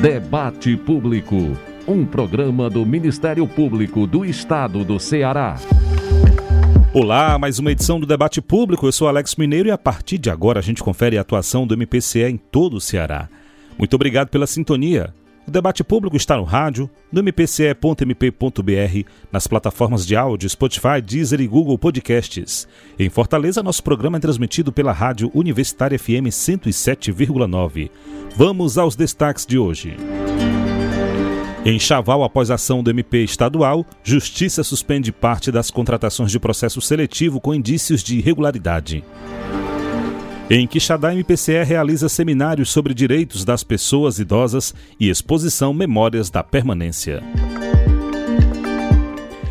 Debate 0.00 0.78
Público, 0.78 1.36
um 1.86 2.06
programa 2.06 2.70
do 2.70 2.86
Ministério 2.86 3.46
Público 3.46 4.06
do 4.06 4.24
Estado 4.24 4.82
do 4.82 4.98
Ceará. 4.98 5.56
Olá, 6.94 7.38
mais 7.38 7.58
uma 7.58 7.70
edição 7.70 8.00
do 8.00 8.06
Debate 8.06 8.40
Público. 8.40 8.86
Eu 8.86 8.92
sou 8.92 9.08
Alex 9.08 9.36
Mineiro 9.36 9.68
e 9.68 9.70
a 9.70 9.76
partir 9.76 10.16
de 10.16 10.30
agora 10.30 10.58
a 10.58 10.62
gente 10.62 10.82
confere 10.82 11.18
a 11.18 11.20
atuação 11.20 11.66
do 11.66 11.74
MPCE 11.74 12.22
em 12.22 12.38
todo 12.38 12.78
o 12.78 12.80
Ceará. 12.80 13.28
Muito 13.78 13.92
obrigado 13.92 14.28
pela 14.28 14.46
sintonia. 14.46 15.12
O 15.50 15.52
debate 15.52 15.82
público 15.82 16.16
está 16.16 16.36
no 16.36 16.44
rádio, 16.44 16.88
no 17.10 17.20
mpce.mp.br, 17.24 19.08
nas 19.32 19.48
plataformas 19.48 20.06
de 20.06 20.14
áudio 20.14 20.48
Spotify, 20.48 21.02
Deezer 21.04 21.40
e 21.40 21.48
Google 21.48 21.76
Podcasts. 21.76 22.68
Em 22.96 23.10
Fortaleza, 23.10 23.60
nosso 23.60 23.82
programa 23.82 24.18
é 24.18 24.20
transmitido 24.20 24.70
pela 24.70 24.92
Rádio 24.92 25.28
Universitária 25.34 25.98
FM 25.98 26.30
107,9. 26.30 27.90
Vamos 28.36 28.78
aos 28.78 28.94
destaques 28.94 29.44
de 29.44 29.58
hoje. 29.58 29.96
Em 31.64 31.80
Chaval, 31.80 32.22
após 32.22 32.48
ação 32.48 32.80
do 32.80 32.90
MP 32.90 33.24
estadual, 33.24 33.84
Justiça 34.04 34.62
suspende 34.62 35.10
parte 35.10 35.50
das 35.50 35.68
contratações 35.68 36.30
de 36.30 36.38
processo 36.38 36.80
seletivo 36.80 37.40
com 37.40 37.52
indícios 37.52 38.04
de 38.04 38.18
irregularidade. 38.18 39.02
Em 40.52 40.66
Quixadá, 40.66 41.14
MPCE 41.14 41.62
realiza 41.62 42.08
seminários 42.08 42.72
sobre 42.72 42.92
direitos 42.92 43.44
das 43.44 43.62
pessoas 43.62 44.18
idosas 44.18 44.74
e 44.98 45.08
exposição 45.08 45.72
Memórias 45.72 46.28
da 46.28 46.42
Permanência. 46.42 47.22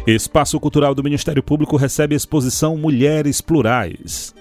Espaço 0.05 0.59
Cultural 0.59 0.93
do 0.93 1.01
Ministério 1.01 1.41
Público 1.41 1.77
recebe 1.77 2.15
exposição 2.15 2.75
Mulheres 2.75 3.39
Plurais. 3.39 4.35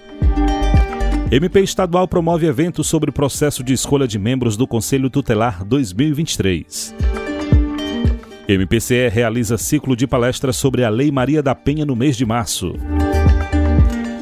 MP 1.31 1.61
Estadual 1.61 2.09
promove 2.09 2.45
evento 2.45 2.83
sobre 2.83 3.09
processo 3.09 3.63
de 3.63 3.71
escolha 3.71 4.05
de 4.05 4.19
membros 4.19 4.57
do 4.57 4.67
Conselho 4.67 5.09
Tutelar 5.09 5.63
2023. 5.63 6.93
MPCE 8.49 9.07
realiza 9.07 9.57
ciclo 9.57 9.95
de 9.95 10.05
palestras 10.05 10.57
sobre 10.57 10.83
a 10.83 10.89
Lei 10.89 11.09
Maria 11.09 11.41
da 11.41 11.55
Penha 11.55 11.85
no 11.85 11.95
mês 11.95 12.17
de 12.17 12.25
março. 12.25 12.75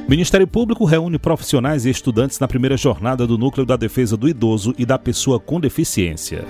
Ministério 0.07 0.47
Público 0.47 0.85
reúne 0.85 1.19
profissionais 1.19 1.85
e 1.85 1.89
estudantes 1.89 2.39
na 2.39 2.47
primeira 2.47 2.77
jornada 2.77 3.27
do 3.27 3.37
Núcleo 3.37 3.65
da 3.65 3.75
Defesa 3.75 4.15
do 4.15 4.29
Idoso 4.29 4.73
e 4.77 4.85
da 4.85 4.97
Pessoa 4.97 5.37
com 5.37 5.59
Deficiência. 5.59 6.45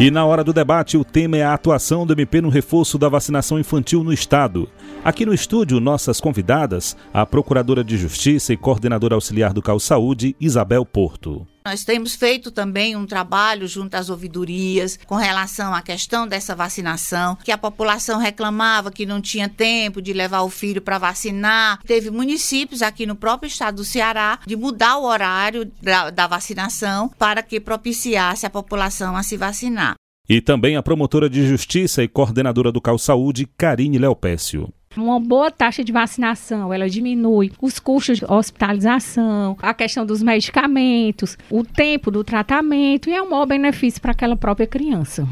E 0.00 0.10
na 0.10 0.24
hora 0.24 0.42
do 0.42 0.52
debate, 0.52 0.96
o 0.96 1.04
tema 1.04 1.36
é 1.36 1.44
a 1.44 1.54
atuação 1.54 2.04
do 2.04 2.12
MP 2.12 2.40
no 2.40 2.48
reforço 2.48 2.98
da 2.98 3.08
vacinação 3.08 3.56
infantil 3.56 4.02
no 4.02 4.12
Estado. 4.12 4.68
Aqui 5.04 5.24
no 5.24 5.32
estúdio, 5.32 5.78
nossas 5.78 6.20
convidadas, 6.20 6.96
a 7.14 7.24
Procuradora 7.24 7.84
de 7.84 7.96
Justiça 7.96 8.52
e 8.52 8.56
Coordenadora 8.56 9.14
Auxiliar 9.14 9.52
do 9.52 9.62
Cal 9.62 9.78
Saúde, 9.78 10.34
Isabel 10.40 10.84
Porto. 10.84 11.46
Nós 11.68 11.84
temos 11.84 12.14
feito 12.14 12.50
também 12.50 12.96
um 12.96 13.04
trabalho 13.04 13.68
junto 13.68 13.94
às 13.94 14.08
ouvidorias 14.08 14.98
com 15.06 15.16
relação 15.16 15.74
à 15.74 15.82
questão 15.82 16.26
dessa 16.26 16.54
vacinação, 16.54 17.36
que 17.44 17.52
a 17.52 17.58
população 17.58 18.18
reclamava 18.18 18.90
que 18.90 19.04
não 19.04 19.20
tinha 19.20 19.50
tempo 19.50 20.00
de 20.00 20.14
levar 20.14 20.40
o 20.40 20.48
filho 20.48 20.80
para 20.80 20.96
vacinar. 20.96 21.78
Teve 21.82 22.10
municípios 22.10 22.80
aqui 22.80 23.04
no 23.04 23.14
próprio 23.14 23.48
estado 23.48 23.76
do 23.76 23.84
Ceará 23.84 24.38
de 24.46 24.56
mudar 24.56 24.96
o 24.96 25.04
horário 25.04 25.70
da, 25.82 26.08
da 26.08 26.26
vacinação 26.26 27.10
para 27.18 27.42
que 27.42 27.60
propiciasse 27.60 28.46
a 28.46 28.50
população 28.50 29.14
a 29.14 29.22
se 29.22 29.36
vacinar. 29.36 29.94
E 30.26 30.40
também 30.40 30.74
a 30.74 30.82
promotora 30.82 31.28
de 31.28 31.46
justiça 31.46 32.02
e 32.02 32.08
coordenadora 32.08 32.72
do 32.72 32.80
Cal 32.80 32.98
Saúde, 32.98 33.46
Karine 33.58 33.98
Leopécio. 33.98 34.72
Uma 34.98 35.20
boa 35.20 35.48
taxa 35.48 35.84
de 35.84 35.92
vacinação, 35.92 36.74
ela 36.74 36.88
diminui 36.88 37.52
os 37.62 37.78
custos 37.78 38.18
de 38.18 38.24
hospitalização, 38.24 39.56
a 39.62 39.72
questão 39.72 40.04
dos 40.04 40.20
medicamentos, 40.20 41.38
o 41.48 41.62
tempo 41.62 42.10
do 42.10 42.24
tratamento 42.24 43.08
e 43.08 43.14
é 43.14 43.22
um 43.22 43.30
maior 43.30 43.46
benefício 43.46 44.00
para 44.00 44.10
aquela 44.10 44.36
própria 44.36 44.66
criança. 44.66 45.26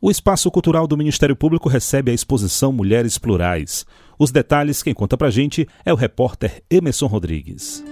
O 0.00 0.10
Espaço 0.10 0.50
Cultural 0.50 0.86
do 0.86 0.96
Ministério 0.96 1.34
Público 1.34 1.68
recebe 1.68 2.10
a 2.10 2.14
exposição 2.14 2.72
Mulheres 2.72 3.18
Plurais. 3.18 3.86
Os 4.18 4.30
detalhes, 4.30 4.82
quem 4.82 4.92
conta 4.92 5.16
pra 5.16 5.30
gente 5.30 5.66
é 5.84 5.92
o 5.92 5.96
repórter 5.96 6.62
Emerson 6.70 7.06
Rodrigues. 7.06 7.82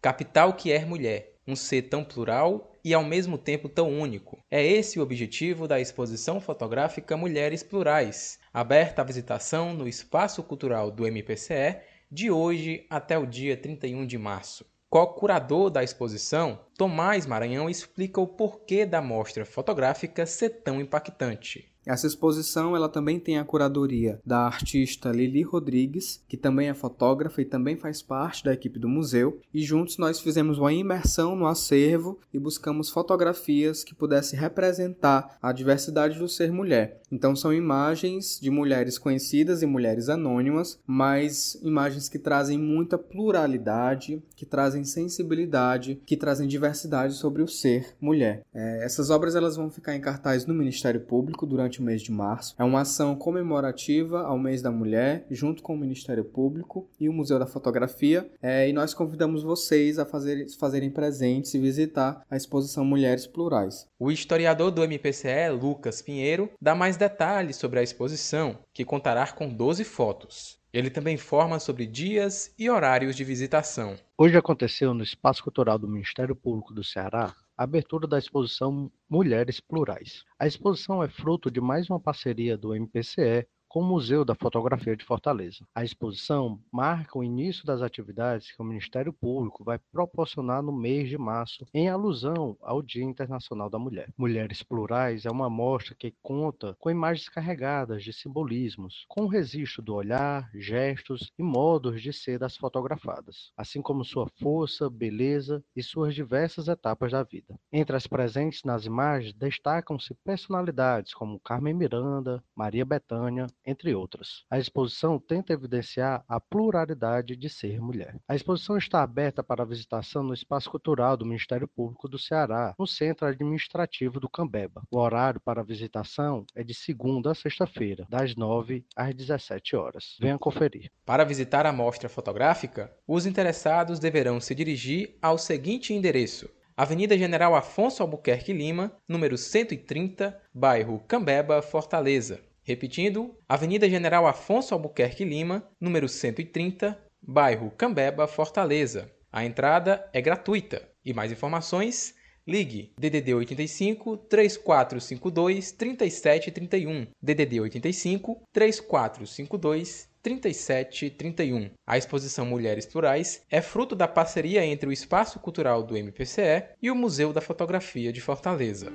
Capital 0.00 0.52
que 0.52 0.70
é 0.70 0.84
mulher, 0.84 1.34
um 1.44 1.56
ser 1.56 1.82
tão 1.82 2.04
plural 2.04 2.72
e 2.84 2.94
ao 2.94 3.02
mesmo 3.02 3.36
tempo 3.36 3.68
tão 3.68 3.90
único. 3.90 4.38
É 4.48 4.64
esse 4.64 5.00
o 5.00 5.02
objetivo 5.02 5.66
da 5.66 5.80
exposição 5.80 6.40
fotográfica 6.40 7.16
Mulheres 7.16 7.64
Plurais, 7.64 8.38
aberta 8.54 9.02
à 9.02 9.04
visitação 9.04 9.74
no 9.74 9.88
Espaço 9.88 10.40
Cultural 10.44 10.92
do 10.92 11.04
MPCE 11.04 11.80
de 12.08 12.30
hoje 12.30 12.86
até 12.88 13.18
o 13.18 13.26
dia 13.26 13.56
31 13.56 14.06
de 14.06 14.16
março. 14.16 14.64
Co-curador 14.88 15.68
da 15.68 15.82
exposição, 15.82 16.60
Tomás 16.76 17.26
Maranhão 17.26 17.68
explica 17.68 18.20
o 18.20 18.26
porquê 18.26 18.86
da 18.86 19.02
mostra 19.02 19.44
fotográfica 19.44 20.24
ser 20.26 20.62
tão 20.62 20.80
impactante. 20.80 21.68
Essa 21.88 22.06
exposição 22.06 22.76
ela 22.76 22.86
também 22.86 23.18
tem 23.18 23.38
a 23.38 23.44
curadoria 23.44 24.20
da 24.22 24.40
artista 24.40 25.10
Lili 25.10 25.40
Rodrigues, 25.40 26.22
que 26.28 26.36
também 26.36 26.68
é 26.68 26.74
fotógrafa 26.74 27.40
e 27.40 27.46
também 27.46 27.76
faz 27.76 28.02
parte 28.02 28.44
da 28.44 28.52
equipe 28.52 28.78
do 28.78 28.90
museu, 28.90 29.40
e 29.54 29.62
juntos 29.62 29.96
nós 29.96 30.20
fizemos 30.20 30.58
uma 30.58 30.70
imersão 30.70 31.34
no 31.34 31.46
acervo 31.46 32.20
e 32.30 32.38
buscamos 32.38 32.90
fotografias 32.90 33.82
que 33.82 33.94
pudessem 33.94 34.38
representar 34.38 35.38
a 35.40 35.50
diversidade 35.50 36.18
do 36.18 36.28
ser 36.28 36.52
mulher. 36.52 37.00
Então 37.10 37.34
são 37.34 37.54
imagens 37.54 38.38
de 38.38 38.50
mulheres 38.50 38.98
conhecidas 38.98 39.62
e 39.62 39.66
mulheres 39.66 40.10
anônimas, 40.10 40.78
mas 40.86 41.58
imagens 41.62 42.06
que 42.06 42.18
trazem 42.18 42.58
muita 42.58 42.98
pluralidade, 42.98 44.22
que 44.36 44.44
trazem 44.44 44.84
sensibilidade, 44.84 45.98
que 46.04 46.18
trazem 46.18 46.46
diversidade 46.46 47.14
sobre 47.14 47.42
o 47.42 47.48
ser 47.48 47.96
mulher. 47.98 48.42
É, 48.52 48.84
essas 48.84 49.08
obras 49.08 49.34
elas 49.34 49.56
vão 49.56 49.70
ficar 49.70 49.96
em 49.96 50.02
cartaz 50.02 50.44
no 50.44 50.52
Ministério 50.52 51.00
Público 51.00 51.46
durante 51.46 51.77
durante 51.78 51.80
o 51.80 51.82
mês 51.82 52.02
de 52.02 52.12
março. 52.12 52.54
É 52.58 52.64
uma 52.64 52.80
ação 52.80 53.14
comemorativa 53.14 54.22
ao 54.22 54.38
mês 54.38 54.60
da 54.60 54.70
mulher, 54.70 55.24
junto 55.30 55.62
com 55.62 55.74
o 55.74 55.78
Ministério 55.78 56.24
Público 56.24 56.88
e 57.00 57.08
o 57.08 57.12
Museu 57.12 57.38
da 57.38 57.46
Fotografia. 57.46 58.30
É, 58.42 58.68
e 58.68 58.72
nós 58.72 58.92
convidamos 58.92 59.42
vocês 59.42 59.98
a 59.98 60.04
fazer, 60.04 60.46
fazerem 60.58 60.90
presentes 60.90 61.54
e 61.54 61.58
visitar 61.58 62.22
a 62.30 62.36
exposição 62.36 62.84
Mulheres 62.84 63.26
Plurais. 63.26 63.86
O 63.98 64.10
historiador 64.10 64.70
do 64.70 64.82
MPCE, 64.82 65.50
Lucas 65.50 66.02
Pinheiro, 66.02 66.50
dá 66.60 66.74
mais 66.74 66.96
detalhes 66.96 67.56
sobre 67.56 67.78
a 67.78 67.82
exposição, 67.82 68.58
que 68.72 68.84
contará 68.84 69.26
com 69.28 69.48
12 69.48 69.84
fotos. 69.84 70.58
Ele 70.72 70.90
também 70.90 71.14
informa 71.14 71.58
sobre 71.58 71.86
dias 71.86 72.52
e 72.58 72.68
horários 72.68 73.16
de 73.16 73.24
visitação. 73.24 73.96
Hoje 74.18 74.36
aconteceu 74.36 74.92
no 74.92 75.02
Espaço 75.02 75.42
Cultural 75.42 75.78
do 75.78 75.88
Ministério 75.88 76.36
Público 76.36 76.74
do 76.74 76.84
Ceará 76.84 77.34
abertura 77.58 78.06
da 78.06 78.16
exposição 78.16 78.88
Mulheres 79.10 79.58
Plurais. 79.58 80.24
A 80.38 80.46
exposição 80.46 81.02
é 81.02 81.08
fruto 81.08 81.50
de 81.50 81.60
mais 81.60 81.90
uma 81.90 81.98
parceria 81.98 82.56
do 82.56 82.72
MPCE 82.72 83.48
com 83.68 83.80
o 83.80 83.84
Museu 83.84 84.24
da 84.24 84.34
Fotografia 84.34 84.96
de 84.96 85.04
Fortaleza. 85.04 85.66
A 85.74 85.84
exposição 85.84 86.60
marca 86.72 87.18
o 87.18 87.24
início 87.24 87.66
das 87.66 87.82
atividades 87.82 88.50
que 88.50 88.62
o 88.62 88.64
Ministério 88.64 89.12
Público 89.12 89.62
vai 89.62 89.78
proporcionar 89.92 90.62
no 90.62 90.72
mês 90.72 91.08
de 91.08 91.18
março, 91.18 91.66
em 91.74 91.88
alusão 91.88 92.56
ao 92.62 92.82
Dia 92.82 93.04
Internacional 93.04 93.68
da 93.68 93.78
Mulher. 93.78 94.12
Mulheres 94.16 94.62
Plurais 94.62 95.26
é 95.26 95.30
uma 95.30 95.50
mostra 95.50 95.94
que 95.94 96.14
conta 96.22 96.74
com 96.78 96.90
imagens 96.90 97.28
carregadas 97.28 98.02
de 98.02 98.12
simbolismos, 98.12 99.04
com 99.08 99.22
o 99.22 99.28
registro 99.28 99.82
do 99.82 99.94
olhar, 99.94 100.50
gestos 100.54 101.30
e 101.38 101.42
modos 101.42 102.00
de 102.00 102.12
ser 102.12 102.38
das 102.38 102.56
fotografadas, 102.56 103.52
assim 103.56 103.82
como 103.82 104.04
sua 104.04 104.26
força, 104.40 104.88
beleza 104.88 105.62
e 105.76 105.82
suas 105.82 106.14
diversas 106.14 106.68
etapas 106.68 107.12
da 107.12 107.22
vida. 107.22 107.58
Entre 107.72 107.94
as 107.94 108.06
presentes 108.06 108.62
nas 108.64 108.86
imagens 108.86 109.34
destacam-se 109.34 110.14
personalidades 110.24 111.12
como 111.12 111.40
Carmen 111.40 111.74
Miranda, 111.74 112.42
Maria 112.54 112.84
Bethânia, 112.84 113.46
entre 113.68 113.94
outras. 113.94 114.44
A 114.50 114.58
exposição 114.58 115.18
tenta 115.18 115.52
evidenciar 115.52 116.24
a 116.26 116.40
pluralidade 116.40 117.36
de 117.36 117.50
ser 117.50 117.80
mulher. 117.80 118.16
A 118.26 118.34
exposição 118.34 118.78
está 118.78 119.02
aberta 119.02 119.42
para 119.42 119.64
visitação 119.64 120.22
no 120.22 120.32
Espaço 120.32 120.70
Cultural 120.70 121.16
do 121.16 121.26
Ministério 121.26 121.68
Público 121.68 122.08
do 122.08 122.18
Ceará, 122.18 122.74
no 122.78 122.86
Centro 122.86 123.26
Administrativo 123.26 124.18
do 124.18 124.28
Cambeba. 124.28 124.82
O 124.90 124.98
horário 124.98 125.40
para 125.40 125.62
visitação 125.62 126.46
é 126.54 126.64
de 126.64 126.72
segunda 126.72 127.32
a 127.32 127.34
sexta-feira, 127.34 128.06
das 128.08 128.34
9 128.34 128.84
às 128.96 129.14
17 129.14 129.76
horas. 129.76 130.16
Venha 130.18 130.38
conferir. 130.38 130.90
Para 131.04 131.24
visitar 131.24 131.66
a 131.66 131.72
mostra 131.72 132.08
fotográfica, 132.08 132.90
os 133.06 133.26
interessados 133.26 133.98
deverão 133.98 134.40
se 134.40 134.54
dirigir 134.54 135.18
ao 135.20 135.36
seguinte 135.36 135.92
endereço: 135.92 136.48
Avenida 136.74 137.18
General 137.18 137.54
Afonso 137.54 138.02
Albuquerque 138.02 138.52
Lima, 138.52 138.92
número 139.06 139.36
130, 139.36 140.40
bairro 140.54 141.02
Cambeba, 141.06 141.60
Fortaleza. 141.60 142.47
Repetindo, 142.68 143.34
Avenida 143.48 143.88
General 143.88 144.26
Afonso 144.26 144.74
Albuquerque 144.74 145.24
Lima, 145.24 145.66
número 145.80 146.06
130, 146.06 147.02
bairro 147.22 147.70
Cambeba, 147.70 148.28
Fortaleza. 148.28 149.10
A 149.32 149.42
entrada 149.42 150.06
é 150.12 150.20
gratuita. 150.20 150.86
E 151.02 151.14
mais 151.14 151.32
informações, 151.32 152.14
ligue 152.46 152.92
DDD 153.00 153.32
85 153.32 154.18
3452 154.18 155.72
3731, 155.72 157.06
DDD 157.22 157.58
85 157.58 158.42
3452 158.52 160.10
3731. 160.22 161.70
A 161.86 161.96
exposição 161.96 162.44
Mulheres 162.44 162.84
Plurais 162.84 163.40
é 163.50 163.62
fruto 163.62 163.96
da 163.96 164.06
parceria 164.06 164.62
entre 164.62 164.90
o 164.90 164.92
Espaço 164.92 165.40
Cultural 165.40 165.82
do 165.82 165.96
MPCE 165.96 166.64
e 166.82 166.90
o 166.90 166.94
Museu 166.94 167.32
da 167.32 167.40
Fotografia 167.40 168.12
de 168.12 168.20
Fortaleza. 168.20 168.92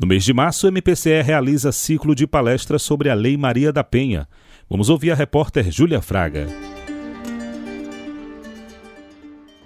No 0.00 0.06
mês 0.06 0.22
de 0.22 0.32
março, 0.32 0.68
o 0.68 0.70
MPCE 0.70 1.22
realiza 1.22 1.72
ciclo 1.72 2.14
de 2.14 2.24
palestras 2.24 2.82
sobre 2.82 3.10
a 3.10 3.14
Lei 3.14 3.36
Maria 3.36 3.72
da 3.72 3.82
Penha. 3.82 4.28
Vamos 4.70 4.88
ouvir 4.88 5.10
a 5.10 5.14
repórter 5.14 5.72
Júlia 5.72 6.00
Fraga. 6.00 6.46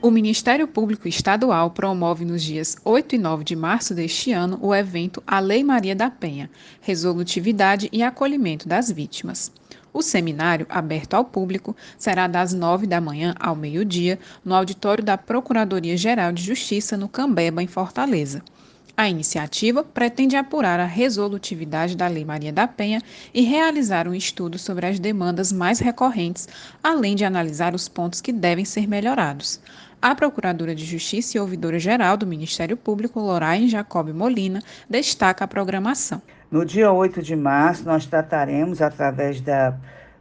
O 0.01 0.11
Ministério 0.11 0.67
Público 0.67 1.07
Estadual 1.07 1.71
promove 1.73 2.25
nos 2.25 2.43
dias 2.43 2.79
8 2.83 3.17
e 3.17 3.19
9 3.19 3.45
de 3.45 3.55
março 3.55 3.95
deste 3.95 4.33
ano 4.33 4.59
o 4.63 4.75
evento 4.75 5.23
A 5.27 5.39
Lei 5.39 5.63
Maria 5.63 5.95
da 5.95 6.11
Penha 6.11 6.49
Resolutividade 6.81 7.91
e 7.93 8.03
Acolhimento 8.03 8.67
das 8.67 8.91
Vítimas. 8.91 9.53
O 9.93 10.01
seminário, 10.01 10.65
aberto 10.71 11.13
ao 11.13 11.27
público, 11.27 11.77
será 11.99 12.27
das 12.27 12.55
9 12.55 12.87
da 12.87 13.03
manhã 13.03 13.35
ao 13.39 13.55
meio-dia 13.55 14.19
no 14.43 14.55
auditório 14.55 15.05
da 15.05 15.19
Procuradoria-Geral 15.19 16.33
de 16.33 16.43
Justiça, 16.43 16.97
no 16.97 17.07
Cambeba, 17.07 17.63
em 17.63 17.67
Fortaleza. 17.67 18.43
A 18.95 19.09
iniciativa 19.09 19.83
pretende 19.83 20.37
apurar 20.37 20.79
a 20.79 20.85
resolutividade 20.85 21.97
da 21.97 22.07
Lei 22.09 22.27
Maria 22.27 22.53
da 22.53 22.69
Penha 22.69 23.01
e 23.33 23.41
realizar 23.41 24.07
um 24.07 24.15
estudo 24.15 24.59
sobre 24.59 24.87
as 24.87 24.99
demandas 24.99 25.51
mais 25.51 25.79
recorrentes, 25.79 26.47
além 26.83 27.17
de 27.17 27.25
analisar 27.25 27.75
os 27.75 27.89
pontos 27.89 28.21
que 28.21 28.33
devem 28.33 28.67
ser 28.67 28.87
melhorados. 28.87 29.61
A 30.01 30.15
Procuradora 30.15 30.75
de 30.75 30.85
Justiça 30.85 31.37
e 31.37 31.41
Ouvidora-Geral 31.41 32.17
do 32.17 32.27
Ministério 32.27 32.77
Público, 32.77 33.19
Loraine 33.19 33.69
Jacob 33.69 34.09
Molina, 34.13 34.61
destaca 34.91 35.45
a 35.45 35.49
programação. 35.49 36.21
No 36.51 36.67
dia 36.67 36.93
8 36.93 37.23
de 37.23 37.35
março, 37.35 37.85
nós 37.87 38.05
trataremos, 38.05 38.83
através 38.83 39.41
da, 39.41 39.75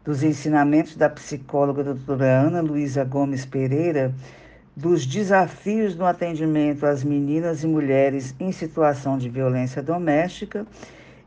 dos 0.06 0.24
ensinamentos 0.24 0.96
da 0.96 1.10
psicóloga 1.10 1.84
doutora 1.84 2.42
Ana 2.42 2.62
Luísa 2.62 3.04
Gomes 3.04 3.46
Pereira, 3.46 4.16
dos 4.76 5.06
desafios 5.06 5.96
no 5.96 6.06
atendimento 6.06 6.86
às 6.86 7.04
meninas 7.04 7.64
e 7.64 7.68
mulheres 7.68 8.34
em 8.40 8.52
situação 8.52 9.18
de 9.18 9.30
violência 9.30 9.82
doméstica 9.82 10.66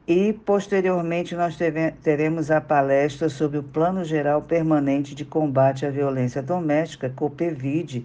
e, 0.06 0.32
posteriormente, 0.32 1.34
nós 1.34 1.56
teremos 2.02 2.50
a 2.50 2.60
palestra 2.60 3.28
sobre 3.28 3.58
o 3.58 3.62
Plano 3.62 4.04
Geral 4.04 4.42
Permanente 4.42 5.14
de 5.14 5.24
Combate 5.24 5.86
à 5.86 5.90
Violência 5.90 6.42
Doméstica, 6.42 7.08
COPEVID, 7.08 8.04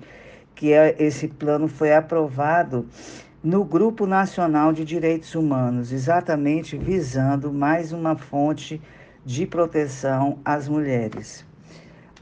que 0.55 0.73
é, 0.73 0.95
esse 0.97 1.27
plano 1.27 1.67
foi 1.67 1.93
aprovado 1.93 2.85
no 3.43 3.63
Grupo 3.63 4.05
Nacional 4.05 4.73
de 4.73 4.83
Direitos 4.83 5.35
Humanos, 5.35 5.91
exatamente 5.91 6.77
visando 6.77 7.51
mais 7.51 7.91
uma 7.93 8.15
fonte 8.17 8.81
de 9.25 9.45
proteção 9.45 10.39
às 10.43 10.67
mulheres. 10.67 11.45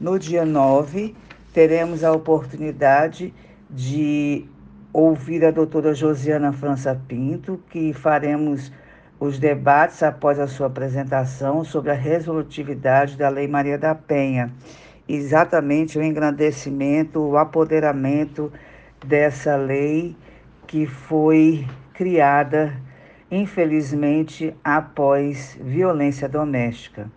No 0.00 0.18
dia 0.18 0.44
9, 0.44 1.14
teremos 1.58 2.04
a 2.04 2.12
oportunidade 2.12 3.34
de 3.68 4.46
ouvir 4.92 5.44
a 5.44 5.50
doutora 5.50 5.92
Josiana 5.92 6.52
França 6.52 6.94
Pinto, 7.08 7.60
que 7.68 7.92
faremos 7.92 8.70
os 9.18 9.40
debates 9.40 10.00
após 10.04 10.38
a 10.38 10.46
sua 10.46 10.68
apresentação 10.68 11.64
sobre 11.64 11.90
a 11.90 11.94
resolutividade 11.94 13.16
da 13.16 13.28
Lei 13.28 13.48
Maria 13.48 13.76
da 13.76 13.92
Penha. 13.92 14.52
Exatamente 15.08 15.98
o 15.98 16.02
engrandecimento, 16.04 17.18
o 17.18 17.36
apoderamento 17.36 18.52
dessa 19.04 19.56
lei 19.56 20.14
que 20.64 20.86
foi 20.86 21.66
criada, 21.92 22.72
infelizmente, 23.28 24.54
após 24.62 25.58
violência 25.60 26.28
doméstica. 26.28 27.10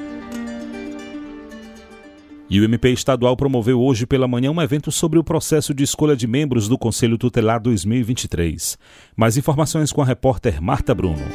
E 2.48 2.60
o 2.60 2.64
MP 2.64 2.92
estadual 2.92 3.36
promoveu 3.36 3.80
hoje 3.80 4.06
pela 4.06 4.28
manhã 4.28 4.52
um 4.52 4.62
evento 4.62 4.92
sobre 4.92 5.18
o 5.18 5.24
processo 5.24 5.74
de 5.74 5.82
escolha 5.82 6.14
de 6.14 6.28
membros 6.28 6.68
do 6.68 6.78
Conselho 6.78 7.18
Tutelar 7.18 7.60
2023. 7.60 8.78
Mais 9.16 9.36
informações 9.36 9.90
com 9.90 10.00
a 10.00 10.04
repórter 10.04 10.62
Marta 10.62 10.94
Bruno. 10.94 11.26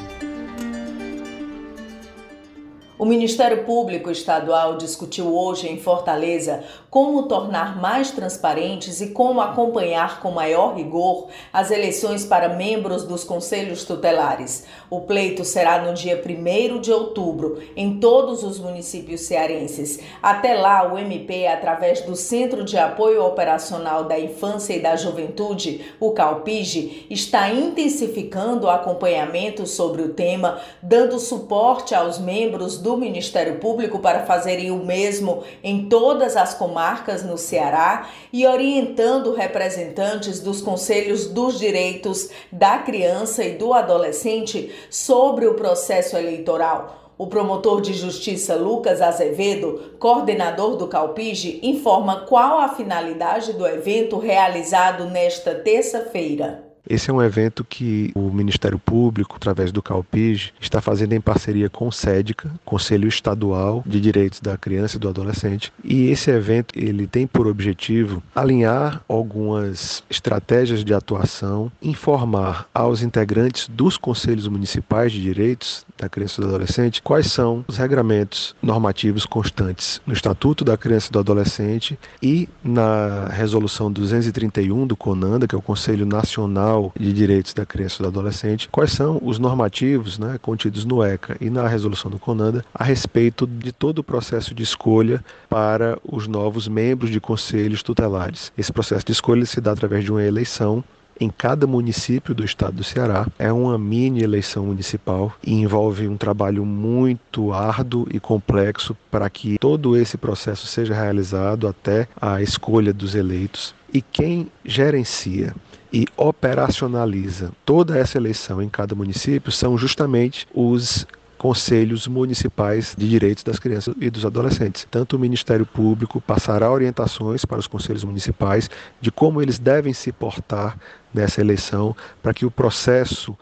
O 3.01 3.05
Ministério 3.05 3.63
Público 3.63 4.12
Estadual 4.12 4.77
discutiu 4.77 5.36
hoje 5.36 5.67
em 5.67 5.79
Fortaleza 5.79 6.63
como 6.88 7.24
tornar 7.24 7.81
mais 7.81 8.12
transparentes 8.12 9.01
e 9.01 9.08
como 9.08 9.41
acompanhar 9.41 10.22
com 10.22 10.29
maior 10.29 10.75
rigor 10.75 11.29
as 11.51 11.72
eleições 11.72 12.24
para 12.24 12.50
membros 12.50 13.03
dos 13.03 13.24
conselhos 13.24 13.86
tutelares. 13.86 14.65
O 14.88 15.01
pleito 15.01 15.43
será 15.43 15.81
no 15.81 15.96
dia 15.96 16.22
1 16.24 16.79
de 16.79 16.91
outubro, 16.91 17.63
em 17.75 18.00
todos 18.00 18.43
os 18.43 18.60
municípios 18.60 19.22
cearenses. 19.22 20.00
Até 20.22 20.53
lá, 20.53 20.93
o 20.93 20.96
MP, 20.96 21.48
através 21.48 22.01
do 22.01 22.15
Centro 22.15 22.63
de 22.63 22.77
Apoio 22.77 23.25
Operacional 23.25 24.03
da 24.03 24.20
Infância 24.20 24.75
e 24.75 24.79
da 24.79 24.96
Juventude, 24.96 25.81
o 26.00 26.12
CALPIGE, 26.12 27.08
está 27.10 27.50
intensificando 27.50 28.67
o 28.67 28.70
acompanhamento 28.70 29.65
sobre 29.65 30.03
o 30.03 30.10
tema, 30.10 30.62
dando 30.84 31.17
suporte 31.17 31.96
aos 31.96 32.20
membros 32.20 32.77
do 32.77 32.90
do 32.91 32.98
Ministério 32.98 33.55
Público 33.55 34.00
para 34.00 34.25
fazerem 34.25 34.69
o 34.69 34.86
mesmo 34.86 35.43
em 35.63 35.88
todas 35.88 36.36
as 36.36 36.53
comarcas 36.53 37.24
no 37.24 37.38
Ceará 37.38 38.10
e 38.33 38.45
orientando 38.45 39.33
representantes 39.33 40.41
dos 40.41 40.62
Conselhos 40.62 41.27
dos 41.27 41.57
Direitos 41.57 42.29
da 42.51 42.79
Criança 42.79 43.45
e 43.45 43.55
do 43.55 43.74
Adolescente 43.74 44.69
sobre 44.89 45.48
o 45.48 45.53
processo 45.53 46.17
eleitoral. 46.17 47.13
O 47.17 47.27
promotor 47.27 47.79
de 47.79 47.93
justiça 47.93 48.55
Lucas 48.55 49.01
Azevedo, 49.01 49.93
coordenador 49.98 50.75
do 50.75 50.88
Calpige, 50.88 51.62
informa 51.63 52.25
qual 52.25 52.60
a 52.60 52.69
finalidade 52.69 53.53
do 53.53 53.65
evento 53.65 54.17
realizado 54.17 55.05
nesta 55.05 55.55
terça-feira. 55.55 56.70
Esse 56.89 57.09
é 57.09 57.13
um 57.13 57.21
evento 57.21 57.63
que 57.63 58.11
o 58.15 58.31
Ministério 58.31 58.79
Público, 58.79 59.35
através 59.35 59.71
do 59.71 59.81
CalPIG, 59.81 60.51
está 60.59 60.81
fazendo 60.81 61.13
em 61.13 61.21
parceria 61.21 61.69
com 61.69 61.88
o 61.88 61.91
SEDICA, 61.91 62.51
Conselho 62.65 63.07
Estadual 63.07 63.83
de 63.85 64.00
Direitos 64.00 64.39
da 64.39 64.57
Criança 64.57 64.97
e 64.97 65.00
do 65.00 65.09
Adolescente. 65.09 65.71
E 65.83 66.09
esse 66.09 66.31
evento 66.31 66.77
ele 66.77 67.07
tem 67.07 67.27
por 67.27 67.47
objetivo 67.47 68.21
alinhar 68.35 69.03
algumas 69.07 70.03
estratégias 70.09 70.83
de 70.83 70.93
atuação, 70.93 71.71
informar 71.81 72.67
aos 72.73 73.01
integrantes 73.01 73.67
dos 73.67 73.97
conselhos 73.97 74.47
municipais 74.47 75.11
de 75.11 75.21
direitos 75.21 75.85
da 75.97 76.09
criança 76.09 76.41
e 76.41 76.43
do 76.43 76.47
adolescente 76.47 77.01
quais 77.01 77.31
são 77.31 77.63
os 77.67 77.77
regramentos 77.77 78.55
normativos 78.61 79.25
constantes 79.25 80.01
no 80.05 80.13
Estatuto 80.13 80.65
da 80.65 80.77
Criança 80.77 81.09
e 81.09 81.11
do 81.11 81.19
Adolescente 81.19 81.97
e 82.21 82.50
na 82.63 83.27
Resolução 83.27 83.91
231 83.91 84.88
do 84.88 84.95
CONANDA, 84.95 85.47
que 85.47 85.55
é 85.55 85.57
o 85.57 85.61
Conselho 85.61 86.05
Nacional 86.05 86.70
Nacional 86.71 86.93
de 86.97 87.11
Direitos 87.11 87.53
da 87.53 87.65
Criança 87.65 87.97
e 87.99 88.03
do 88.03 88.07
Adolescente, 88.07 88.69
quais 88.71 88.91
são 88.91 89.19
os 89.21 89.37
normativos 89.37 90.17
né, 90.17 90.39
contidos 90.41 90.85
no 90.85 91.03
ECA 91.03 91.35
e 91.41 91.49
na 91.49 91.67
resolução 91.67 92.09
do 92.09 92.17
CONANDA 92.17 92.63
a 92.73 92.83
respeito 92.83 93.45
de 93.45 93.71
todo 93.71 93.99
o 93.99 94.03
processo 94.03 94.55
de 94.55 94.63
escolha 94.63 95.23
para 95.49 95.99
os 96.03 96.27
novos 96.27 96.67
membros 96.67 97.11
de 97.11 97.19
conselhos 97.19 97.83
tutelares. 97.83 98.53
Esse 98.57 98.71
processo 98.71 99.05
de 99.05 99.11
escolha 99.11 99.45
se 99.45 99.59
dá 99.59 99.71
através 99.73 100.03
de 100.03 100.11
uma 100.11 100.23
eleição 100.23 100.83
em 101.19 101.29
cada 101.29 101.67
município 101.67 102.33
do 102.33 102.43
estado 102.43 102.77
do 102.77 102.83
Ceará. 102.83 103.27
É 103.37 103.51
uma 103.51 103.77
mini 103.77 104.23
eleição 104.23 104.65
municipal 104.65 105.33
e 105.45 105.53
envolve 105.53 106.07
um 106.07 106.17
trabalho 106.17 106.65
muito 106.65 107.53
árduo 107.53 108.07
e 108.11 108.19
complexo 108.19 108.95
para 109.11 109.29
que 109.29 109.57
todo 109.59 109.95
esse 109.95 110.17
processo 110.17 110.65
seja 110.65 110.95
realizado 110.95 111.67
até 111.67 112.07
a 112.19 112.41
escolha 112.41 112.93
dos 112.93 113.13
eleitos. 113.13 113.75
E 113.93 114.01
quem 114.01 114.49
gerencia 114.65 115.53
e 115.91 116.05
operacionaliza 116.15 117.51
toda 117.65 117.98
essa 117.98 118.17
eleição 118.17 118.62
em 118.62 118.69
cada 118.69 118.95
município 118.95 119.51
são 119.51 119.77
justamente 119.77 120.48
os 120.53 121.05
conselhos 121.38 122.07
municipais 122.07 122.93
de 122.95 123.10
direitos 123.10 123.43
das 123.43 123.57
crianças 123.57 123.95
e 124.00 124.12
dos 124.12 124.24
adolescentes. 124.24 124.88
Tanto 124.91 125.15
o 125.15 125.19
Ministério 125.19 125.65
Público 125.65 126.21
passará 126.21 126.71
orientações 126.71 127.43
para 127.43 127.57
os 127.57 127.65
conselhos 127.65 128.03
municipais 128.03 128.69
de 129.01 129.12
como 129.12 129.41
eles 129.41 129.57
devem 129.57 129.91
se 129.91 130.12
portar 130.12 130.77
nessa 131.12 131.41
eleição 131.41 131.95
para 132.21 132.31
que 132.31 132.45
o 132.45 132.51
processo 132.51 133.36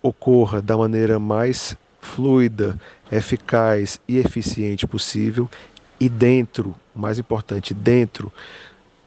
ocorra 0.00 0.62
da 0.62 0.76
maneira 0.76 1.18
mais 1.18 1.76
fluida, 2.00 2.78
eficaz 3.10 4.00
e 4.06 4.18
eficiente 4.18 4.86
possível 4.86 5.50
e 5.98 6.08
dentro, 6.08 6.74
mais 6.94 7.18
importante, 7.18 7.74
dentro 7.74 8.32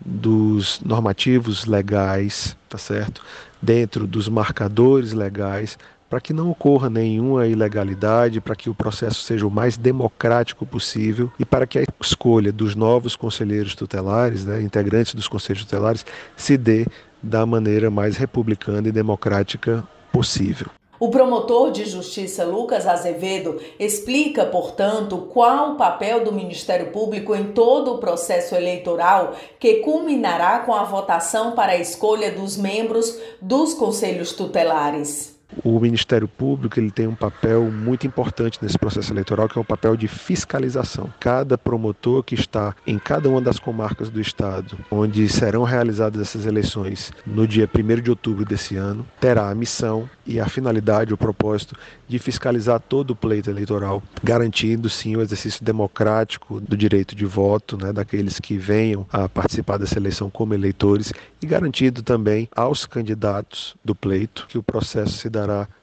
dos 0.05 0.81
normativos 0.81 1.65
legais, 1.65 2.57
tá 2.67 2.77
certo? 2.77 3.23
Dentro 3.61 4.05
dos 4.05 4.27
marcadores 4.27 5.13
legais, 5.13 5.77
para 6.09 6.21
que 6.21 6.33
não 6.33 6.51
ocorra 6.51 6.89
nenhuma 6.89 7.47
ilegalidade, 7.47 8.39
para 8.39 8.55
que 8.55 8.69
o 8.69 8.75
processo 8.75 9.21
seja 9.21 9.47
o 9.47 9.49
mais 9.49 9.77
democrático 9.77 10.65
possível 10.65 11.31
e 11.39 11.45
para 11.45 11.65
que 11.65 11.79
a 11.79 11.83
escolha 11.99 12.51
dos 12.51 12.75
novos 12.75 13.15
conselheiros 13.15 13.73
tutelares, 13.73 14.45
né, 14.45 14.61
integrantes 14.61 15.15
dos 15.15 15.27
conselhos 15.27 15.63
tutelares, 15.63 16.05
se 16.35 16.55
dê 16.55 16.85
da 17.21 17.45
maneira 17.45 17.89
mais 17.89 18.17
republicana 18.17 18.87
e 18.87 18.91
democrática 18.91 19.83
possível. 20.11 20.67
O 21.03 21.09
promotor 21.09 21.69
de 21.69 21.83
justiça 21.83 22.45
Lucas 22.45 22.87
Azevedo 22.87 23.59
explica, 23.77 24.45
portanto, 24.45 25.27
qual 25.33 25.71
o 25.71 25.75
papel 25.75 26.23
do 26.23 26.31
Ministério 26.31 26.93
Público 26.93 27.35
em 27.35 27.51
todo 27.51 27.93
o 27.93 27.97
processo 27.97 28.55
eleitoral 28.55 29.33
que 29.59 29.81
culminará 29.81 30.59
com 30.59 30.73
a 30.73 30.85
votação 30.85 31.51
para 31.51 31.73
a 31.73 31.77
escolha 31.77 32.31
dos 32.31 32.55
membros 32.55 33.19
dos 33.41 33.73
conselhos 33.73 34.31
tutelares. 34.31 35.32
O 35.63 35.79
Ministério 35.79 36.27
Público 36.27 36.79
ele 36.79 36.91
tem 36.91 37.07
um 37.07 37.15
papel 37.15 37.69
muito 37.71 38.07
importante 38.07 38.59
nesse 38.61 38.77
processo 38.77 39.11
eleitoral, 39.13 39.47
que 39.47 39.57
é 39.57 39.61
o 39.61 39.65
papel 39.65 39.95
de 39.95 40.07
fiscalização. 40.07 41.13
Cada 41.19 41.57
promotor 41.57 42.23
que 42.23 42.35
está 42.35 42.75
em 42.87 42.97
cada 42.97 43.29
uma 43.29 43.41
das 43.41 43.59
comarcas 43.59 44.09
do 44.09 44.19
estado, 44.19 44.77
onde 44.89 45.27
serão 45.29 45.63
realizadas 45.63 46.21
essas 46.21 46.45
eleições 46.45 47.11
no 47.25 47.47
dia 47.47 47.69
1 47.73 48.01
de 48.01 48.09
outubro 48.09 48.45
desse 48.45 48.75
ano, 48.75 49.05
terá 49.19 49.49
a 49.49 49.55
missão 49.55 50.09
e 50.25 50.39
a 50.39 50.47
finalidade, 50.47 51.13
o 51.13 51.17
propósito 51.17 51.75
de 52.07 52.19
fiscalizar 52.19 52.79
todo 52.79 53.11
o 53.11 53.15
pleito 53.15 53.49
eleitoral, 53.49 54.01
garantindo 54.23 54.89
sim 54.89 55.15
o 55.15 55.21
exercício 55.21 55.63
democrático 55.63 56.61
do 56.61 56.77
direito 56.77 57.15
de 57.15 57.25
voto, 57.25 57.77
né, 57.77 57.91
daqueles 57.91 58.39
que 58.39 58.57
venham 58.57 59.05
a 59.11 59.27
participar 59.27 59.77
dessa 59.77 59.97
eleição 59.97 60.29
como 60.29 60.53
eleitores 60.53 61.11
e 61.41 61.45
garantindo 61.45 62.01
também 62.01 62.47
aos 62.55 62.85
candidatos 62.85 63.75
do 63.83 63.95
pleito 63.95 64.45
que 64.47 64.57
o 64.57 64.63
processo 64.63 65.17
se 65.17 65.29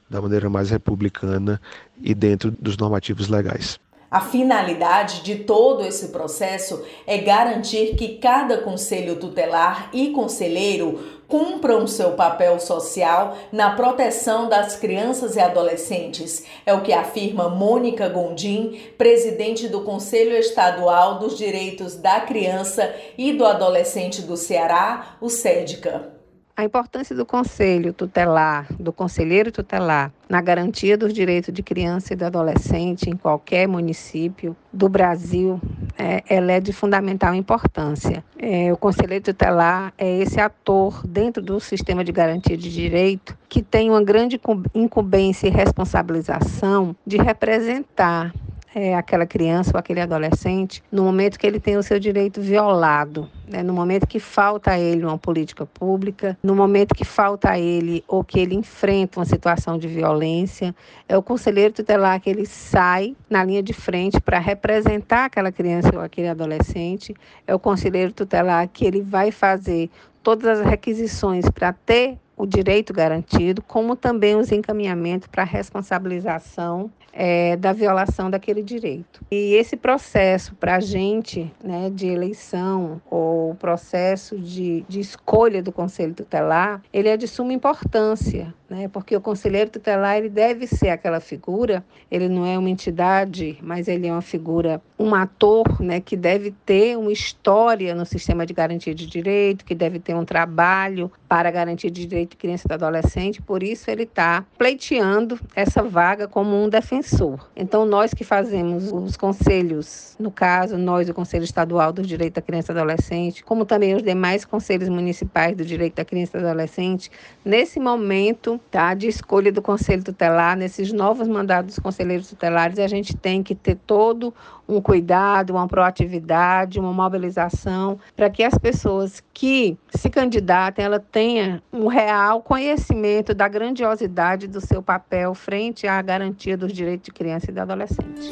da 0.09 0.21
maneira 0.21 0.49
mais 0.49 0.69
republicana 0.69 1.59
e 2.01 2.13
dentro 2.13 2.51
dos 2.51 2.77
normativos 2.77 3.27
legais. 3.27 3.79
A 4.11 4.19
finalidade 4.19 5.21
de 5.23 5.35
todo 5.35 5.85
esse 5.85 6.09
processo 6.09 6.83
é 7.07 7.17
garantir 7.17 7.95
que 7.95 8.17
cada 8.17 8.57
conselho 8.57 9.15
tutelar 9.15 9.89
e 9.93 10.09
conselheiro 10.09 10.99
cumpram 11.29 11.87
seu 11.87 12.11
papel 12.11 12.59
social 12.59 13.37
na 13.53 13.73
proteção 13.73 14.49
das 14.49 14.75
crianças 14.75 15.37
e 15.37 15.39
adolescentes. 15.39 16.43
É 16.65 16.73
o 16.73 16.81
que 16.81 16.91
afirma 16.91 17.47
Mônica 17.47 18.09
Gondim, 18.09 18.81
presidente 18.97 19.69
do 19.69 19.79
Conselho 19.79 20.35
Estadual 20.35 21.17
dos 21.17 21.37
Direitos 21.37 21.95
da 21.95 22.19
Criança 22.19 22.93
e 23.17 23.31
do 23.31 23.45
Adolescente 23.45 24.21
do 24.23 24.35
Ceará, 24.35 25.15
o 25.21 25.29
SEDCA. 25.29 26.20
A 26.61 26.63
importância 26.63 27.15
do 27.15 27.25
conselho 27.25 27.91
tutelar, 27.91 28.67
do 28.79 28.93
conselheiro 28.93 29.51
tutelar, 29.51 30.13
na 30.29 30.39
garantia 30.41 30.95
dos 30.95 31.11
direitos 31.11 31.51
de 31.51 31.63
criança 31.63 32.13
e 32.13 32.15
do 32.15 32.23
adolescente 32.23 33.09
em 33.09 33.17
qualquer 33.17 33.67
município 33.67 34.55
do 34.71 34.87
Brasil, 34.87 35.59
é, 35.97 36.23
ela 36.29 36.51
é 36.51 36.59
de 36.59 36.71
fundamental 36.71 37.33
importância. 37.33 38.23
É, 38.37 38.71
o 38.71 38.77
conselheiro 38.77 39.23
tutelar 39.23 39.91
é 39.97 40.19
esse 40.19 40.39
ator 40.39 41.01
dentro 41.07 41.41
do 41.41 41.59
sistema 41.59 42.03
de 42.03 42.11
garantia 42.11 42.55
de 42.55 42.71
direito 42.71 43.35
que 43.49 43.63
tem 43.63 43.89
uma 43.89 44.03
grande 44.03 44.39
incumbência 44.75 45.47
e 45.47 45.49
responsabilização 45.49 46.95
de 47.03 47.17
representar 47.17 48.31
é, 48.73 48.95
aquela 48.95 49.25
criança 49.25 49.71
ou 49.73 49.79
aquele 49.79 49.99
adolescente 49.99 50.83
no 50.91 51.03
momento 51.03 51.37
que 51.37 51.45
ele 51.45 51.59
tem 51.59 51.77
o 51.77 51.83
seu 51.83 51.99
direito 51.99 52.41
violado, 52.41 53.29
né? 53.47 53.61
no 53.61 53.73
momento 53.73 54.07
que 54.07 54.19
falta 54.19 54.71
a 54.71 54.79
ele 54.79 55.03
uma 55.03 55.17
política 55.17 55.65
pública, 55.65 56.37
no 56.41 56.55
momento 56.55 56.95
que 56.95 57.03
falta 57.03 57.51
a 57.51 57.59
ele 57.59 58.03
ou 58.07 58.23
que 58.23 58.39
ele 58.39 58.55
enfrenta 58.55 59.19
uma 59.19 59.25
situação 59.25 59.77
de 59.77 59.87
violência, 59.87 60.73
é 61.07 61.17
o 61.17 61.21
conselheiro 61.21 61.73
tutelar 61.73 62.19
que 62.19 62.29
ele 62.29 62.45
sai 62.45 63.15
na 63.29 63.43
linha 63.43 63.61
de 63.61 63.73
frente 63.73 64.19
para 64.21 64.39
representar 64.39 65.25
aquela 65.25 65.51
criança 65.51 65.89
ou 65.93 66.01
aquele 66.01 66.29
adolescente, 66.29 67.13
é 67.45 67.53
o 67.53 67.59
conselheiro 67.59 68.13
tutelar 68.13 68.67
que 68.67 68.85
ele 68.85 69.01
vai 69.01 69.31
fazer 69.31 69.89
todas 70.23 70.59
as 70.59 70.65
requisições 70.65 71.49
para 71.49 71.73
ter 71.73 72.17
o 72.41 72.47
direito 72.47 72.91
garantido, 72.91 73.61
como 73.61 73.95
também 73.95 74.35
os 74.35 74.51
encaminhamentos 74.51 75.27
para 75.27 75.43
responsabilização 75.43 76.89
é, 77.13 77.55
da 77.55 77.73
violação 77.73 78.31
daquele 78.31 78.63
direito. 78.63 79.21
E 79.29 79.53
esse 79.53 79.75
processo 79.75 80.55
para 80.55 80.77
a 80.77 80.79
gente, 80.79 81.51
né, 81.63 81.91
de 81.93 82.07
eleição 82.07 83.01
ou 83.09 83.53
processo 83.55 84.39
de, 84.39 84.83
de 84.87 84.99
escolha 84.99 85.61
do 85.61 85.71
conselho 85.71 86.13
tutelar, 86.13 86.81
ele 86.91 87.09
é 87.09 87.17
de 87.17 87.27
suma 87.27 87.53
importância, 87.53 88.53
né, 88.69 88.87
porque 88.87 89.15
o 89.15 89.21
conselheiro 89.21 89.69
tutelar 89.69 90.17
ele 90.17 90.29
deve 90.29 90.65
ser 90.65 90.89
aquela 90.89 91.19
figura, 91.19 91.83
ele 92.09 92.29
não 92.29 92.45
é 92.45 92.57
uma 92.57 92.69
entidade, 92.69 93.57
mas 93.61 93.87
ele 93.87 94.07
é 94.07 94.11
uma 94.11 94.21
figura, 94.21 94.81
um 94.97 95.13
ator, 95.13 95.81
né, 95.81 95.99
que 95.99 96.15
deve 96.15 96.51
ter 96.65 96.97
uma 96.97 97.11
história 97.11 97.93
no 97.93 98.05
sistema 98.05 98.45
de 98.45 98.53
garantia 98.53 98.95
de 98.95 99.05
direito, 99.05 99.65
que 99.65 99.75
deve 99.75 99.99
ter 99.99 100.15
um 100.15 100.25
trabalho 100.25 101.11
para 101.27 101.51
de 101.75 101.89
direito 101.89 102.30
de 102.31 102.37
criança 102.37 102.65
e 102.65 102.69
do 102.69 102.73
adolescente, 102.73 103.41
por 103.41 103.61
isso 103.61 103.91
ele 103.91 104.03
está 104.03 104.43
pleiteando 104.57 105.39
essa 105.55 105.83
vaga 105.83 106.27
como 106.27 106.61
um 106.61 106.69
defensor. 106.69 107.49
Então, 107.55 107.85
nós 107.85 108.13
que 108.13 108.23
fazemos 108.23 108.91
os 108.91 109.15
conselhos, 109.15 110.15
no 110.19 110.31
caso, 110.31 110.77
nós, 110.77 111.09
o 111.09 111.13
Conselho 111.13 111.43
Estadual 111.43 111.91
do 111.91 112.01
Direito 112.01 112.35
da 112.35 112.41
Criança 112.41 112.71
e 112.71 112.75
Adolescente, 112.75 113.43
como 113.43 113.65
também 113.65 113.95
os 113.95 114.01
demais 114.01 114.45
conselhos 114.45 114.89
municipais 114.89 115.55
do 115.55 115.63
Direito 115.63 115.95
da 115.95 116.05
Criança 116.05 116.37
e 116.37 116.41
Adolescente, 116.41 117.11
nesse 117.43 117.79
momento 117.79 118.59
tá, 118.71 118.93
de 118.93 119.07
escolha 119.07 119.51
do 119.51 119.61
Conselho 119.61 120.03
Tutelar, 120.03 120.57
nesses 120.57 120.91
novos 120.91 121.27
mandados 121.27 121.75
dos 121.75 121.83
conselheiros 121.83 122.29
tutelares, 122.29 122.79
a 122.79 122.87
gente 122.87 123.15
tem 123.15 123.43
que 123.43 123.53
ter 123.53 123.75
todo 123.85 124.33
um 124.71 124.81
cuidado, 124.81 125.51
uma 125.51 125.67
proatividade, 125.67 126.79
uma 126.79 126.93
mobilização, 126.93 127.99
para 128.15 128.29
que 128.29 128.41
as 128.41 128.57
pessoas 128.57 129.21
que 129.33 129.77
se 129.93 130.09
candidatem, 130.09 130.85
ela 130.85 130.99
tenha 130.99 131.61
um 131.73 131.87
real 131.87 132.41
conhecimento 132.41 133.33
da 133.33 133.47
grandiosidade 133.47 134.47
do 134.47 134.61
seu 134.61 134.81
papel 134.81 135.33
frente 135.35 135.85
à 135.87 136.01
garantia 136.01 136.57
dos 136.57 136.71
direitos 136.71 137.05
de 137.05 137.11
criança 137.11 137.51
e 137.51 137.53
de 137.53 137.59
adolescente. 137.59 138.31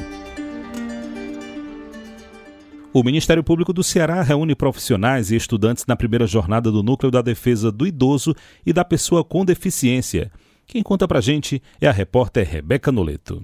O 2.91 3.03
Ministério 3.03 3.43
Público 3.43 3.71
do 3.71 3.83
Ceará 3.83 4.21
reúne 4.21 4.55
profissionais 4.55 5.29
e 5.29 5.35
estudantes 5.35 5.85
na 5.85 5.95
primeira 5.95 6.25
jornada 6.25 6.71
do 6.71 6.81
Núcleo 6.81 7.11
da 7.11 7.21
Defesa 7.21 7.71
do 7.71 7.85
Idoso 7.85 8.33
e 8.65 8.73
da 8.73 8.83
Pessoa 8.83 9.23
com 9.23 9.45
Deficiência. 9.45 10.31
Quem 10.65 10.81
conta 10.81 11.07
pra 11.07 11.21
gente 11.21 11.61
é 11.79 11.87
a 11.87 11.91
repórter 11.91 12.47
Rebeca 12.47 12.91
Noleto. 12.91 13.43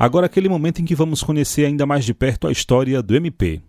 Agora 0.00 0.26
aquele 0.26 0.48
momento 0.48 0.80
em 0.80 0.84
que 0.84 0.94
vamos 0.94 1.24
conhecer 1.24 1.64
ainda 1.64 1.84
mais 1.84 2.04
de 2.04 2.14
perto 2.14 2.46
a 2.46 2.52
história 2.52 3.02
do 3.02 3.16
MP. 3.16 3.60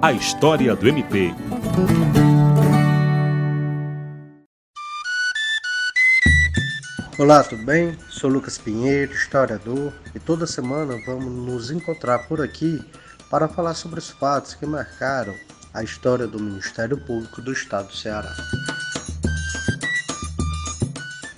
A 0.00 0.10
história 0.10 0.74
do 0.74 0.88
MP. 0.88 1.34
Olá, 7.18 7.44
tudo 7.44 7.62
bem? 7.62 7.94
Sou 8.08 8.30
Lucas 8.30 8.56
Pinheiro, 8.56 9.12
historiador, 9.12 9.92
e 10.14 10.18
toda 10.18 10.46
semana 10.46 10.96
vamos 11.04 11.30
nos 11.30 11.70
encontrar 11.70 12.20
por 12.26 12.40
aqui 12.40 12.82
para 13.30 13.46
falar 13.46 13.74
sobre 13.74 13.98
os 13.98 14.08
fatos 14.08 14.54
que 14.54 14.64
marcaram 14.64 15.34
a 15.74 15.82
história 15.82 16.26
do 16.26 16.40
Ministério 16.40 16.96
Público 16.96 17.42
do 17.42 17.52
Estado 17.52 17.88
do 17.88 17.94
Ceará. 17.94 18.34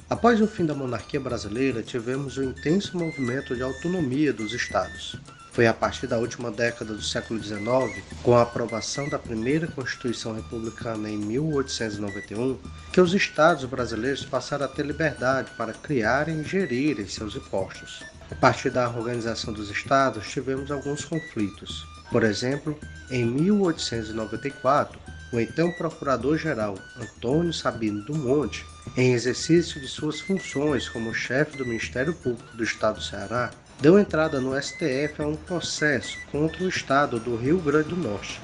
Após 0.09 0.40
o 0.40 0.47
fim 0.47 0.64
da 0.64 0.73
monarquia 0.73 1.19
brasileira, 1.19 1.83
tivemos 1.83 2.38
um 2.38 2.45
intenso 2.45 2.97
movimento 2.97 3.57
de 3.57 3.62
autonomia 3.62 4.33
dos 4.33 4.53
estados. 4.53 5.16
Foi 5.51 5.66
a 5.66 5.75
partir 5.75 6.07
da 6.07 6.16
última 6.16 6.49
década 6.49 6.95
do 6.95 7.03
século 7.03 7.42
XIX, 7.42 8.05
com 8.23 8.37
a 8.37 8.42
aprovação 8.42 9.09
da 9.09 9.19
primeira 9.19 9.66
Constituição 9.66 10.33
Republicana 10.33 11.11
em 11.11 11.19
1891, 11.19 12.57
que 12.92 13.01
os 13.01 13.14
estados 13.14 13.64
brasileiros 13.64 14.25
passaram 14.25 14.66
a 14.66 14.69
ter 14.69 14.87
liberdade 14.87 15.51
para 15.57 15.73
criarem 15.73 16.40
e 16.40 16.45
gerirem 16.45 17.09
seus 17.09 17.35
impostos. 17.35 18.05
A 18.31 18.35
partir 18.37 18.71
da 18.71 18.88
organização 18.88 19.53
dos 19.53 19.71
estados, 19.71 20.31
tivemos 20.31 20.71
alguns 20.71 21.05
conflitos. 21.05 21.85
Por 22.12 22.23
exemplo, 22.23 22.79
em 23.11 23.25
1894, 23.25 25.01
o 25.33 25.40
então 25.40 25.73
Procurador-Geral 25.73 26.79
Antônio 26.97 27.53
Sabino 27.53 28.05
do 28.05 28.14
Monte, 28.14 28.64
em 28.96 29.12
exercício 29.12 29.81
de 29.81 29.88
suas 29.88 30.20
funções 30.20 30.88
como 30.88 31.14
chefe 31.14 31.57
do 31.57 31.64
Ministério 31.64 32.12
Público 32.12 32.57
do 32.57 32.62
Estado 32.62 32.96
do 32.96 33.03
Ceará, 33.03 33.51
deu 33.81 33.99
entrada 33.99 34.40
no 34.40 34.61
STF 34.61 35.20
a 35.20 35.27
um 35.27 35.37
processo 35.37 36.18
contra 36.31 36.64
o 36.64 36.68
Estado 36.68 37.18
do 37.18 37.37
Rio 37.37 37.59
Grande 37.59 37.88
do 37.88 37.96
Norte, 37.96 38.40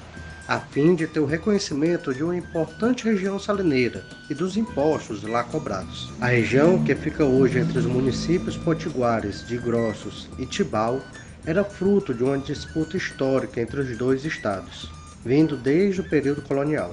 a 0.49 0.61
fim 0.61 0.95
de 0.95 1.07
ter 1.07 1.21
o 1.21 1.27
reconhecimento 1.27 2.15
de 2.15 2.23
uma 2.25 2.37
importante 2.37 3.05
região 3.05 3.39
salineira 3.39 4.05
e 4.31 4.35
dos 4.35 4.57
impostos 4.57 5.23
lá 5.23 5.45
cobrados. 5.45 6.11
A 6.21 6.29
região, 6.29 6.83
que 6.83 6.95
fica 6.95 7.25
hoje 7.25 7.59
entre 7.59 7.79
os 7.79 7.87
municípios 7.87 8.57
potiguares 8.57 9.47
de 9.47 9.57
Grossos 9.59 10.29
e 10.39 10.47
Tibau, 10.47 11.03
era 11.45 11.65
fruto 11.65 12.15
de 12.15 12.23
uma 12.23 12.39
disputa 12.39 12.97
histórica 12.97 13.61
entre 13.61 13.81
os 13.81 13.97
dois 13.97 14.25
estados 14.25 14.91
vindo 15.25 15.57
desde 15.57 16.01
o 16.01 16.09
período 16.09 16.43
colonial. 16.43 16.93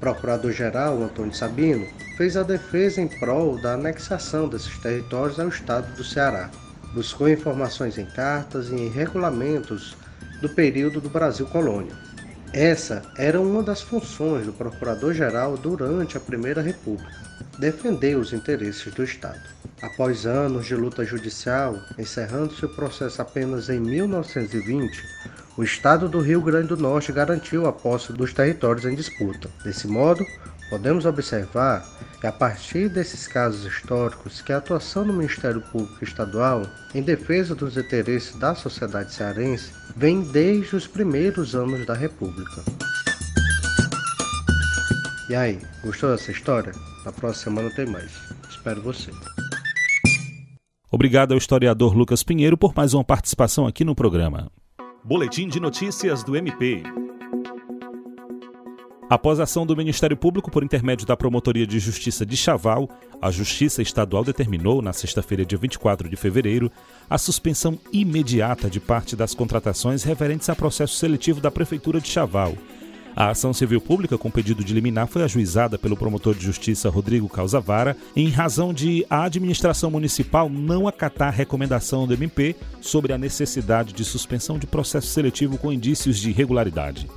Procurador-geral 0.00 1.02
Antônio 1.02 1.34
Sabino 1.34 1.86
fez 2.16 2.36
a 2.36 2.42
defesa 2.42 3.00
em 3.00 3.06
prol 3.06 3.60
da 3.60 3.74
anexação 3.74 4.48
desses 4.48 4.76
territórios 4.78 5.38
ao 5.38 5.48
estado 5.48 5.94
do 5.94 6.02
Ceará. 6.02 6.50
Buscou 6.94 7.28
informações 7.28 7.98
em 7.98 8.06
cartas 8.06 8.70
e 8.70 8.74
em 8.74 8.88
regulamentos 8.88 9.96
do 10.40 10.48
período 10.48 11.00
do 11.00 11.10
Brasil 11.10 11.46
colônia. 11.46 11.94
Essa 12.52 13.02
era 13.16 13.40
uma 13.40 13.62
das 13.62 13.80
funções 13.80 14.46
do 14.46 14.52
procurador-geral 14.52 15.56
durante 15.56 16.16
a 16.16 16.20
Primeira 16.20 16.60
República, 16.60 17.14
defender 17.58 18.16
os 18.16 18.32
interesses 18.32 18.92
do 18.92 19.04
Estado. 19.04 19.40
Após 19.80 20.26
anos 20.26 20.66
de 20.66 20.74
luta 20.74 21.04
judicial, 21.04 21.78
encerrando-se 21.96 22.64
o 22.64 22.68
processo 22.68 23.22
apenas 23.22 23.68
em 23.68 23.78
1920, 23.78 25.02
o 25.56 25.62
Estado 25.62 26.08
do 26.08 26.20
Rio 26.20 26.40
Grande 26.40 26.68
do 26.68 26.76
Norte 26.76 27.12
garantiu 27.12 27.66
a 27.66 27.72
posse 27.72 28.12
dos 28.12 28.32
territórios 28.32 28.84
em 28.84 28.94
disputa. 28.94 29.48
Desse 29.64 29.86
modo, 29.86 30.24
Podemos 30.70 31.04
observar 31.04 31.84
que 32.20 32.28
a 32.28 32.32
partir 32.32 32.88
desses 32.88 33.26
casos 33.26 33.64
históricos 33.64 34.40
que 34.40 34.52
a 34.52 34.58
atuação 34.58 35.04
do 35.04 35.12
Ministério 35.12 35.60
Público 35.60 36.04
Estadual 36.04 36.62
em 36.94 37.02
defesa 37.02 37.56
dos 37.56 37.76
interesses 37.76 38.36
da 38.36 38.54
sociedade 38.54 39.12
cearense 39.12 39.72
vem 39.96 40.22
desde 40.22 40.76
os 40.76 40.86
primeiros 40.86 41.56
anos 41.56 41.84
da 41.84 41.94
República. 41.94 42.62
E 45.28 45.34
aí, 45.34 45.58
gostou 45.82 46.12
dessa 46.12 46.30
história? 46.30 46.72
Na 47.04 47.10
próxima 47.10 47.56
semana 47.56 47.74
tem 47.74 47.86
mais. 47.86 48.12
Espero 48.48 48.80
você. 48.80 49.10
Obrigado 50.88 51.32
ao 51.32 51.38
historiador 51.38 51.96
Lucas 51.96 52.22
Pinheiro 52.22 52.56
por 52.56 52.72
mais 52.76 52.94
uma 52.94 53.04
participação 53.04 53.66
aqui 53.66 53.84
no 53.84 53.96
programa. 53.96 54.52
Boletim 55.02 55.48
de 55.48 55.58
notícias 55.58 56.22
do 56.22 56.36
MP. 56.36 56.82
Após 59.08 59.40
a 59.40 59.44
ação 59.44 59.64
do 59.64 59.74
Ministério 59.74 60.16
Público 60.16 60.50
por 60.50 60.62
intermédio 60.62 61.06
da 61.06 61.16
Promotoria 61.16 61.66
de 61.66 61.78
Justiça 61.78 62.24
de 62.26 62.36
Chaval, 62.36 62.88
a 63.20 63.30
Justiça 63.30 63.80
Estadual 63.80 64.22
determinou, 64.22 64.82
na 64.82 64.92
sexta-feira, 64.92 65.44
dia 65.44 65.58
24 65.58 66.08
de 66.08 66.16
fevereiro, 66.16 66.70
a 67.08 67.16
suspensão 67.16 67.78
imediata 67.90 68.68
de 68.68 68.78
parte 68.78 69.16
das 69.16 69.34
contratações 69.34 70.02
referentes 70.04 70.48
a 70.50 70.54
processo 70.54 70.94
seletivo 70.94 71.40
da 71.40 71.50
Prefeitura 71.50 71.98
de 71.98 72.08
Chaval. 72.08 72.54
A 73.14 73.30
ação 73.30 73.52
civil 73.52 73.80
pública 73.80 74.16
com 74.16 74.30
pedido 74.30 74.62
de 74.62 74.72
liminar 74.72 75.06
foi 75.06 75.22
ajuizada 75.22 75.78
pelo 75.78 75.96
promotor 75.96 76.34
de 76.34 76.44
justiça 76.44 76.88
Rodrigo 76.88 77.28
Causavara 77.28 77.96
em 78.14 78.28
razão 78.28 78.72
de 78.72 79.04
a 79.10 79.24
administração 79.24 79.90
municipal 79.90 80.48
não 80.48 80.86
acatar 80.86 81.28
a 81.28 81.36
recomendação 81.36 82.06
do 82.06 82.14
MP 82.14 82.54
sobre 82.80 83.12
a 83.12 83.18
necessidade 83.18 83.92
de 83.92 84.04
suspensão 84.04 84.58
de 84.58 84.66
processo 84.66 85.08
seletivo 85.08 85.58
com 85.58 85.72
indícios 85.72 86.18
de 86.18 86.30
irregularidade. 86.30 87.08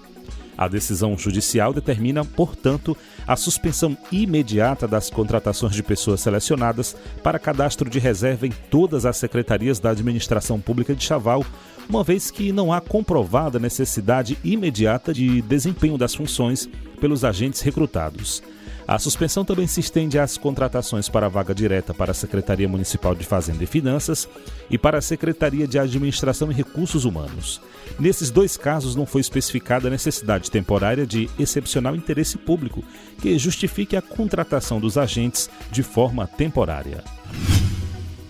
A 0.58 0.68
decisão 0.68 1.18
judicial 1.18 1.74
determina, 1.74 2.24
portanto, 2.24 2.96
a 3.28 3.36
suspensão 3.36 3.98
imediata 4.12 4.88
das 4.88 5.10
contratações 5.10 5.74
de 5.74 5.82
pessoas 5.82 6.22
selecionadas 6.22 6.96
para 7.24 7.40
cadastro 7.40 7.90
de 7.90 7.98
reserva 7.98 8.46
em 8.46 8.52
todas 8.70 9.06
as 9.06 9.18
secretarias 9.18 9.80
da 9.80 9.90
Administração 9.90 10.60
Pública 10.60 10.94
de 10.94 11.04
Chaval, 11.04 11.44
uma 11.90 12.04
vez 12.04 12.32
que 12.32 12.52
não 12.52 12.72
há 12.72 12.82
comprovada 12.82 13.60
necessidade 13.60 14.38
imediata 14.44 15.14
de 15.14 15.42
desempenho 15.42 15.98
das 15.98 16.16
funções 16.16 16.70
pelos 17.00 17.24
agentes 17.24 17.62
recrutados. 17.62 18.42
A 18.88 19.00
suspensão 19.00 19.46
também 19.46 19.66
se 19.66 19.80
estende 19.80 20.20
às 20.20 20.38
contratações 20.38 21.08
para 21.08 21.30
vaga 21.30 21.56
direta 21.56 21.94
para 21.94 22.12
a 22.12 22.14
Secretaria 22.14 22.68
Municipal 22.68 23.16
de 23.16 23.26
Fazenda 23.26 23.64
e 23.64 23.68
Finanças 23.68 24.28
e 24.70 24.78
para 24.78 24.98
a 24.98 25.02
Secretaria 25.02 25.66
de 25.66 25.80
Administração 25.80 26.52
e 26.52 26.54
Recursos 26.54 27.06
Humanos. 27.06 27.62
Nesses 27.98 28.30
dois 28.30 28.58
casos, 28.58 28.96
não 28.96 29.06
foi 29.06 29.22
especificada 29.22 29.88
a 29.88 29.92
necessidade 29.92 30.52
temporária 30.52 31.08
de 31.08 31.30
excepcional 31.40 31.96
interesse 31.96 32.38
público 32.38 32.84
que 33.22 33.38
justifique 33.38 33.96
a 33.96 34.02
contratação 34.02 34.80
dos 34.80 34.98
agentes 34.98 35.50
de 35.72 35.82
forma 35.82 36.28
temporária. 36.28 37.04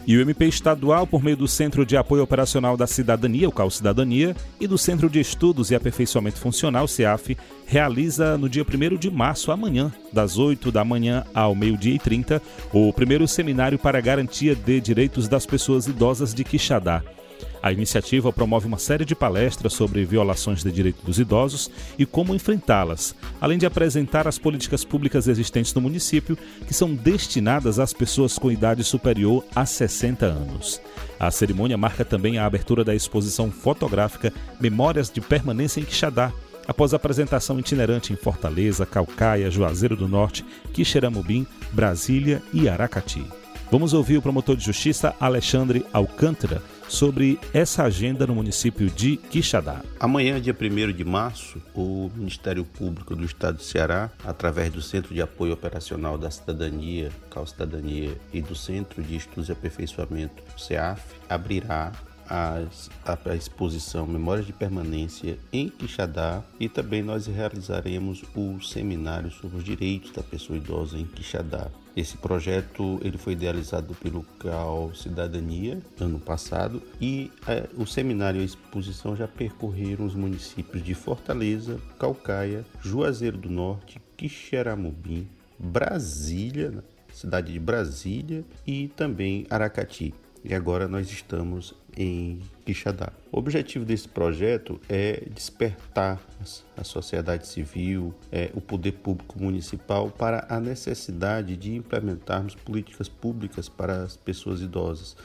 E 0.05 0.17
o 0.17 0.21
MP 0.21 0.47
estadual, 0.47 1.07
por 1.07 1.23
meio 1.23 1.37
do 1.37 1.47
Centro 1.47 1.85
de 1.85 1.95
Apoio 1.95 2.23
Operacional 2.23 2.75
da 2.75 2.85
Cidadania, 2.85 3.47
o 3.47 3.51
CAL 3.51 3.69
Cidadania, 3.69 4.35
e 4.59 4.67
do 4.67 4.77
Centro 4.77 5.09
de 5.09 5.21
Estudos 5.21 5.71
e 5.71 5.75
Aperfeiçoamento 5.75 6.39
Funcional, 6.39 6.87
CEAF, 6.89 7.37
realiza 7.65 8.37
no 8.37 8.49
dia 8.49 8.63
1 8.63 8.97
de 8.97 9.09
março, 9.09 9.49
amanhã, 9.49 9.93
das 10.11 10.37
8 10.37 10.71
da 10.71 10.83
manhã 10.83 11.23
ao 11.33 11.55
meio-dia 11.55 11.95
e 11.95 11.99
30, 11.99 12.41
o 12.73 12.91
primeiro 12.91 13.25
seminário 13.27 13.79
para 13.79 13.97
a 13.97 14.01
garantia 14.01 14.53
de 14.53 14.81
direitos 14.81 15.29
das 15.29 15.45
pessoas 15.45 15.87
idosas 15.87 16.33
de 16.33 16.43
Quixadá. 16.43 17.01
A 17.63 17.71
iniciativa 17.71 18.33
promove 18.33 18.67
uma 18.67 18.77
série 18.77 19.05
de 19.05 19.15
palestras 19.15 19.71
sobre 19.71 20.03
violações 20.03 20.61
de 20.61 20.69
direitos 20.69 21.01
dos 21.01 21.17
idosos 21.17 21.71
e 21.97 22.05
como 22.05 22.35
enfrentá-las, 22.35 23.15
além 23.39 23.57
de 23.57 23.65
apresentar 23.65 24.27
as 24.27 24.37
políticas 24.37 24.83
públicas 24.83 25.29
existentes 25.29 25.73
no 25.73 25.79
município 25.79 26.37
que 26.67 26.73
são 26.73 26.93
destinadas 26.93 27.79
às 27.79 27.93
pessoas 27.93 28.37
com 28.37 28.51
idade 28.51 28.83
superior 28.83 29.45
a 29.55 29.65
60 29.65 30.25
anos. 30.25 30.81
A 31.17 31.31
cerimônia 31.31 31.77
marca 31.77 32.03
também 32.03 32.37
a 32.37 32.45
abertura 32.45 32.83
da 32.83 32.93
exposição 32.93 33.49
fotográfica 33.49 34.33
Memórias 34.59 35.09
de 35.09 35.21
Permanência 35.21 35.79
em 35.79 35.85
Quixadá, 35.85 36.33
após 36.67 36.93
a 36.93 36.97
apresentação 36.97 37.57
itinerante 37.57 38.11
em 38.11 38.17
Fortaleza, 38.17 38.85
Calcaia, 38.85 39.49
Juazeiro 39.49 39.95
do 39.95 40.09
Norte, 40.09 40.45
Quixeramobim, 40.73 41.47
Brasília 41.71 42.43
e 42.51 42.67
Aracati. 42.67 43.23
Vamos 43.73 43.91
ouvir 43.91 44.17
o 44.17 44.21
promotor 44.21 44.55
de 44.55 44.63
justiça 44.63 45.15
Alexandre 45.19 45.83
Alcântara 45.91 46.61
sobre 46.87 47.39
essa 47.51 47.81
agenda 47.81 48.27
no 48.27 48.35
município 48.35 48.87
de 48.87 49.17
Quixadá. 49.17 49.81
Amanhã, 49.99 50.39
dia 50.39 50.53
1 50.55 50.93
de 50.93 51.03
março, 51.03 51.59
o 51.73 52.11
Ministério 52.15 52.63
Público 52.65 53.15
do 53.15 53.25
Estado 53.25 53.57
do 53.57 53.63
Ceará, 53.63 54.11
através 54.23 54.71
do 54.71 54.79
Centro 54.79 55.11
de 55.11 55.23
Apoio 55.23 55.53
Operacional 55.53 56.19
da 56.19 56.29
Cidadania, 56.29 57.11
Cal 57.31 57.47
Cidadania, 57.47 58.15
e 58.31 58.43
do 58.43 58.55
Centro 58.55 59.01
de 59.01 59.15
Estudos 59.15 59.49
e 59.49 59.53
Aperfeiçoamento, 59.53 60.43
CEAF, 60.55 61.01
abrirá 61.27 61.93
a, 62.29 62.59
a, 63.05 63.35
exposição 63.35 64.05
Memórias 64.05 64.45
de 64.45 64.53
Permanência 64.53 65.39
em 65.51 65.67
Quixadá 65.67 66.43
e 66.59 66.69
também 66.69 67.01
nós 67.01 67.25
realizaremos 67.25 68.23
o 68.35 68.61
seminário 68.61 69.31
sobre 69.31 69.57
os 69.57 69.63
direitos 69.63 70.11
da 70.11 70.21
pessoa 70.21 70.57
idosa 70.57 70.95
em 70.95 71.05
Quixadá. 71.05 71.71
Esse 71.95 72.17
projeto 72.17 72.99
ele 73.03 73.17
foi 73.19 73.33
idealizado 73.33 73.93
pelo 73.95 74.23
CAL 74.39 74.93
Cidadania 74.95 75.79
ano 75.99 76.19
passado 76.19 76.81
e 76.99 77.31
é, 77.47 77.67
o 77.77 77.85
seminário 77.85 78.39
e 78.39 78.41
a 78.41 78.45
exposição 78.45 79.15
já 79.15 79.27
percorreram 79.27 80.05
os 80.05 80.15
municípios 80.15 80.83
de 80.83 80.95
Fortaleza, 80.95 81.79
Calcaia, 81.99 82.65
Juazeiro 82.81 83.37
do 83.37 83.49
Norte, 83.49 84.01
Quixeramobim, 84.17 85.27
Brasília, 85.59 86.83
cidade 87.13 87.53
de 87.53 87.59
Brasília 87.59 88.43
e 88.65 88.87
também 88.89 89.45
Aracati. 89.49 90.15
E 90.43 90.53
agora 90.53 90.87
nós 90.87 91.11
estamos 91.11 91.75
em 91.97 92.39
Quixadá. 92.65 93.11
O 93.31 93.37
objetivo 93.39 93.85
desse 93.85 94.07
projeto 94.07 94.79
é 94.89 95.23
despertar 95.33 96.21
a 96.77 96.83
sociedade 96.83 97.47
civil, 97.47 98.13
é, 98.31 98.51
o 98.53 98.61
poder 98.61 98.93
público 98.93 99.41
municipal 99.41 100.09
para 100.09 100.45
a 100.49 100.59
necessidade 100.59 101.57
de 101.57 101.75
implementarmos 101.75 102.55
políticas 102.55 103.09
públicas 103.09 103.67
para 103.67 104.03
as 104.03 104.15
pessoas 104.15 104.61
idosas, 104.61 105.15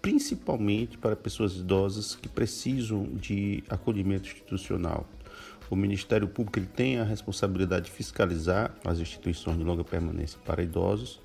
principalmente 0.00 0.96
para 0.96 1.16
pessoas 1.16 1.56
idosas 1.56 2.14
que 2.14 2.28
precisam 2.28 3.04
de 3.04 3.62
acolhimento 3.68 4.28
institucional. 4.28 5.06
O 5.68 5.74
Ministério 5.74 6.28
Público 6.28 6.58
ele 6.58 6.66
tem 6.66 6.98
a 6.98 7.04
responsabilidade 7.04 7.86
de 7.86 7.90
fiscalizar 7.90 8.72
as 8.84 9.00
instituições 9.00 9.58
de 9.58 9.64
longa 9.64 9.82
permanência 9.82 10.38
para 10.44 10.62
idosos 10.62 11.20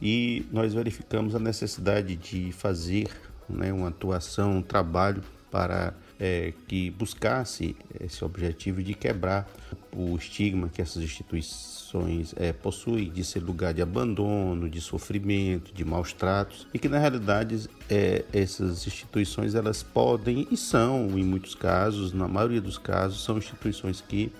e 0.00 0.46
nós 0.52 0.74
verificamos 0.74 1.34
a 1.34 1.38
necessidade 1.38 2.16
de 2.16 2.52
fazer 2.52 3.08
né, 3.48 3.72
uma 3.72 3.88
atuação, 3.88 4.58
um 4.58 4.62
trabalho 4.62 5.22
para 5.50 5.94
é, 6.18 6.52
que 6.66 6.90
buscasse 6.90 7.76
esse 8.00 8.24
objetivo 8.24 8.82
de 8.82 8.94
quebrar 8.94 9.48
o 9.92 10.16
estigma 10.16 10.68
que 10.68 10.82
essas 10.82 11.02
instituições 11.02 12.34
é, 12.36 12.52
possuem 12.52 13.10
de 13.10 13.24
ser 13.24 13.40
lugar 13.40 13.72
de 13.72 13.80
abandono, 13.80 14.68
de 14.68 14.80
sofrimento, 14.80 15.72
de 15.72 15.84
maus 15.84 16.12
tratos 16.12 16.66
e 16.72 16.78
que 16.78 16.88
na 16.88 16.98
realidade 16.98 17.68
é, 17.88 18.24
essas 18.32 18.86
instituições 18.86 19.54
elas 19.54 19.82
podem 19.82 20.46
e 20.50 20.56
são 20.56 21.18
em 21.18 21.24
muitos 21.24 21.54
casos, 21.54 22.12
na 22.12 22.28
maioria 22.28 22.60
dos 22.60 22.78
casos, 22.78 23.22
são 23.22 23.38
instituições 23.38 24.00
que 24.00 24.32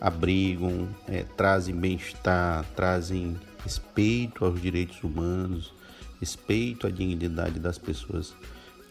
abrigam, 0.00 0.88
é, 1.06 1.24
trazem 1.36 1.74
bem-estar, 1.74 2.64
trazem 2.74 3.36
respeito 3.62 4.44
aos 4.44 4.60
direitos 4.60 5.02
humanos, 5.02 5.72
respeito 6.20 6.86
à 6.86 6.90
dignidade 6.90 7.58
das 7.58 7.78
pessoas 7.78 8.34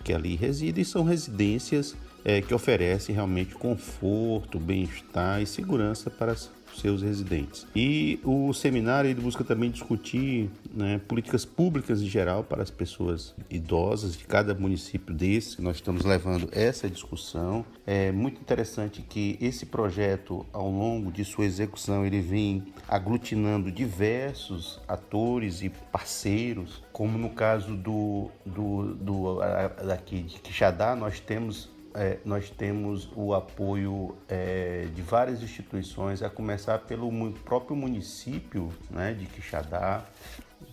que 0.03 0.13
ali 0.13 0.35
residem, 0.35 0.83
são 0.83 1.03
residências 1.03 1.95
é, 2.23 2.41
que 2.41 2.53
oferecem 2.53 3.13
realmente 3.13 3.55
conforto, 3.55 4.59
bem-estar 4.59 5.41
e 5.41 5.45
segurança 5.45 6.09
para 6.09 6.35
seus 6.77 7.01
residentes. 7.01 7.67
E 7.75 8.19
o 8.23 8.53
seminário 8.53 9.09
ele 9.09 9.21
busca 9.21 9.43
também 9.43 9.69
discutir 9.69 10.49
né, 10.73 10.99
políticas 11.07 11.43
públicas 11.45 12.01
em 12.01 12.07
geral 12.07 12.43
para 12.43 12.63
as 12.63 12.69
pessoas 12.69 13.33
idosas 13.49 14.15
de 14.15 14.25
cada 14.25 14.53
município 14.53 15.13
desse. 15.13 15.61
Nós 15.61 15.77
estamos 15.77 16.05
levando 16.05 16.47
essa 16.51 16.89
discussão. 16.89 17.65
É 17.85 18.11
muito 18.11 18.39
interessante 18.39 19.01
que 19.01 19.37
esse 19.41 19.65
projeto, 19.65 20.45
ao 20.53 20.69
longo 20.69 21.11
de 21.11 21.25
sua 21.25 21.45
execução, 21.45 22.05
ele 22.05 22.21
vem 22.21 22.63
aglutinando 22.89 23.71
diversos 23.71 24.82
atores 24.88 25.62
e 25.62 25.69
parceiros, 25.69 26.84
como 26.91 27.17
no 27.17 27.30
caso 27.30 27.75
do, 27.75 28.32
do, 28.45 28.95
do 28.95 29.39
daqui 29.86 30.23
de 30.23 30.39
Quixadá, 30.39 30.95
nós 30.95 31.19
temos 31.19 31.69
é, 31.93 32.19
nós 32.23 32.49
temos 32.52 33.10
o 33.15 33.34
apoio 33.34 34.15
é, 34.28 34.88
de 34.93 35.02
várias 35.02 35.41
instituições, 35.41 36.21
a 36.21 36.30
começar 36.30 36.78
pelo 36.80 37.12
próprio 37.43 37.75
município 37.75 38.71
né, 38.91 39.13
de 39.13 39.25
Quixadá, 39.25 40.06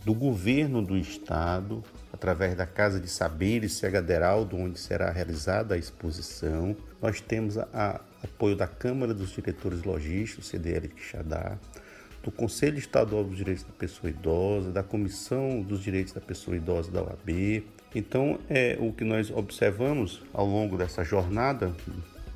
do 0.04 0.12
governo 0.12 0.82
do 0.82 0.96
estado, 0.96 1.82
através 2.12 2.54
da 2.54 2.66
Casa 2.66 3.00
de 3.00 3.08
Saberes 3.08 3.74
Cega 3.74 4.02
Deraldo, 4.02 4.56
onde 4.56 4.78
será 4.78 5.10
realizada 5.10 5.74
a 5.74 5.78
exposição. 5.78 6.76
Nós 7.00 7.20
temos 7.20 7.56
a 7.56 8.00
apoio 8.22 8.56
da 8.56 8.66
Câmara 8.66 9.14
dos 9.14 9.30
Diretores 9.30 9.84
Logísticos, 9.84 10.48
CDL 10.48 10.88
Quixadá, 10.88 11.58
do 12.26 12.32
Conselho 12.32 12.76
Estadual 12.76 13.22
dos 13.22 13.36
Direitos 13.36 13.62
da 13.62 13.72
Pessoa 13.72 14.10
Idosa, 14.10 14.72
da 14.72 14.82
Comissão 14.82 15.62
dos 15.62 15.80
Direitos 15.80 16.12
da 16.12 16.20
Pessoa 16.20 16.56
Idosa 16.56 16.90
da 16.90 17.00
OAB. 17.00 17.64
Então, 17.94 18.40
é 18.50 18.76
o 18.80 18.92
que 18.92 19.04
nós 19.04 19.30
observamos 19.30 20.22
ao 20.34 20.44
longo 20.44 20.76
dessa 20.76 21.04
jornada 21.04 21.72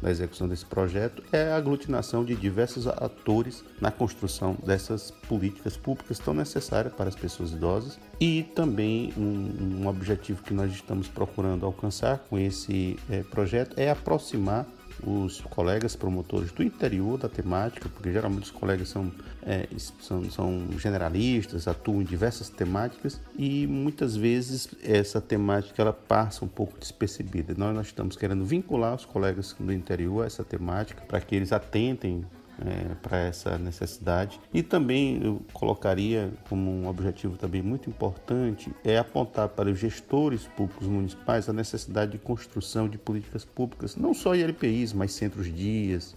da 0.01 0.11
execução 0.11 0.49
desse 0.49 0.65
projeto 0.65 1.23
é 1.31 1.51
a 1.51 1.57
aglutinação 1.57 2.25
de 2.25 2.35
diversos 2.35 2.87
atores 2.87 3.63
na 3.81 3.91
construção 3.91 4.57
dessas 4.65 5.11
políticas 5.11 5.77
públicas 5.77 6.19
tão 6.19 6.33
necessárias 6.33 6.95
para 6.95 7.09
as 7.09 7.17
pessoas 7.17 7.53
idosas 7.53 7.99
e 8.19 8.45
também 8.55 9.13
um, 9.17 9.83
um 9.83 9.87
objetivo 9.89 10.43
que 10.43 10.55
nós 10.55 10.73
estamos 10.73 11.07
procurando 11.07 11.67
alcançar 11.67 12.19
com 12.31 12.39
esse 12.39 12.97
é, 13.11 13.23
projeto 13.25 13.79
é 13.79 13.91
aproximar 13.91 14.67
os 15.05 15.41
colegas 15.43 15.97
promotores 15.97 16.53
do 16.53 16.63
interior 16.63 17.19
da 17.19 17.29
temática, 17.29 17.89
porque 17.89 18.13
geralmente 18.13 18.45
os 18.45 18.51
colegas 18.51 18.89
são, 18.89 19.11
é, 19.43 19.69
são, 20.01 20.31
são, 20.31 20.67
generalistas, 20.79 21.69
atuam 21.69 22.03
em 22.03 22.05
diversas 22.05 22.49
temáticas 22.49 23.21
e 23.39 23.67
muitas 23.67 24.17
vezes 24.17 24.69
essa 24.83 25.21
temática 25.21 25.81
ela 25.81 25.93
passa 25.93 26.45
um 26.45 26.49
pouco 26.49 26.79
despercebida. 26.79 27.55
Nós, 27.57 27.75
nós 27.75 27.87
estamos 27.87 28.17
querendo 28.17 28.45
vincular 28.45 28.95
os 28.95 29.05
colegas 29.05 29.55
do 29.59 29.73
interior 29.73 30.25
a 30.25 30.27
essa 30.27 30.45
temática 30.45 31.03
para 31.07 31.21
que 31.21 31.35
eles 31.35 31.53
atentem 31.53 32.25
é, 32.67 32.95
para 33.03 33.19
essa 33.19 33.59
necessidade. 33.59 34.41
E 34.53 34.63
também 34.63 35.21
eu 35.23 35.41
colocaria 35.53 36.31
como 36.49 36.71
um 36.71 36.89
objetivo 36.89 37.37
também 37.37 37.63
muito 37.63 37.89
importante 37.89 38.71
é 38.85 38.99
apontar 38.99 39.49
para 39.49 39.71
os 39.71 39.79
gestores 39.79 40.47
públicos 40.47 40.87
municipais 40.87 41.49
a 41.49 41.53
necessidade 41.53 42.13
de 42.13 42.19
construção 42.19 42.89
de 42.89 42.99
políticas 42.99 43.45
públicas, 43.45 43.97
não 43.97 44.13
só 44.13 44.35
em 44.35 44.43
LPIs, 44.43 44.93
mas 44.93 45.13
centros-dias, 45.13 46.17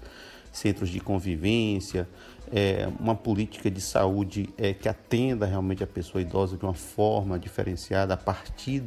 centros 0.51 0.89
de 0.89 0.99
convivência, 0.99 2.07
é, 2.51 2.87
uma 2.99 3.15
política 3.15 3.71
de 3.71 3.81
saúde 3.81 4.49
é, 4.57 4.73
que 4.73 4.87
atenda 4.87 5.45
realmente 5.45 5.83
a 5.83 5.87
pessoa 5.87 6.21
idosa 6.21 6.57
de 6.57 6.63
uma 6.63 6.73
forma 6.73 7.39
diferenciada 7.39 8.13
a 8.13 8.17
partir 8.17 8.83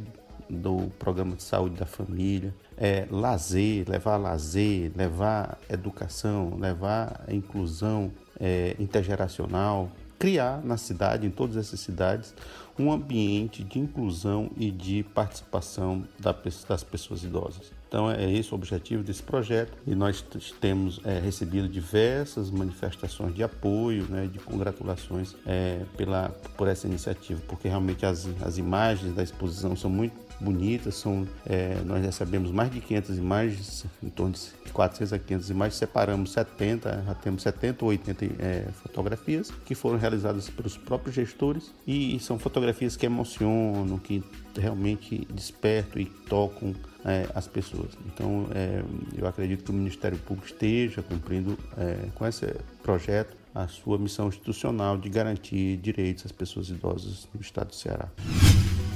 do 0.49 0.89
programa 0.97 1.35
de 1.35 1.43
saúde 1.43 1.75
da 1.75 1.85
família, 1.85 2.53
é, 2.77 3.07
lazer, 3.09 3.89
levar 3.89 4.17
lazer, 4.17 4.91
levar 4.95 5.57
educação, 5.69 6.57
levar 6.59 7.23
inclusão 7.29 8.11
é, 8.39 8.75
intergeracional, 8.79 9.89
criar 10.19 10.63
na 10.63 10.77
cidade, 10.77 11.25
em 11.25 11.29
todas 11.29 11.57
essas 11.57 11.79
cidades, 11.79 12.33
um 12.77 12.91
ambiente 12.91 13.63
de 13.63 13.79
inclusão 13.79 14.51
e 14.55 14.69
de 14.69 15.03
participação 15.03 16.07
das 16.19 16.83
pessoas 16.83 17.23
idosas. 17.23 17.71
Então 17.87 18.11
é 18.11 18.29
esse 18.31 18.51
o 18.51 18.55
objetivo 18.55 19.01
desse 19.01 19.23
projeto 19.23 19.77
e 19.87 19.95
nós 19.95 20.23
temos 20.59 20.99
é, 21.05 21.19
recebido 21.19 21.69
diversas 21.69 22.51
manifestações 22.51 23.33
de 23.33 23.41
apoio, 23.41 24.03
né, 24.09 24.27
de 24.27 24.39
congratulações 24.39 25.35
é, 25.45 25.83
pela, 25.95 26.29
por 26.57 26.67
essa 26.67 26.85
iniciativa, 26.85 27.41
porque 27.47 27.67
realmente 27.67 28.05
as, 28.05 28.27
as 28.41 28.57
imagens 28.57 29.15
da 29.15 29.23
exposição 29.23 29.75
são 29.75 29.89
muito 29.89 30.26
bonitas. 30.39 30.95
São, 30.95 31.27
é, 31.45 31.77
nós 31.85 32.03
recebemos 32.03 32.51
mais 32.51 32.71
de 32.71 32.79
500 32.81 33.17
imagens, 33.17 33.85
em 34.03 34.09
torno 34.09 34.33
de 34.33 34.71
400 34.71 35.13
a 35.13 35.19
500 35.19 35.49
imagens. 35.49 35.75
Separamos 35.75 36.31
70, 36.31 37.03
já 37.05 37.13
temos 37.15 37.41
70 37.43 37.85
ou 37.85 37.91
80 37.91 38.25
é, 38.39 38.67
fotografias 38.83 39.51
que 39.65 39.75
foram 39.75 39.97
realizadas 39.97 40.49
pelos 40.49 40.77
próprios 40.77 41.15
gestores 41.15 41.73
e 41.85 42.19
são 42.19 42.37
fotografias 42.37 42.95
que 42.95 43.05
emocionam, 43.05 43.97
que 43.97 44.23
realmente 44.55 45.27
despertam 45.31 46.01
e 46.01 46.05
tocam 46.05 46.73
é, 47.05 47.27
as 47.33 47.47
pessoas. 47.47 47.97
Então, 48.05 48.47
é, 48.53 48.83
eu 49.17 49.27
acredito 49.27 49.63
que 49.63 49.71
o 49.71 49.73
Ministério 49.73 50.17
Público 50.17 50.47
esteja 50.47 51.01
cumprindo 51.01 51.57
é, 51.77 52.09
com 52.13 52.25
esse 52.25 52.45
projeto 52.83 53.35
a 53.53 53.67
sua 53.67 53.97
missão 53.97 54.27
institucional 54.27 54.97
de 54.97 55.09
garantir 55.09 55.77
direitos 55.77 56.25
às 56.25 56.31
pessoas 56.31 56.69
idosas 56.69 57.27
no 57.33 57.41
estado 57.41 57.69
do 57.69 57.75
Ceará. 57.75 58.09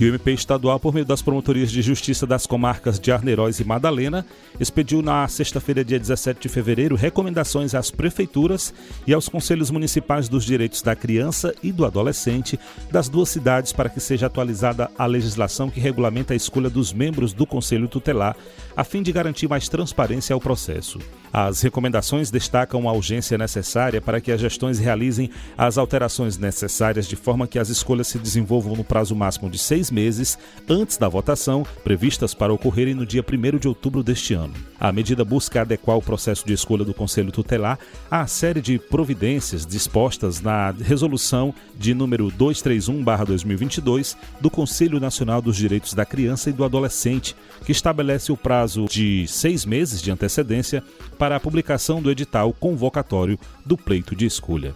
E 0.01 0.05
o 0.05 0.07
MP 0.07 0.31
estadual, 0.33 0.79
por 0.79 0.95
meio 0.95 1.05
das 1.05 1.21
promotorias 1.21 1.69
de 1.69 1.79
justiça 1.79 2.25
das 2.25 2.47
comarcas 2.47 2.99
de 2.99 3.11
Arneiroz 3.11 3.59
e 3.59 3.63
Madalena, 3.63 4.25
expediu 4.59 4.99
na 4.99 5.27
sexta-feira, 5.27 5.85
dia 5.85 5.99
17 5.99 6.41
de 6.41 6.49
fevereiro, 6.49 6.95
recomendações 6.95 7.75
às 7.75 7.91
prefeituras 7.91 8.73
e 9.05 9.13
aos 9.13 9.29
conselhos 9.29 9.69
municipais 9.69 10.27
dos 10.27 10.43
direitos 10.43 10.81
da 10.81 10.95
criança 10.95 11.53
e 11.61 11.71
do 11.71 11.85
adolescente 11.85 12.59
das 12.89 13.07
duas 13.07 13.29
cidades 13.29 13.71
para 13.71 13.89
que 13.89 13.99
seja 13.99 14.25
atualizada 14.25 14.89
a 14.97 15.05
legislação 15.05 15.69
que 15.69 15.79
regulamenta 15.79 16.33
a 16.33 16.35
escolha 16.35 16.67
dos 16.67 16.91
membros 16.91 17.31
do 17.31 17.45
Conselho 17.45 17.87
Tutelar, 17.87 18.35
a 18.75 18.83
fim 18.83 19.03
de 19.03 19.11
garantir 19.11 19.47
mais 19.47 19.69
transparência 19.69 20.33
ao 20.33 20.41
processo. 20.41 20.97
As 21.33 21.61
recomendações 21.61 22.29
destacam 22.29 22.89
a 22.89 22.91
urgência 22.91 23.37
necessária 23.37 24.01
para 24.01 24.19
que 24.19 24.31
as 24.31 24.41
gestões 24.41 24.79
realizem 24.79 25.29
as 25.57 25.77
alterações 25.77 26.37
necessárias 26.37 27.07
de 27.07 27.15
forma 27.15 27.47
que 27.47 27.57
as 27.57 27.69
escolhas 27.69 28.07
se 28.07 28.19
desenvolvam 28.19 28.75
no 28.75 28.83
prazo 28.83 29.15
máximo 29.15 29.49
de 29.49 29.57
seis 29.57 29.89
meses 29.89 30.37
antes 30.69 30.97
da 30.97 31.07
votação, 31.07 31.65
previstas 31.83 32.33
para 32.33 32.53
ocorrerem 32.53 32.93
no 32.93 33.05
dia 33.05 33.23
1 33.23 33.57
de 33.57 33.67
outubro 33.67 34.03
deste 34.03 34.33
ano. 34.33 34.53
A 34.79 34.91
medida 34.91 35.23
busca 35.23 35.61
adequar 35.61 35.97
o 35.97 36.01
processo 36.01 36.45
de 36.45 36.53
escolha 36.53 36.83
do 36.83 36.93
Conselho 36.93 37.31
Tutelar 37.31 37.79
à 38.09 38.27
série 38.27 38.61
de 38.61 38.77
providências 38.77 39.65
dispostas 39.65 40.41
na 40.41 40.71
resolução 40.71 41.53
de 41.77 41.93
número 41.93 42.29
231/2022 42.31 44.17
do 44.41 44.49
Conselho 44.49 44.99
Nacional 44.99 45.41
dos 45.41 45.55
Direitos 45.55 45.93
da 45.93 46.05
Criança 46.05 46.49
e 46.49 46.53
do 46.53 46.65
Adolescente, 46.65 47.35
que 47.65 47.71
estabelece 47.71 48.31
o 48.31 48.37
prazo 48.37 48.85
de 48.85 49.25
seis 49.27 49.65
meses 49.65 50.01
de 50.01 50.11
antecedência 50.11 50.83
para 51.21 51.35
a 51.35 51.39
publicação 51.39 52.01
do 52.01 52.09
edital 52.09 52.51
convocatório 52.51 53.37
do 53.63 53.77
pleito 53.77 54.15
de 54.15 54.25
escolha. 54.25 54.73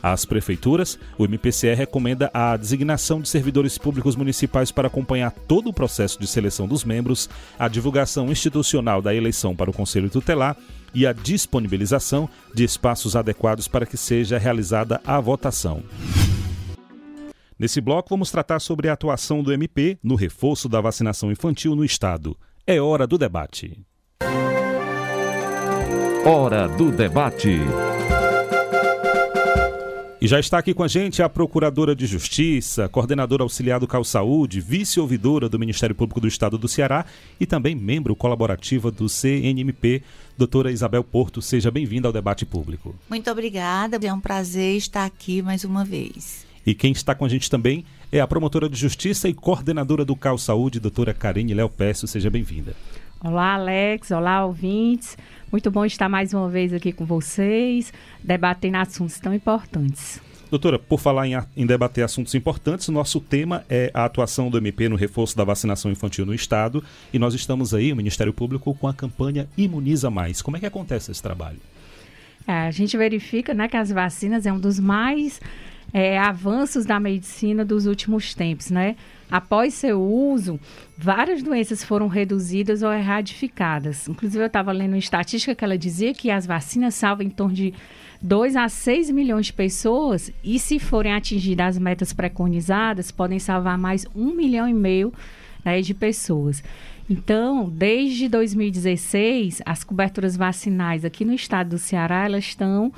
Às 0.00 0.24
prefeituras, 0.24 0.96
o 1.18 1.24
MPCE 1.24 1.74
recomenda 1.74 2.30
a 2.32 2.56
designação 2.56 3.20
de 3.20 3.28
servidores 3.28 3.76
públicos 3.76 4.14
municipais 4.14 4.70
para 4.70 4.86
acompanhar 4.86 5.32
todo 5.32 5.68
o 5.68 5.72
processo 5.72 6.20
de 6.20 6.28
seleção 6.28 6.68
dos 6.68 6.84
membros, 6.84 7.28
a 7.58 7.66
divulgação 7.66 8.30
institucional 8.30 9.02
da 9.02 9.12
eleição 9.12 9.56
para 9.56 9.68
o 9.68 9.72
Conselho 9.72 10.08
Tutelar 10.08 10.56
e 10.94 11.04
a 11.04 11.12
disponibilização 11.12 12.30
de 12.54 12.62
espaços 12.62 13.16
adequados 13.16 13.66
para 13.66 13.84
que 13.84 13.96
seja 13.96 14.38
realizada 14.38 15.00
a 15.04 15.18
votação. 15.18 15.82
Nesse 17.58 17.80
bloco, 17.80 18.10
vamos 18.10 18.30
tratar 18.30 18.60
sobre 18.60 18.88
a 18.88 18.92
atuação 18.92 19.42
do 19.42 19.52
MP 19.52 19.98
no 20.04 20.14
reforço 20.14 20.68
da 20.68 20.80
vacinação 20.80 21.32
infantil 21.32 21.74
no 21.74 21.84
Estado. 21.84 22.38
É 22.64 22.80
hora 22.80 23.08
do 23.08 23.18
debate. 23.18 23.84
Hora 26.24 26.68
do 26.68 26.92
debate. 26.92 27.60
E 30.20 30.26
já 30.26 30.38
está 30.38 30.58
aqui 30.58 30.74
com 30.74 30.82
a 30.82 30.88
gente 30.88 31.22
a 31.22 31.30
Procuradora 31.30 31.96
de 31.96 32.04
Justiça, 32.04 32.90
coordenadora 32.90 33.42
auxiliar 33.42 33.80
do 33.80 33.88
Cal 33.88 34.04
Saúde, 34.04 34.60
vice-ouvidora 34.60 35.48
do 35.48 35.58
Ministério 35.58 35.94
Público 35.94 36.20
do 36.20 36.28
Estado 36.28 36.58
do 36.58 36.68
Ceará 36.68 37.06
e 37.40 37.46
também 37.46 37.74
membro 37.74 38.14
colaborativa 38.14 38.90
do 38.90 39.08
CNMP, 39.08 40.02
doutora 40.36 40.70
Isabel 40.70 41.02
Porto. 41.02 41.40
Seja 41.40 41.70
bem-vinda 41.70 42.06
ao 42.06 42.12
debate 42.12 42.44
público. 42.44 42.94
Muito 43.08 43.30
obrigada, 43.30 43.98
é 44.06 44.12
um 44.12 44.20
prazer 44.20 44.76
estar 44.76 45.06
aqui 45.06 45.40
mais 45.40 45.64
uma 45.64 45.86
vez. 45.86 46.46
E 46.66 46.74
quem 46.74 46.92
está 46.92 47.14
com 47.14 47.24
a 47.24 47.28
gente 47.30 47.48
também 47.48 47.82
é 48.12 48.20
a 48.20 48.26
promotora 48.26 48.68
de 48.68 48.76
Justiça 48.76 49.26
e 49.26 49.32
coordenadora 49.32 50.04
do 50.04 50.14
Cal 50.14 50.36
Saúde, 50.36 50.80
doutora 50.80 51.14
Karine 51.14 51.54
Léo 51.54 51.70
Pécio. 51.70 52.06
Seja 52.06 52.28
bem-vinda. 52.28 52.74
Olá, 53.22 53.54
Alex. 53.54 54.10
Olá, 54.10 54.46
ouvintes. 54.46 55.16
Muito 55.50 55.68
bom 55.68 55.84
estar 55.84 56.08
mais 56.08 56.32
uma 56.32 56.48
vez 56.48 56.72
aqui 56.72 56.92
com 56.92 57.04
vocês, 57.04 57.92
debatendo 58.22 58.76
assuntos 58.76 59.18
tão 59.18 59.34
importantes. 59.34 60.20
Doutora, 60.48 60.78
por 60.78 61.00
falar 61.00 61.26
em, 61.26 61.32
em, 61.56 61.66
debater 61.66 62.04
assuntos 62.04 62.36
importantes, 62.36 62.88
nosso 62.88 63.20
tema 63.20 63.64
é 63.68 63.90
a 63.92 64.04
atuação 64.04 64.48
do 64.48 64.58
MP 64.58 64.88
no 64.88 64.94
reforço 64.94 65.36
da 65.36 65.42
vacinação 65.42 65.90
infantil 65.90 66.24
no 66.24 66.32
Estado. 66.32 66.84
E 67.12 67.18
nós 67.18 67.34
estamos 67.34 67.74
aí, 67.74 67.92
o 67.92 67.96
Ministério 67.96 68.32
Público, 68.32 68.72
com 68.74 68.86
a 68.86 68.94
campanha 68.94 69.48
Imuniza 69.58 70.08
Mais. 70.08 70.40
Como 70.40 70.56
é 70.56 70.60
que 70.60 70.66
acontece 70.66 71.10
esse 71.10 71.22
trabalho? 71.22 71.58
É, 72.46 72.52
a 72.52 72.70
gente 72.70 72.96
verifica 72.96 73.52
né, 73.52 73.66
que 73.66 73.76
as 73.76 73.90
vacinas 73.90 74.46
é 74.46 74.52
um 74.52 74.60
dos 74.60 74.78
mais 74.78 75.40
é, 75.92 76.16
avanços 76.16 76.86
da 76.86 77.00
medicina 77.00 77.64
dos 77.64 77.86
últimos 77.86 78.34
tempos, 78.34 78.70
né? 78.70 78.94
Após 79.30 79.74
seu 79.74 80.02
uso, 80.02 80.58
várias 80.98 81.42
doenças 81.42 81.84
foram 81.84 82.08
reduzidas 82.08 82.82
ou 82.82 82.92
erradicadas. 82.92 84.08
Inclusive, 84.08 84.42
eu 84.42 84.46
estava 84.46 84.72
lendo 84.72 84.92
uma 84.92 84.98
estatística 84.98 85.54
que 85.54 85.64
ela 85.64 85.78
dizia 85.78 86.12
que 86.12 86.30
as 86.30 86.46
vacinas 86.46 86.94
salvam 86.94 87.26
em 87.26 87.30
torno 87.30 87.54
de 87.54 87.72
2 88.20 88.56
a 88.56 88.68
6 88.68 89.10
milhões 89.10 89.46
de 89.46 89.52
pessoas 89.52 90.32
e, 90.42 90.58
se 90.58 90.78
forem 90.78 91.12
atingidas 91.12 91.76
as 91.76 91.78
metas 91.78 92.12
preconizadas, 92.12 93.10
podem 93.10 93.38
salvar 93.38 93.78
mais 93.78 94.06
1 94.14 94.34
milhão 94.34 94.68
e 94.68 94.74
meio 94.74 95.12
né, 95.64 95.80
de 95.80 95.94
pessoas. 95.94 96.62
Então, 97.08 97.68
desde 97.68 98.28
2016, 98.28 99.62
as 99.64 99.82
coberturas 99.82 100.36
vacinais 100.36 101.04
aqui 101.04 101.24
no 101.24 101.32
estado 101.32 101.70
do 101.70 101.78
Ceará, 101.78 102.24
elas 102.24 102.44
estão 102.44 102.92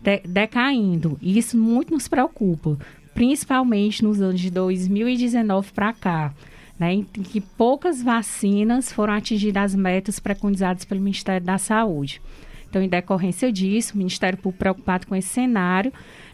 de 0.00 0.20
decaindo. 0.26 1.16
E 1.22 1.38
isso 1.38 1.56
muito 1.56 1.92
nos 1.92 2.08
preocupa, 2.08 2.76
principalmente 3.14 4.02
nos 4.02 4.20
anos 4.20 4.40
de 4.40 4.50
2019 4.50 5.72
para 5.72 5.92
cá, 5.92 6.34
né, 6.78 6.94
em 6.94 7.04
que 7.04 7.40
poucas 7.40 8.02
vacinas 8.02 8.92
foram 8.92 9.14
atingidas 9.14 9.72
as 9.72 9.74
metas 9.74 10.18
preconizadas 10.18 10.84
pelo 10.84 11.00
Ministério 11.00 11.44
da 11.44 11.58
Saúde. 11.58 12.20
Então, 12.68 12.80
em 12.82 12.88
decorrência 12.88 13.52
disso, 13.52 13.94
o 13.94 13.98
Ministério 13.98 14.38
Público 14.38 14.58
preocupado 14.58 15.06
com 15.06 15.14
esse 15.14 15.28
cenário, 15.28 15.92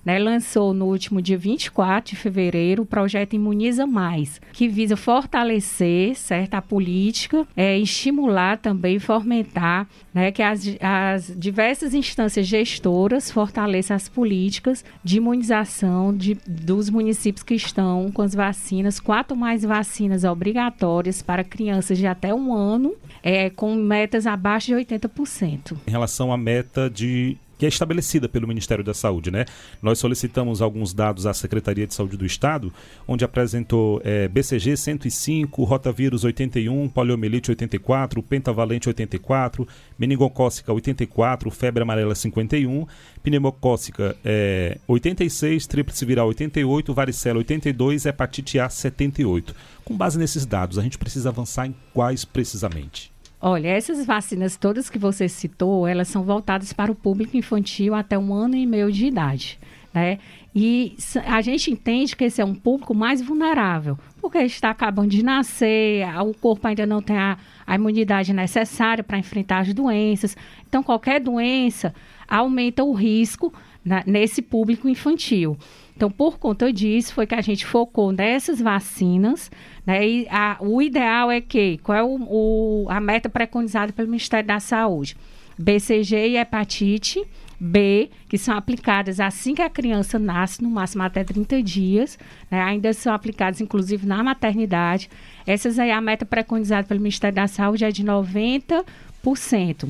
né, 0.08 0.18
lançou 0.18 0.72
no 0.72 0.86
último 0.86 1.20
dia 1.20 1.36
24 1.36 2.12
de 2.12 2.16
fevereiro 2.16 2.82
o 2.82 2.86
projeto 2.86 3.34
Imuniza 3.34 3.86
Mais, 3.86 4.40
que 4.54 4.66
visa 4.66 4.96
fortalecer 4.96 6.14
certa 6.14 6.62
política, 6.62 7.46
é, 7.54 7.76
estimular 7.78 8.56
também, 8.56 8.98
fomentar 8.98 9.86
né, 10.14 10.32
que 10.32 10.42
as, 10.42 10.62
as 10.80 11.30
diversas 11.36 11.92
instâncias 11.92 12.46
gestoras 12.46 13.30
fortaleçam 13.30 13.94
as 13.94 14.08
políticas 14.08 14.82
de 15.04 15.18
imunização 15.18 16.16
de, 16.16 16.38
dos 16.48 16.88
municípios 16.88 17.42
que 17.42 17.54
estão 17.54 18.10
com 18.10 18.22
as 18.22 18.34
vacinas, 18.34 18.98
quatro 18.98 19.36
mais 19.36 19.62
vacinas 19.62 20.24
obrigatórias 20.24 21.20
para 21.20 21.44
crianças 21.44 21.98
de 21.98 22.06
até 22.06 22.32
um 22.32 22.54
ano, 22.54 22.94
é, 23.22 23.50
com 23.50 23.74
metas 23.74 24.26
abaixo 24.26 24.68
de 24.68 24.74
80%. 24.74 25.76
Em 25.86 25.90
relação 25.90 26.32
à 26.32 26.38
meta 26.38 26.88
de 26.88 27.36
que 27.58 27.66
é 27.66 27.68
estabelecida 27.68 28.28
pelo 28.28 28.46
Ministério 28.46 28.84
da 28.84 28.94
Saúde, 28.94 29.30
né? 29.30 29.44
Nós 29.82 29.98
solicitamos 29.98 30.62
alguns 30.62 30.94
dados 30.94 31.26
à 31.26 31.34
Secretaria 31.34 31.86
de 31.86 31.92
Saúde 31.92 32.16
do 32.16 32.24
Estado, 32.24 32.72
onde 33.06 33.24
apresentou 33.24 34.00
é, 34.04 34.28
BCG 34.28 34.76
105, 34.76 35.64
rotavírus 35.64 36.22
81, 36.22 36.88
poliomielite 36.88 37.50
84, 37.50 38.22
pentavalente 38.22 38.88
84, 38.88 39.66
meningocócica 39.98 40.72
84, 40.72 41.50
febre 41.50 41.82
amarela 41.82 42.14
51, 42.14 42.86
pneumocócica 43.22 44.16
é, 44.24 44.78
86, 44.86 45.66
tríplice 45.66 46.04
viral 46.04 46.28
88, 46.28 46.94
varicela 46.94 47.38
82, 47.38 48.06
hepatite 48.06 48.60
A 48.60 48.68
78. 48.68 49.54
Com 49.84 49.96
base 49.96 50.18
nesses 50.18 50.46
dados, 50.46 50.78
a 50.78 50.82
gente 50.82 50.96
precisa 50.96 51.30
avançar 51.30 51.66
em 51.66 51.74
quais 51.92 52.24
precisamente? 52.24 53.17
Olha, 53.40 53.68
essas 53.68 54.04
vacinas 54.04 54.56
todas 54.56 54.90
que 54.90 54.98
você 54.98 55.28
citou, 55.28 55.86
elas 55.86 56.08
são 56.08 56.24
voltadas 56.24 56.72
para 56.72 56.90
o 56.90 56.94
público 56.94 57.36
infantil 57.36 57.94
até 57.94 58.18
um 58.18 58.34
ano 58.34 58.56
e 58.56 58.66
meio 58.66 58.90
de 58.90 59.06
idade, 59.06 59.58
né? 59.94 60.18
E 60.54 60.96
a 61.24 61.40
gente 61.40 61.70
entende 61.70 62.16
que 62.16 62.24
esse 62.24 62.40
é 62.40 62.44
um 62.44 62.54
público 62.54 62.92
mais 62.92 63.22
vulnerável, 63.22 63.96
porque 64.20 64.38
está 64.38 64.70
acabando 64.70 65.10
de 65.10 65.22
nascer, 65.22 66.04
o 66.20 66.34
corpo 66.34 66.66
ainda 66.66 66.84
não 66.84 67.00
tem 67.00 67.16
a, 67.16 67.38
a 67.64 67.76
imunidade 67.76 68.32
necessária 68.32 69.04
para 69.04 69.18
enfrentar 69.18 69.60
as 69.60 69.72
doenças. 69.72 70.36
Então, 70.66 70.82
qualquer 70.82 71.20
doença 71.20 71.94
aumenta 72.26 72.82
o 72.82 72.92
risco 72.92 73.52
na, 73.84 74.02
nesse 74.04 74.42
público 74.42 74.88
infantil. 74.88 75.56
Então, 75.96 76.10
por 76.10 76.38
conta 76.38 76.72
disso, 76.72 77.12
foi 77.14 77.26
que 77.26 77.34
a 77.34 77.40
gente 77.40 77.66
focou 77.66 78.12
nessas 78.12 78.60
vacinas, 78.60 79.50
né? 79.88 80.06
E 80.06 80.28
a, 80.30 80.58
o 80.60 80.82
ideal 80.82 81.30
é 81.30 81.40
que, 81.40 81.78
qual 81.78 81.96
é 81.96 82.02
o, 82.02 82.18
o, 82.28 82.86
a 82.90 83.00
meta 83.00 83.30
preconizada 83.30 83.90
pelo 83.90 84.08
Ministério 84.08 84.46
da 84.46 84.60
Saúde? 84.60 85.16
BCG 85.58 86.28
e 86.28 86.36
hepatite 86.36 87.26
B, 87.58 88.10
que 88.28 88.36
são 88.36 88.54
aplicadas 88.54 89.18
assim 89.18 89.54
que 89.54 89.62
a 89.62 89.70
criança 89.70 90.18
nasce, 90.18 90.62
no 90.62 90.68
máximo 90.68 91.02
até 91.04 91.24
30 91.24 91.62
dias, 91.62 92.18
né? 92.50 92.60
ainda 92.60 92.92
são 92.92 93.14
aplicadas, 93.14 93.62
inclusive, 93.62 94.06
na 94.06 94.22
maternidade. 94.22 95.08
Essas 95.46 95.78
aí, 95.78 95.90
a 95.90 96.02
meta 96.02 96.26
preconizada 96.26 96.86
pelo 96.86 97.00
Ministério 97.00 97.36
da 97.36 97.48
Saúde 97.48 97.86
é 97.86 97.90
de 97.90 98.04
90%. 98.04 99.88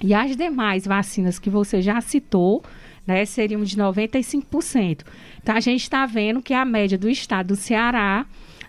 E 0.00 0.14
as 0.14 0.36
demais 0.36 0.86
vacinas 0.86 1.40
que 1.40 1.50
você 1.50 1.82
já 1.82 2.00
citou, 2.00 2.62
né, 3.04 3.24
seriam 3.24 3.64
de 3.64 3.76
95%. 3.76 5.00
Então, 5.42 5.56
a 5.56 5.60
gente 5.60 5.82
está 5.82 6.06
vendo 6.06 6.40
que 6.40 6.54
a 6.54 6.64
média 6.64 6.96
do 6.96 7.10
estado 7.10 7.48
do 7.48 7.56
Ceará 7.56 8.24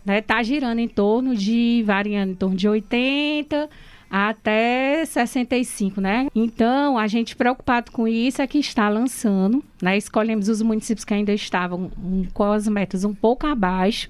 né, 0.07 0.21
tá 0.21 0.41
girando 0.41 0.79
em 0.79 0.87
torno 0.87 1.35
de, 1.35 1.83
variando 1.85 2.31
em 2.31 2.35
torno 2.35 2.55
de 2.55 2.65
80% 2.65 3.67
até 4.09 5.03
65, 5.03 5.99
né? 5.99 6.27
Então, 6.33 6.97
a 6.97 7.07
gente 7.07 7.35
preocupado 7.35 7.91
com 7.91 8.07
isso 8.07 8.41
é 8.41 8.47
que 8.47 8.57
está 8.57 8.87
lançando, 8.87 9.61
né? 9.81 9.97
Escolhemos 9.97 10.47
os 10.47 10.61
municípios 10.61 11.03
que 11.03 11.13
ainda 11.13 11.33
estavam 11.33 11.91
com 12.33 12.43
as 12.45 12.69
metas 12.69 13.03
um 13.03 13.13
pouco 13.13 13.45
abaixo 13.45 14.09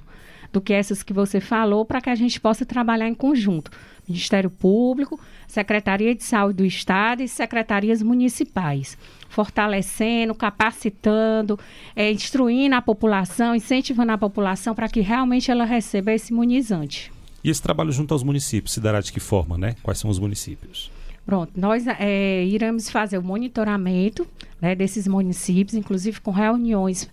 do 0.54 0.62
que 0.62 0.72
essas 0.72 1.02
que 1.02 1.12
você 1.12 1.40
falou, 1.40 1.84
para 1.84 2.00
que 2.00 2.12
a 2.12 2.16
gente 2.16 2.40
possa 2.40 2.64
trabalhar 2.64 3.08
em 3.08 3.16
conjunto. 3.16 3.72
Ministério 4.08 4.52
Público, 4.52 5.20
Secretaria 5.48 6.14
de 6.14 6.24
Saúde 6.24 6.58
do 6.58 6.66
Estado 6.66 7.24
e 7.24 7.28
secretarias 7.28 8.04
municipais 8.04 8.96
fortalecendo, 9.30 10.34
capacitando, 10.34 11.60
é, 11.96 12.12
instruindo 12.12 12.76
a 12.76 12.82
população, 12.82 13.56
incentivando 13.56 14.12
a 14.12 14.18
população 14.18 14.74
para 14.74 14.88
que 14.88 15.02
realmente 15.02 15.52
ela 15.52 15.66
receba 15.66 16.12
esse 16.12 16.32
imunizante. 16.32 17.12
E 17.44 17.50
esse 17.50 17.62
trabalho 17.62 17.92
junto 17.92 18.14
aos 18.14 18.24
municípios 18.24 18.74
se 18.74 18.80
dará 18.80 19.00
de 19.00 19.12
que 19.12 19.20
forma, 19.20 19.58
né? 19.58 19.76
Quais 19.84 20.00
são 20.00 20.10
os 20.10 20.20
municípios? 20.20 20.92
Pronto, 21.26 21.52
nós 21.56 21.86
é, 21.88 22.46
iremos 22.46 22.90
fazer 22.90 23.18
o 23.18 23.24
monitoramento 23.24 24.26
né, 24.62 24.74
desses 24.76 25.08
municípios, 25.08 25.74
inclusive 25.74 26.22
com 26.22 26.32
reuniões 26.32 27.10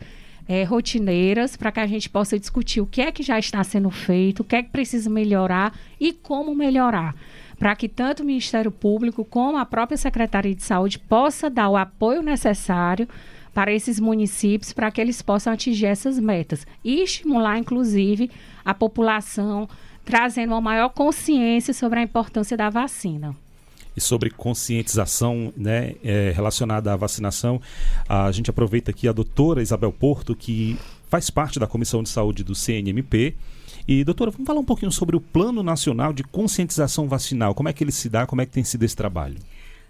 é, 0.48 0.62
rotineiras, 0.62 1.56
para 1.56 1.72
que 1.72 1.80
a 1.80 1.86
gente 1.86 2.08
possa 2.08 2.38
discutir 2.38 2.80
o 2.80 2.86
que 2.86 3.00
é 3.00 3.10
que 3.10 3.22
já 3.22 3.38
está 3.38 3.62
sendo 3.64 3.90
feito, 3.90 4.40
o 4.40 4.44
que 4.44 4.56
é 4.56 4.62
que 4.62 4.70
precisa 4.70 5.10
melhorar 5.10 5.76
e 5.98 6.12
como 6.12 6.54
melhorar 6.54 7.14
para 7.58 7.74
que 7.76 7.88
tanto 7.88 8.22
o 8.22 8.26
Ministério 8.26 8.70
Público 8.70 9.24
como 9.24 9.58
a 9.58 9.64
própria 9.64 9.96
Secretaria 9.96 10.54
de 10.54 10.62
Saúde 10.62 10.98
possa 10.98 11.48
dar 11.48 11.68
o 11.68 11.76
apoio 11.76 12.22
necessário 12.22 13.08
para 13.52 13.72
esses 13.72 14.00
municípios 14.00 14.72
para 14.72 14.90
que 14.90 15.00
eles 15.00 15.22
possam 15.22 15.52
atingir 15.52 15.86
essas 15.86 16.18
metas 16.18 16.66
e 16.82 17.00
estimular, 17.00 17.56
inclusive, 17.56 18.30
a 18.64 18.74
população, 18.74 19.68
trazendo 20.04 20.52
uma 20.52 20.60
maior 20.60 20.88
consciência 20.88 21.72
sobre 21.72 22.00
a 22.00 22.02
importância 22.02 22.56
da 22.56 22.68
vacina 22.68 23.34
e 23.96 24.00
sobre 24.00 24.28
conscientização 24.28 25.52
né, 25.56 25.94
é, 26.02 26.32
relacionada 26.34 26.92
à 26.92 26.96
vacinação. 26.96 27.60
A 28.08 28.30
gente 28.32 28.50
aproveita 28.50 28.90
aqui 28.90 29.06
a 29.06 29.12
doutora 29.12 29.62
Isabel 29.62 29.92
Porto, 29.92 30.34
que 30.34 30.76
faz 31.08 31.30
parte 31.30 31.60
da 31.60 31.66
Comissão 31.66 32.02
de 32.02 32.08
Saúde 32.08 32.42
do 32.42 32.56
CNMP 32.56 33.36
e, 33.86 34.02
doutora, 34.02 34.30
vamos 34.30 34.46
falar 34.46 34.60
um 34.60 34.64
pouquinho 34.64 34.90
sobre 34.90 35.14
o 35.14 35.20
Plano 35.20 35.62
Nacional 35.62 36.12
de 36.12 36.24
Conscientização 36.24 37.06
Vacinal. 37.06 37.54
Como 37.54 37.68
é 37.68 37.72
que 37.72 37.84
ele 37.84 37.92
se 37.92 38.08
dá? 38.08 38.26
Como 38.26 38.40
é 38.40 38.46
que 38.46 38.52
tem 38.52 38.64
sido 38.64 38.82
esse 38.82 38.96
trabalho? 38.96 39.36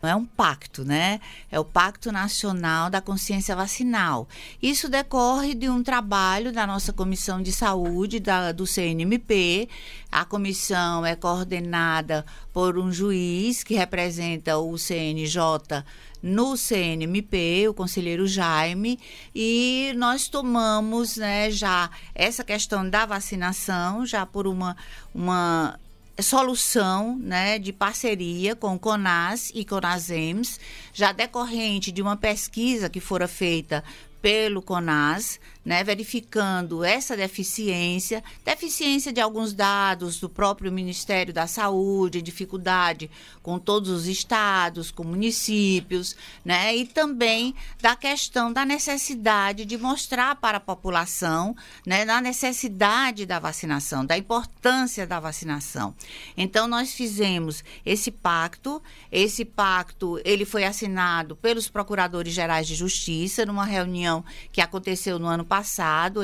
É 0.07 0.15
um 0.15 0.25
pacto, 0.25 0.85
né? 0.85 1.21
É 1.51 1.59
o 1.59 1.65
Pacto 1.65 2.11
Nacional 2.13 2.91
da 2.91 3.01
Consciência 3.01 3.55
Vacinal. 3.55 4.29
Isso 4.63 4.89
decorre 4.89 5.55
de 5.55 5.69
um 5.69 5.83
trabalho 5.83 6.53
da 6.53 6.67
nossa 6.67 6.93
Comissão 6.93 7.43
de 7.43 7.53
Saúde, 7.53 8.21
da, 8.21 8.53
do 8.53 8.67
CNMP. 8.67 9.69
A 10.11 10.25
comissão 10.25 11.05
é 11.05 11.17
coordenada 11.17 12.25
por 12.53 12.79
um 12.79 12.93
juiz 12.93 13.65
que 13.65 13.75
representa 13.75 14.59
o 14.59 14.79
CNJ 14.79 15.85
no 16.25 16.57
CNMP, 16.57 17.69
o 17.69 17.75
conselheiro 17.75 18.27
Jaime, 18.27 18.99
e 19.35 19.93
nós 19.97 20.27
tomamos 20.27 21.19
né, 21.19 21.51
já 21.51 21.91
essa 22.15 22.43
questão 22.43 22.89
da 22.89 23.05
vacinação, 23.05 24.07
já 24.07 24.25
por 24.25 24.47
uma, 24.47 24.75
uma 25.15 25.79
solução 26.23 27.19
né, 27.19 27.59
de 27.59 27.73
parceria 27.73 28.55
com 28.55 28.75
o 28.75 28.79
CONAS 28.79 29.51
e 29.55 29.65
CONASEMS, 29.65 30.61
já 30.93 31.13
decorrente 31.13 31.91
de 31.91 32.01
uma 32.01 32.17
pesquisa 32.17 32.89
que 32.89 33.01
fora 33.01 33.27
feita 33.27 33.83
pelo 34.23 34.63
CONAS, 34.63 35.39
né, 35.65 35.83
verificando 35.83 36.85
essa 36.85 37.17
deficiência, 37.17 38.23
deficiência 38.45 39.13
de 39.13 39.21
alguns 39.21 39.55
dados 39.55 40.21
do 40.21 40.29
próprio 40.29 40.71
Ministério 40.71 41.33
da 41.33 41.47
Saúde, 41.47 42.21
dificuldade 42.21 43.11
com 43.43 43.59
todos 43.59 43.89
os 43.89 44.07
estados, 44.07 44.91
com 44.91 45.05
municípios, 45.05 46.15
né, 46.45 46.77
e 46.77 46.87
também 46.87 47.55
da 47.81 47.97
questão 47.97 48.53
da 48.53 48.65
necessidade 48.65 49.65
de 49.65 49.79
mostrar 49.79 50.37
para 50.37 50.59
a 50.59 50.61
população, 50.61 51.57
né, 51.87 52.05
da 52.05 52.21
necessidade 52.21 53.25
da 53.25 53.39
vacinação, 53.39 54.05
da 54.05 54.19
importância 54.19 55.07
da 55.07 55.19
vacinação. 55.19 55.95
Então 56.37 56.69
nós 56.69 56.93
fizemos 56.93 57.65
esse 57.87 58.11
pacto, 58.11 58.83
esse 59.11 59.45
pacto 59.45 60.21
ele 60.25 60.45
foi 60.45 60.65
assinado 60.65 61.37
pelos 61.37 61.69
procuradores 61.69 62.35
gerais 62.35 62.67
de 62.67 62.75
justiça 62.75 63.47
numa 63.47 63.65
reunião 63.65 64.25
que 64.53 64.61
aconteceu 64.61 65.19
no 65.19 65.27
ano 65.27 65.45
passado 65.45 65.54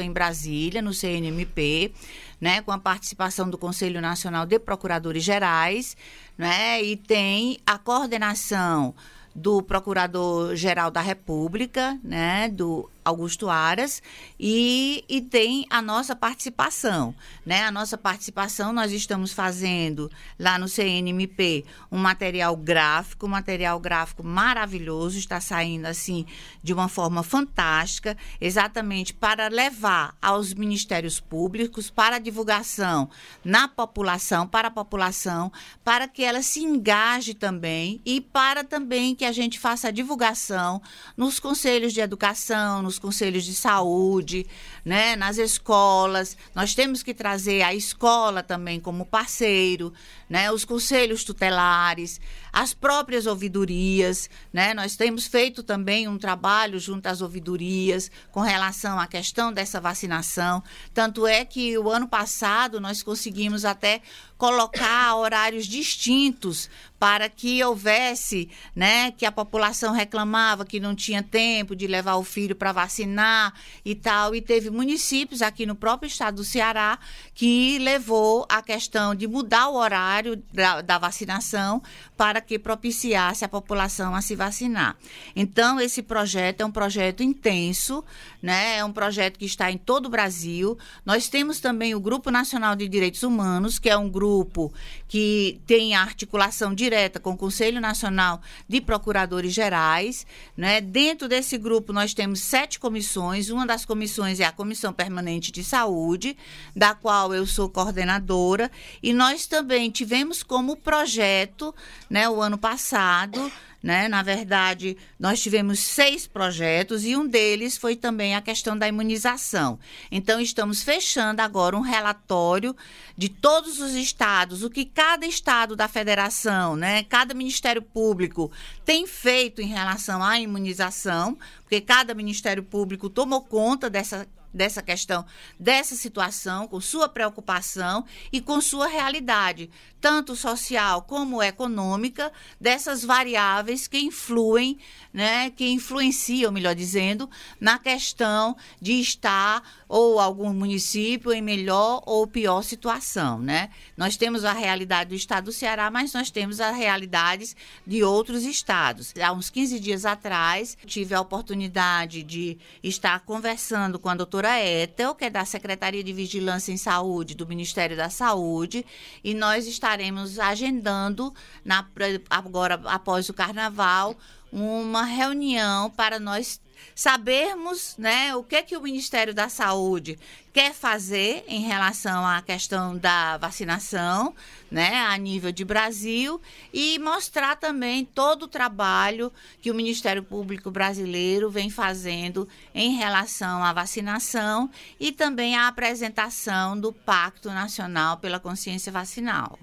em 0.01 0.13
Brasília, 0.13 0.81
no 0.81 0.93
CNMP, 0.93 1.93
né, 2.41 2.63
com 2.63 2.73
a 2.73 2.79
participação 2.79 3.49
do 3.49 3.59
Conselho 3.59 4.01
Nacional 4.01 4.47
de 4.47 4.59
Procuradores 4.59 5.23
Gerais, 5.23 5.97
né, 6.39 6.83
e 6.83 6.97
tem 6.97 7.59
a 7.67 7.77
coordenação 7.79 8.95
do 9.35 9.63
Procurador-Geral 9.63 10.91
da 10.91 11.01
República, 11.01 11.99
né, 12.03 12.49
do 12.49 12.91
Augusto 13.11 13.51
Aras, 13.51 14.03
e, 14.39 15.05
e 15.09 15.21
tem 15.21 15.67
a 15.69 15.83
nossa 15.83 16.17
participação. 16.17 17.15
Né? 17.45 17.63
A 17.63 17.71
nossa 17.71 17.99
participação, 17.99 18.73
nós 18.73 18.93
estamos 18.93 19.33
fazendo 19.33 20.11
lá 20.39 20.59
no 20.59 20.69
CNMP 20.69 21.65
um 21.91 21.99
material 21.99 22.57
gráfico, 22.57 23.27
um 23.27 23.31
material 23.31 23.79
gráfico 23.79 24.23
maravilhoso, 24.25 25.19
está 25.19 25.41
saindo 25.41 25.87
assim 25.87 26.25
de 26.63 26.73
uma 26.73 26.89
forma 26.89 27.23
fantástica, 27.23 28.17
exatamente 28.41 29.13
para 29.13 29.49
levar 29.49 30.17
aos 30.21 30.55
ministérios 30.55 31.21
públicos, 31.21 31.91
para 31.91 32.17
a 32.17 32.19
divulgação 32.19 33.11
na 33.45 33.69
população, 33.69 34.47
para 34.47 34.69
a 34.69 34.71
população, 34.71 35.53
para 35.85 36.07
que 36.07 36.23
ela 36.23 36.43
se 36.43 36.61
engaje 36.61 37.35
também 37.35 38.01
e 38.05 38.21
para 38.21 38.63
também 38.63 39.15
que 39.15 39.25
a 39.25 39.33
gente 39.33 39.59
faça 39.59 39.89
a 39.89 39.91
divulgação 39.91 40.81
nos 41.17 41.41
conselhos 41.41 41.93
de 41.93 42.01
educação, 42.01 42.83
nos 42.83 42.99
conselhos 43.01 43.45
de 43.45 43.55
saúde, 43.55 44.47
né, 44.85 45.17
nas 45.17 45.39
escolas. 45.39 46.37
Nós 46.55 46.75
temos 46.75 47.03
que 47.03 47.13
trazer 47.13 47.63
a 47.63 47.75
escola 47.75 48.43
também 48.43 48.79
como 48.79 49.05
parceiro, 49.05 49.93
né, 50.29 50.53
os 50.53 50.65
conselhos 50.65 51.25
tutelares, 51.25 52.21
as 52.53 52.75
próprias 52.75 53.27
ouvidorias, 53.27 54.29
né? 54.53 54.75
Nós 54.75 54.97
temos 54.97 55.27
feito 55.27 55.63
também 55.63 56.09
um 56.09 56.19
trabalho 56.19 56.79
junto 56.79 57.07
às 57.07 57.21
ouvidorias 57.21 58.11
com 58.31 58.41
relação 58.41 58.99
à 58.99 59.07
questão 59.07 59.53
dessa 59.53 59.81
vacinação. 59.81 60.63
Tanto 60.93 61.27
é 61.27 61.45
que 61.45 61.79
o 61.79 61.89
ano 61.89 62.09
passado 62.09 62.81
nós 62.81 63.03
conseguimos 63.03 63.65
até 63.65 64.03
colocar 64.41 65.17
horários 65.17 65.67
distintos 65.67 66.71
para 66.99 67.29
que 67.29 67.63
houvesse, 67.63 68.49
né, 68.75 69.11
que 69.11 69.27
a 69.27 69.33
população 69.33 69.93
reclamava 69.93 70.65
que 70.65 70.81
não 70.81 70.95
tinha 70.95 71.23
tempo 71.23 71.77
de 71.77 71.87
levar 71.87 72.17
o 72.17 72.25
filho 72.25 72.57
para 72.57 72.73
vacinar 72.73 73.53
e 73.85 73.95
tal, 73.95 74.35
e 74.35 74.41
teve 74.41 74.71
municípios 74.71 75.43
aqui 75.43 75.67
no 75.67 75.75
próprio 75.75 76.09
estado 76.09 76.37
do 76.37 76.45
Ceará 76.45 76.99
que 77.35 77.79
levou 77.81 78.47
a 78.49 78.63
questão 78.63 79.15
de 79.15 79.27
mudar 79.27 79.69
o 79.69 79.77
horário 79.77 80.43
da, 80.53 80.81
da 80.81 80.97
vacinação 80.97 81.83
para 82.21 82.43
que 82.43 82.59
propiciasse 82.59 83.47
a 83.47 83.49
população 83.49 84.15
a 84.15 84.21
se 84.21 84.37
vacinar. 84.37 84.95
Então, 85.35 85.81
esse 85.81 86.03
projeto 86.03 86.61
é 86.61 86.67
um 86.67 86.71
projeto 86.71 87.23
intenso, 87.23 88.05
né? 88.43 88.77
É 88.77 88.85
um 88.85 88.93
projeto 88.93 89.39
que 89.39 89.47
está 89.47 89.71
em 89.73 89.79
todo 89.79 90.05
o 90.05 90.11
Brasil. 90.11 90.77
Nós 91.03 91.31
temos 91.31 91.61
também 91.61 91.95
o 91.95 92.01
Grupo 92.01 92.31
Nacional 92.31 92.77
de 92.77 92.87
Direitos 92.87 93.23
Humanos, 93.23 93.79
que 93.79 93.89
é 93.89 93.97
um 93.97 94.07
grupo 94.07 94.71
que 95.09 95.63
tem 95.67 95.95
articulação 95.95 96.75
direta 96.75 97.19
com 97.19 97.31
o 97.31 97.37
Conselho 97.39 97.81
Nacional 97.81 98.43
de 98.69 98.83
Procuradores 98.83 99.55
Gerais. 99.55 100.27
Né? 100.55 100.83
Dentro 100.83 101.27
desse 101.27 101.57
grupo, 101.57 101.91
nós 101.91 102.13
temos 102.13 102.41
sete 102.41 102.79
comissões. 102.79 103.49
Uma 103.49 103.67
das 103.67 103.87
comissões 103.87 104.41
é 104.41 104.45
a 104.45 104.53
Comissão 104.53 104.93
Permanente 104.93 105.51
de 105.51 105.65
Saúde, 105.65 106.37
da 106.77 106.95
qual 106.95 107.33
eu 107.33 107.47
sou 107.47 107.71
coordenadora. 107.71 108.71
E 109.03 109.15
nós 109.15 109.47
também 109.47 109.91
tivemos 109.91 110.43
como 110.43 110.77
projeto, 110.77 111.75
né, 112.11 112.29
o 112.29 112.43
ano 112.43 112.59
passado, 112.59 113.51
né? 113.83 114.09
Na 114.09 114.23
verdade, 114.23 114.97
nós 115.19 115.41
tivemos 115.41 115.79
seis 115.79 116.27
projetos 116.27 117.05
e 117.05 117.17
um 117.17 117.27
deles 117.27 117.79
foi 117.79 117.97
também 117.97 118.35
a 118.35 118.43
questão 118.43 118.77
da 118.77 118.87
imunização. 118.87 119.79
Então, 120.11 120.41
estamos 120.41 120.83
fechando 120.83 121.41
agora 121.41 121.77
um 121.77 121.81
relatório 121.81 122.77
de 123.17 123.29
todos 123.29 123.81
os 123.81 123.95
estados, 123.95 124.63
o 124.63 124.71
que 124.71 124.85
cada 124.85 125.25
estado 125.25 125.75
da 125.75 125.89
federação, 125.89 126.77
né, 126.77 127.03
cada 127.05 127.33
Ministério 127.33 127.81
Público 127.81 128.51
tem 128.85 129.07
feito 129.07 129.63
em 129.63 129.67
relação 129.67 130.23
à 130.23 130.39
imunização, 130.39 131.39
porque 131.63 131.81
cada 131.81 132.15
Ministério 132.15 132.63
Público 132.63 133.09
tomou 133.09 133.41
conta 133.43 133.89
dessa 133.89 134.27
dessa 134.53 134.83
questão, 134.83 135.25
dessa 135.59 135.95
situação, 135.95 136.67
com 136.67 136.81
sua 136.81 137.09
preocupação 137.09 138.05
e 138.33 138.41
com 138.41 138.61
sua 138.61 138.87
realidade, 138.87 139.71
tanto 140.01 140.35
social 140.35 141.03
como 141.03 141.43
econômica, 141.43 142.33
dessas 142.61 143.05
variáveis 143.05 143.87
que 143.87 143.99
influem, 143.99 144.79
né, 145.13 145.51
que 145.51 145.69
influenciam, 145.69 146.51
melhor 146.51 146.75
dizendo, 146.75 147.29
na 147.61 147.79
questão 147.79 148.57
de 148.81 149.01
estar 149.01 149.63
ou 149.89 150.19
algum 150.19 150.53
município 150.53 151.33
em 151.33 151.43
melhor 151.43 152.03
ou 152.07 152.27
pior 152.27 152.63
situação, 152.63 153.39
né? 153.39 153.71
Nós 153.97 154.17
temos 154.17 154.45
a 154.45 154.53
realidade 154.53 155.11
do 155.11 155.17
estado 155.17 155.47
do 155.47 155.53
Ceará, 155.53 155.91
mas 155.91 156.13
nós 156.13 156.31
temos 156.31 156.61
as 156.61 156.77
realidades 156.77 157.57
de 157.87 158.03
outros 158.03 158.45
estados. 158.45 159.13
Há 159.21 159.33
uns 159.33 159.51
15 159.51 159.81
dias 159.81 160.05
atrás, 160.05 160.77
tive 160.87 161.15
a 161.15 161.21
oportunidade 161.21 162.23
de 162.23 162.59
estar 162.83 163.21
conversando 163.21 163.99
com 163.99 164.09
a 164.09 164.15
doutora 164.15 164.40
Ethel, 164.49 165.15
que 165.15 165.25
é 165.27 165.31
da 165.31 165.45
Secretaria 165.45 166.03
de 166.03 166.13
Vigilância 166.13 166.73
em 166.73 166.77
Saúde 166.77 167.35
do 167.35 167.47
Ministério 167.47 167.97
da 167.97 168.09
Saúde, 168.09 168.85
e 169.23 169.35
nós 169.35 169.67
estaremos 169.67 170.39
agendando 170.39 171.35
na, 171.65 171.87
agora 172.29 172.81
após 172.85 173.29
o 173.29 173.35
carnaval 173.35 174.17
uma 174.53 175.05
reunião 175.05 175.91
para 175.91 176.19
nós 176.19 176.61
sabermos 176.95 177.95
né, 177.97 178.35
o 178.35 178.43
que, 178.43 178.63
que 178.63 178.77
o 178.77 178.83
Ministério 178.83 179.35
da 179.35 179.49
Saúde 179.49 180.19
quer 180.53 180.75
fazer 180.75 181.45
em 181.47 181.61
relação 181.61 182.27
à 182.27 182.43
questão 182.43 182.97
da 182.97 183.37
vacinação 183.39 184.35
né, 184.71 184.97
a 185.07 185.17
nível 185.17 185.53
de 185.53 185.65
Brasil 185.65 186.41
e 186.73 186.99
mostrar 186.99 187.57
também 187.57 188.05
todo 188.05 188.45
o 188.45 188.49
trabalho 188.49 189.33
que 189.63 189.71
o 189.71 189.75
Ministério 189.75 190.23
Público 190.23 190.71
Brasileiro 190.71 191.51
vem 191.51 191.71
fazendo 191.71 192.49
em 192.75 192.97
relação 192.97 193.65
à 193.65 193.73
vacinação 193.73 194.71
e 194.99 195.13
também 195.13 195.57
a 195.57 195.69
apresentação 195.69 196.79
do 196.79 196.93
Pacto 196.93 197.49
Nacional 197.51 198.19
pela 198.19 198.41
Consciência 198.41 198.91
Vacinal. 198.91 199.59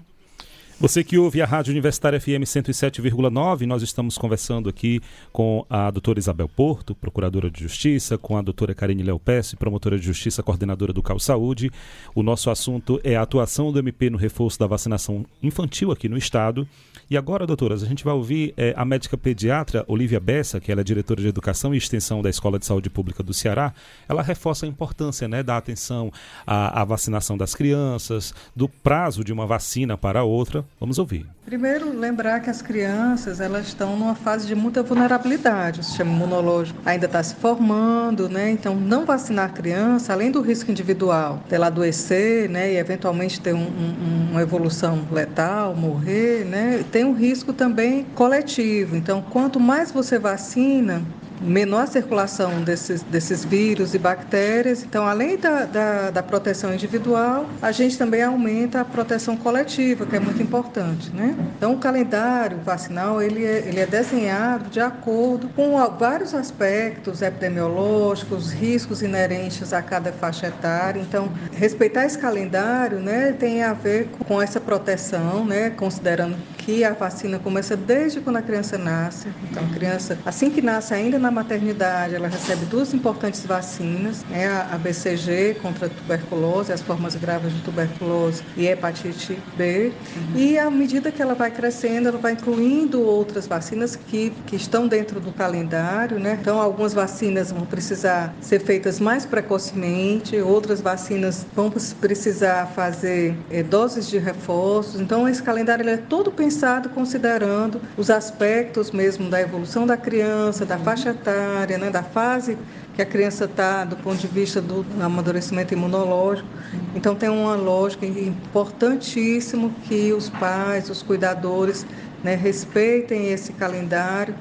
Você 0.80 1.02
que 1.02 1.18
ouve 1.18 1.42
a 1.42 1.44
Rádio 1.44 1.72
Universitária 1.72 2.20
FM 2.20 2.46
107,9, 2.46 3.66
nós 3.66 3.82
estamos 3.82 4.16
conversando 4.16 4.68
aqui 4.68 5.00
com 5.32 5.66
a 5.68 5.90
doutora 5.90 6.20
Isabel 6.20 6.48
Porto, 6.48 6.94
procuradora 6.94 7.50
de 7.50 7.60
Justiça, 7.60 8.16
com 8.16 8.36
a 8.36 8.42
doutora 8.42 8.72
Karine 8.76 9.02
Léo 9.02 9.18
Pesce, 9.18 9.56
promotora 9.56 9.98
de 9.98 10.06
Justiça, 10.06 10.40
coordenadora 10.40 10.92
do 10.92 11.02
Cal 11.02 11.18
Saúde. 11.18 11.72
O 12.14 12.22
nosso 12.22 12.48
assunto 12.48 13.00
é 13.02 13.16
a 13.16 13.22
atuação 13.22 13.72
do 13.72 13.80
MP 13.80 14.08
no 14.08 14.16
reforço 14.16 14.56
da 14.56 14.68
vacinação 14.68 15.26
infantil 15.42 15.90
aqui 15.90 16.08
no 16.08 16.16
Estado. 16.16 16.64
E 17.10 17.16
agora, 17.16 17.46
doutoras, 17.46 17.82
a 17.82 17.86
gente 17.86 18.04
vai 18.04 18.12
ouvir 18.14 18.54
é, 18.56 18.74
a 18.76 18.84
médica 18.84 19.16
pediatra 19.16 19.84
Olivia 19.88 20.20
Bessa, 20.20 20.60
que 20.60 20.70
ela 20.70 20.82
é 20.82 20.84
diretora 20.84 21.20
de 21.20 21.26
Educação 21.26 21.74
e 21.74 21.78
Extensão 21.78 22.22
da 22.22 22.28
Escola 22.28 22.58
de 22.58 22.66
Saúde 22.66 22.90
Pública 22.90 23.22
do 23.22 23.32
Ceará. 23.32 23.72
Ela 24.06 24.22
reforça 24.22 24.66
a 24.66 24.68
importância 24.68 25.26
né, 25.26 25.42
da 25.42 25.56
atenção 25.56 26.12
à, 26.46 26.82
à 26.82 26.84
vacinação 26.84 27.36
das 27.36 27.54
crianças, 27.54 28.34
do 28.54 28.68
prazo 28.68 29.24
de 29.24 29.32
uma 29.32 29.46
vacina 29.46 29.96
para 29.96 30.22
outra. 30.22 30.64
Vamos 30.80 30.98
ouvir. 30.98 31.26
Primeiro, 31.44 31.92
lembrar 31.92 32.40
que 32.40 32.48
as 32.48 32.62
crianças 32.62 33.40
elas 33.40 33.66
estão 33.66 33.96
numa 33.96 34.14
fase 34.14 34.46
de 34.46 34.54
muita 34.54 34.80
vulnerabilidade. 34.80 35.80
O 35.80 35.82
sistema 35.82 36.12
imunológico 36.12 36.78
ainda 36.84 37.06
está 37.06 37.20
se 37.20 37.34
formando, 37.34 38.28
né? 38.28 38.50
Então, 38.50 38.76
não 38.76 39.04
vacinar 39.04 39.46
a 39.46 39.52
criança, 39.52 40.12
além 40.12 40.30
do 40.30 40.40
risco 40.40 40.70
individual 40.70 41.42
dela 41.48 41.66
adoecer, 41.66 42.48
né? 42.48 42.72
E 42.74 42.76
eventualmente 42.76 43.40
ter 43.40 43.54
um, 43.54 43.58
um, 43.58 44.28
uma 44.30 44.42
evolução 44.42 45.04
letal, 45.10 45.74
morrer, 45.74 46.44
né? 46.44 46.84
Tem 46.92 47.04
um 47.04 47.12
risco 47.12 47.52
também 47.52 48.04
coletivo. 48.14 48.94
Então, 48.94 49.20
quanto 49.20 49.58
mais 49.58 49.90
você 49.90 50.16
vacina, 50.16 51.02
menor 51.40 51.86
circulação 51.86 52.62
desses, 52.62 53.02
desses 53.02 53.44
vírus 53.44 53.94
e 53.94 53.98
bactérias. 53.98 54.82
Então, 54.82 55.06
além 55.06 55.36
da, 55.36 55.64
da, 55.64 56.10
da, 56.10 56.22
proteção 56.22 56.72
individual, 56.72 57.46
a 57.62 57.72
gente 57.72 57.96
também 57.96 58.22
aumenta 58.22 58.80
a 58.80 58.84
proteção 58.84 59.36
coletiva, 59.36 60.06
que 60.06 60.16
é 60.16 60.20
muito 60.20 60.42
importante, 60.42 61.10
né? 61.10 61.34
Então, 61.56 61.72
o 61.72 61.78
calendário 61.78 62.58
vacinal, 62.58 63.22
ele 63.22 63.44
é, 63.44 63.64
ele 63.66 63.80
é 63.80 63.86
desenhado 63.86 64.70
de 64.70 64.80
acordo 64.80 65.48
com 65.50 65.76
vários 65.98 66.34
aspectos 66.34 67.22
epidemiológicos, 67.22 68.52
riscos 68.52 69.02
inerentes 69.02 69.72
a 69.72 69.82
cada 69.82 70.12
faixa 70.12 70.48
etária. 70.48 71.00
Então, 71.00 71.30
respeitar 71.58 72.06
esse 72.06 72.16
calendário, 72.16 72.98
né, 72.98 73.32
tem 73.32 73.62
a 73.62 73.72
ver 73.72 74.08
com 74.26 74.40
essa 74.40 74.60
proteção, 74.60 75.44
né, 75.44 75.70
considerando 75.70 76.36
que 76.56 76.84
a 76.84 76.92
vacina 76.92 77.38
começa 77.38 77.76
desde 77.76 78.20
quando 78.20 78.36
a 78.36 78.42
criança 78.42 78.78
nasce. 78.78 79.28
Então, 79.50 79.64
a 79.64 79.68
criança, 79.74 80.18
assim 80.24 80.50
que 80.50 80.62
nasce 80.62 80.94
ainda 80.94 81.18
na 81.18 81.30
maternidade, 81.30 82.14
ela 82.14 82.28
recebe 82.28 82.64
duas 82.66 82.94
importantes 82.94 83.44
vacinas, 83.44 84.24
né, 84.30 84.46
a 84.46 84.78
BCG 84.78 85.56
contra 85.60 85.86
a 85.86 85.88
tuberculose, 85.88 86.72
as 86.72 86.80
formas 86.80 87.16
graves 87.16 87.52
de 87.52 87.60
tuberculose 87.62 88.42
e 88.56 88.66
hepatite 88.66 89.38
B. 89.56 89.92
Uhum. 90.14 90.40
E 90.40 90.58
à 90.58 90.70
medida 90.70 91.10
que 91.10 91.20
ela 91.20 91.34
vai 91.34 91.50
crescendo, 91.50 92.08
ela 92.08 92.18
vai 92.18 92.32
incluindo 92.32 93.02
outras 93.02 93.46
vacinas 93.46 93.96
que, 93.96 94.30
que 94.46 94.56
estão 94.56 94.86
dentro 94.86 95.20
do 95.20 95.32
calendário, 95.32 96.18
né? 96.18 96.38
Então, 96.40 96.60
algumas 96.60 96.94
vacinas 96.94 97.50
vão 97.50 97.64
precisar 97.64 98.34
ser 98.40 98.60
feitas 98.60 99.00
mais 99.00 99.26
precocemente, 99.26 100.36
outras 100.40 100.80
vacinas 100.80 101.47
vão 101.54 101.70
precisar 101.70 102.66
fazer 102.66 103.36
é, 103.50 103.62
doses 103.62 104.08
de 104.08 104.18
reforços. 104.18 105.00
Então, 105.00 105.28
esse 105.28 105.42
calendário 105.42 105.88
é 105.88 105.96
todo 105.96 106.30
pensado 106.30 106.88
considerando 106.90 107.80
os 107.96 108.10
aspectos 108.10 108.90
mesmo 108.90 109.28
da 109.28 109.40
evolução 109.40 109.86
da 109.86 109.96
criança, 109.96 110.64
da 110.64 110.78
faixa 110.78 111.10
etária, 111.10 111.78
né, 111.78 111.90
da 111.90 112.02
fase 112.02 112.56
que 112.94 113.02
a 113.02 113.06
criança 113.06 113.44
está 113.44 113.84
do 113.84 113.96
ponto 113.96 114.18
de 114.18 114.26
vista 114.26 114.60
do 114.60 114.84
amadurecimento 115.00 115.72
imunológico. 115.72 116.48
Então 116.94 117.14
tem 117.14 117.28
uma 117.28 117.54
lógica 117.54 118.04
importantíssimo 118.04 119.72
que 119.84 120.12
os 120.12 120.28
pais, 120.28 120.90
os 120.90 121.02
cuidadores, 121.02 121.86
né, 122.24 122.34
respeitem 122.34 123.30
esse 123.30 123.52
calendário 123.52 124.34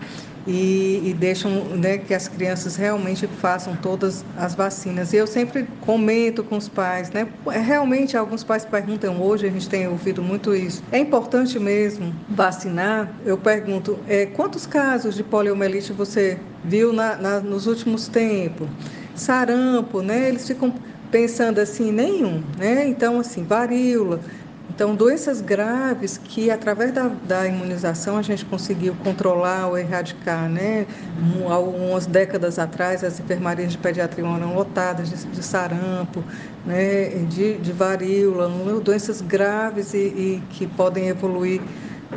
e, 0.47 1.01
e 1.03 1.13
deixam 1.13 1.65
né, 1.65 1.97
que 1.97 2.13
as 2.13 2.27
crianças 2.27 2.77
realmente 2.77 3.27
façam 3.27 3.75
todas 3.75 4.23
as 4.37 4.55
vacinas. 4.55 5.13
Eu 5.13 5.27
sempre 5.27 5.67
comento 5.81 6.43
com 6.43 6.55
os 6.55 6.69
pais, 6.69 7.11
né? 7.11 7.27
Realmente 7.45 8.15
alguns 8.15 8.43
pais 8.43 8.63
perguntam 8.63 9.21
hoje, 9.21 9.45
a 9.45 9.51
gente 9.51 9.67
tem 9.67 9.87
ouvido 9.87 10.21
muito 10.21 10.55
isso. 10.55 10.81
É 10.91 10.97
importante 10.97 11.59
mesmo 11.59 12.15
vacinar? 12.29 13.11
Eu 13.25 13.37
pergunto, 13.37 13.99
é, 14.07 14.25
quantos 14.25 14.65
casos 14.65 15.15
de 15.15 15.23
poliomielite 15.23 15.91
você 15.91 16.39
viu 16.63 16.93
na, 16.93 17.17
na, 17.17 17.39
nos 17.41 17.67
últimos 17.67 18.07
tempos? 18.07 18.69
Sarampo, 19.13 20.01
né? 20.01 20.29
Eles 20.29 20.47
ficam 20.47 20.73
pensando 21.11 21.59
assim, 21.59 21.91
nenhum, 21.91 22.41
né? 22.57 22.87
Então, 22.87 23.19
assim, 23.19 23.43
varíola, 23.43 24.21
então, 24.69 24.95
doenças 24.95 25.41
graves 25.41 26.17
que, 26.17 26.51
através 26.51 26.91
da, 26.91 27.07
da 27.07 27.47
imunização, 27.47 28.17
a 28.17 28.21
gente 28.21 28.45
conseguiu 28.45 28.95
controlar 29.03 29.67
ou 29.67 29.77
erradicar. 29.77 30.49
Né? 30.49 30.85
Algumas 31.49 32.05
décadas 32.05 32.59
atrás, 32.59 33.03
as 33.03 33.19
enfermarias 33.19 33.71
de 33.71 33.77
pediatria 33.77 34.25
eram 34.25 34.53
lotadas 34.53 35.09
de, 35.09 35.25
de 35.27 35.43
sarampo, 35.43 36.23
né? 36.65 37.09
de, 37.29 37.57
de 37.57 37.71
varíola, 37.71 38.49
doenças 38.83 39.21
graves 39.21 39.93
e, 39.93 39.97
e 39.97 40.43
que 40.51 40.67
podem 40.67 41.07
evoluir 41.07 41.61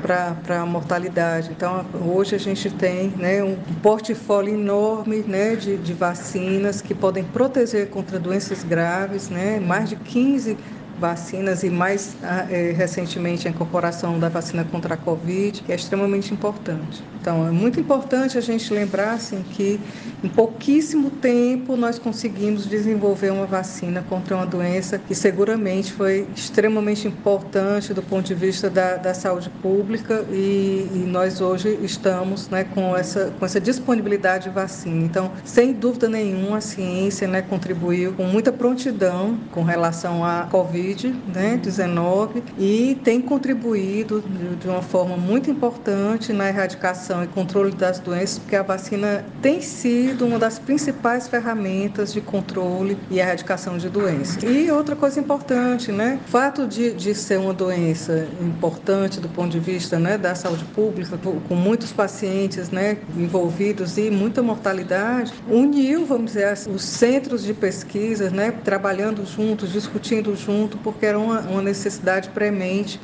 para 0.02 0.60
a 0.60 0.66
mortalidade. 0.66 1.50
Então, 1.50 1.84
hoje 2.06 2.34
a 2.34 2.38
gente 2.38 2.70
tem 2.70 3.08
né, 3.16 3.42
um 3.42 3.56
portfólio 3.82 4.54
enorme 4.54 5.24
né, 5.26 5.56
de, 5.56 5.76
de 5.76 5.92
vacinas 5.92 6.80
que 6.80 6.94
podem 6.94 7.24
proteger 7.24 7.88
contra 7.88 8.18
doenças 8.18 8.62
graves, 8.62 9.28
né, 9.28 9.58
mais 9.58 9.88
de 9.88 9.96
15 9.96 10.56
vacinas 11.00 11.62
e 11.64 11.70
mais 11.70 12.16
é, 12.22 12.72
recentemente 12.72 13.48
a 13.48 13.50
incorporação 13.50 14.18
da 14.20 14.28
vacina 14.28 14.64
contra 14.64 14.94
a 14.94 14.96
Covid, 14.96 15.62
que 15.62 15.72
é 15.72 15.74
extremamente 15.74 16.32
importante. 16.34 17.02
Então, 17.20 17.46
é 17.46 17.50
muito 17.50 17.78
importante 17.78 18.38
a 18.38 18.40
gente 18.40 18.72
lembrar 18.72 19.12
assim, 19.12 19.44
que 19.50 19.78
em 20.22 20.28
pouquíssimo 20.28 21.10
tempo 21.10 21.76
nós 21.76 21.98
conseguimos 21.98 22.66
desenvolver 22.66 23.30
uma 23.30 23.46
vacina 23.46 24.04
contra 24.08 24.36
uma 24.36 24.46
doença 24.46 24.98
que 24.98 25.14
seguramente 25.14 25.92
foi 25.92 26.26
extremamente 26.34 27.06
importante 27.06 27.92
do 27.92 28.02
ponto 28.02 28.26
de 28.26 28.34
vista 28.34 28.70
da, 28.70 28.96
da 28.96 29.14
saúde 29.14 29.50
pública 29.62 30.24
e, 30.30 30.88
e, 30.94 31.04
nós 31.06 31.40
hoje 31.40 31.78
estamos 31.82 32.48
né, 32.48 32.64
com, 32.64 32.96
essa, 32.96 33.32
com 33.38 33.44
essa 33.44 33.60
disponibilidade 33.60 34.44
de 34.44 34.50
vacina. 34.50 35.04
Então, 35.04 35.32
sem 35.44 35.72
dúvida 35.72 36.08
nenhuma, 36.08 36.58
a 36.58 36.60
ciência 36.60 37.26
né, 37.26 37.42
contribuiu 37.42 38.12
com 38.12 38.24
muita 38.24 38.52
prontidão 38.52 39.38
com 39.50 39.62
relação 39.62 40.24
à 40.24 40.46
Covid 40.50 40.70
Covid-19 40.70 42.34
né, 42.34 42.42
e 42.58 42.98
tem 43.02 43.20
contribuído 43.20 44.22
de 44.60 44.68
uma 44.68 44.82
forma 44.82 45.16
muito 45.16 45.50
importante 45.50 46.32
na 46.32 46.48
erradicação 46.48 47.09
e 47.22 47.26
controle 47.26 47.72
das 47.72 47.98
doenças, 47.98 48.38
porque 48.38 48.56
a 48.56 48.62
vacina 48.62 49.24
tem 49.42 49.60
sido 49.60 50.26
uma 50.26 50.38
das 50.38 50.58
principais 50.58 51.26
ferramentas 51.26 52.12
de 52.12 52.20
controle 52.20 52.96
e 53.10 53.18
erradicação 53.18 53.76
de 53.76 53.88
doenças. 53.88 54.42
E 54.42 54.70
outra 54.70 54.94
coisa 54.94 55.18
importante, 55.18 55.90
né? 55.90 56.20
O 56.26 56.30
fato 56.30 56.66
de, 56.66 56.92
de 56.92 57.14
ser 57.14 57.38
uma 57.38 57.52
doença 57.52 58.28
importante 58.40 59.20
do 59.20 59.28
ponto 59.28 59.50
de 59.50 59.58
vista 59.58 59.98
né, 59.98 60.16
da 60.16 60.34
saúde 60.34 60.64
pública, 60.66 61.18
com 61.48 61.54
muitos 61.54 61.92
pacientes 61.92 62.70
né, 62.70 62.98
envolvidos 63.16 63.98
e 63.98 64.10
muita 64.10 64.42
mortalidade, 64.42 65.32
uniu, 65.48 66.06
vamos 66.06 66.32
dizer, 66.32 66.52
os 66.72 66.82
centros 66.82 67.42
de 67.42 67.52
pesquisa, 67.52 68.30
né, 68.30 68.52
trabalhando 68.64 69.24
juntos, 69.26 69.72
discutindo 69.72 70.36
junto, 70.36 70.78
porque 70.78 71.06
era 71.06 71.18
uma, 71.18 71.40
uma 71.40 71.62
necessidade 71.62 72.28
premente 72.30 73.00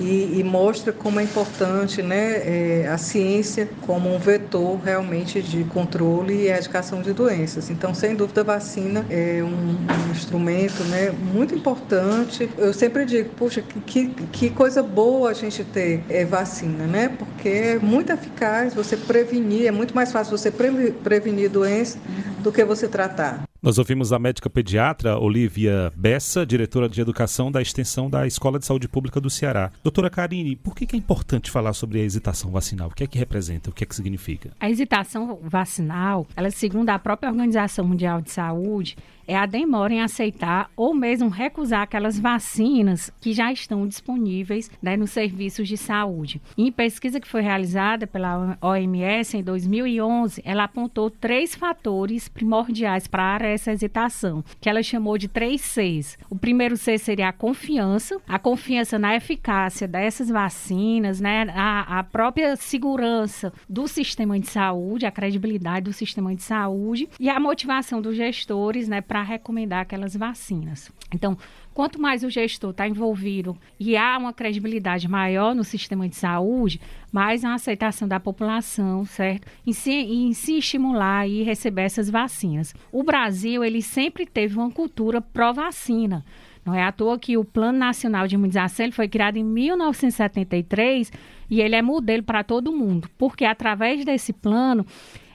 e, 0.00 0.38
e, 0.38 0.44
mostra 0.44 0.92
como 0.92 1.18
é 1.20 1.22
importante 1.22 2.02
né, 2.02 2.82
é, 2.82 2.88
a 2.88 2.98
ciência 2.98 3.45
como 3.82 4.14
um 4.14 4.18
vetor 4.18 4.80
realmente 4.80 5.40
de 5.42 5.64
controle 5.64 6.34
e 6.34 6.46
erradicação 6.46 7.02
de 7.02 7.12
doenças. 7.12 7.70
Então, 7.70 7.94
sem 7.94 8.14
dúvida, 8.14 8.40
a 8.40 8.44
vacina 8.44 9.06
é 9.08 9.42
um, 9.42 9.48
um 9.48 10.10
instrumento 10.10 10.82
né, 10.84 11.10
muito 11.10 11.54
importante. 11.54 12.48
Eu 12.56 12.72
sempre 12.72 13.04
digo, 13.04 13.30
puxa, 13.30 13.62
que, 13.62 14.08
que 14.08 14.50
coisa 14.50 14.82
boa 14.82 15.30
a 15.30 15.34
gente 15.34 15.64
ter 15.64 16.02
é, 16.08 16.24
vacina, 16.24 16.86
né? 16.86 17.08
Porque 17.08 17.48
é 17.48 17.78
muito 17.78 18.12
eficaz 18.12 18.74
você 18.74 18.96
prevenir, 18.96 19.66
é 19.66 19.70
muito 19.70 19.94
mais 19.94 20.12
fácil 20.12 20.36
você 20.36 20.50
pre 20.50 20.90
prevenir 20.92 21.50
doenças 21.50 21.98
do 22.38 22.50
que 22.52 22.64
você 22.64 22.88
tratar. 22.88 23.44
Nós 23.66 23.78
ouvimos 23.78 24.12
a 24.12 24.18
médica 24.20 24.48
pediatra 24.48 25.18
Olivia 25.18 25.92
Bessa, 25.96 26.46
diretora 26.46 26.88
de 26.88 27.00
educação 27.00 27.50
da 27.50 27.60
extensão 27.60 28.08
da 28.08 28.24
Escola 28.24 28.60
de 28.60 28.64
Saúde 28.64 28.86
Pública 28.86 29.20
do 29.20 29.28
Ceará. 29.28 29.72
Doutora 29.82 30.08
Karine, 30.08 30.54
por 30.54 30.72
que 30.72 30.86
é 30.94 30.96
importante 30.96 31.50
falar 31.50 31.72
sobre 31.72 32.00
a 32.00 32.04
hesitação 32.04 32.52
vacinal? 32.52 32.90
O 32.90 32.94
que 32.94 33.02
é 33.02 33.08
que 33.08 33.18
representa? 33.18 33.68
O 33.68 33.72
que 33.72 33.82
é 33.82 33.86
que 33.88 33.96
significa? 33.96 34.52
A 34.60 34.70
hesitação 34.70 35.40
vacinal, 35.42 36.28
ela 36.36 36.48
segundo 36.52 36.90
a 36.90 36.98
própria 37.00 37.28
Organização 37.28 37.84
Mundial 37.84 38.22
de 38.22 38.30
Saúde, 38.30 38.96
é 39.26 39.36
a 39.36 39.46
demora 39.46 39.92
em 39.92 40.00
aceitar 40.00 40.70
ou 40.76 40.94
mesmo 40.94 41.28
recusar 41.28 41.82
aquelas 41.82 42.18
vacinas 42.18 43.12
que 43.20 43.32
já 43.32 43.52
estão 43.52 43.86
disponíveis 43.86 44.70
né, 44.82 44.96
nos 44.96 45.10
serviços 45.10 45.68
de 45.68 45.76
saúde. 45.76 46.40
Em 46.56 46.70
pesquisa 46.70 47.20
que 47.20 47.28
foi 47.28 47.40
realizada 47.40 48.06
pela 48.06 48.56
OMS 48.60 49.36
em 49.36 49.42
2011, 49.42 50.42
ela 50.44 50.64
apontou 50.64 51.10
três 51.10 51.54
fatores 51.54 52.28
primordiais 52.28 53.06
para 53.06 53.46
essa 53.46 53.72
hesitação, 53.72 54.44
que 54.60 54.68
ela 54.68 54.82
chamou 54.82 55.18
de 55.18 55.28
três 55.28 55.60
Cs. 55.60 56.18
O 56.30 56.36
primeiro 56.36 56.76
C 56.76 56.98
seria 56.98 57.28
a 57.28 57.32
confiança, 57.32 58.20
a 58.28 58.38
confiança 58.38 58.98
na 58.98 59.14
eficácia 59.16 59.88
dessas 59.88 60.28
vacinas, 60.28 61.20
né, 61.20 61.46
a, 61.54 61.98
a 61.98 62.04
própria 62.04 62.56
segurança 62.56 63.52
do 63.68 63.88
sistema 63.88 64.38
de 64.38 64.46
saúde, 64.46 65.06
a 65.06 65.10
credibilidade 65.10 65.84
do 65.84 65.92
sistema 65.92 66.34
de 66.34 66.42
saúde 66.42 67.08
e 67.18 67.28
a 67.28 67.40
motivação 67.40 68.00
dos 68.00 68.16
gestores 68.16 68.88
né, 68.88 69.00
para 69.00 69.15
recomendar 69.22 69.82
aquelas 69.82 70.16
vacinas. 70.16 70.90
Então, 71.14 71.36
quanto 71.72 72.00
mais 72.00 72.22
o 72.22 72.30
gestor 72.30 72.70
está 72.70 72.88
envolvido 72.88 73.56
e 73.78 73.96
há 73.96 74.18
uma 74.18 74.32
credibilidade 74.32 75.08
maior 75.08 75.54
no 75.54 75.64
sistema 75.64 76.08
de 76.08 76.16
saúde, 76.16 76.80
mais 77.12 77.44
a 77.44 77.54
aceitação 77.54 78.08
da 78.08 78.18
população, 78.18 79.04
certo? 79.04 79.46
Em 79.66 79.72
se, 79.72 79.92
em 79.92 80.32
se 80.32 80.58
estimular 80.58 81.28
e 81.28 81.42
receber 81.42 81.82
essas 81.82 82.10
vacinas. 82.10 82.74
O 82.90 83.02
Brasil, 83.02 83.62
ele 83.64 83.82
sempre 83.82 84.26
teve 84.26 84.56
uma 84.56 84.70
cultura 84.70 85.20
pró-vacina. 85.20 86.24
Não 86.64 86.74
é 86.74 86.82
à 86.82 86.90
toa 86.90 87.16
que 87.16 87.36
o 87.36 87.44
Plano 87.44 87.78
Nacional 87.78 88.26
de 88.26 88.34
Imunização 88.34 88.90
foi 88.90 89.06
criado 89.06 89.36
em 89.36 89.44
1973 89.44 91.12
e 91.48 91.60
ele 91.60 91.76
é 91.76 91.82
modelo 91.82 92.24
para 92.24 92.42
todo 92.42 92.72
mundo, 92.72 93.08
porque 93.16 93.44
através 93.44 94.04
desse 94.04 94.32
plano 94.32 94.84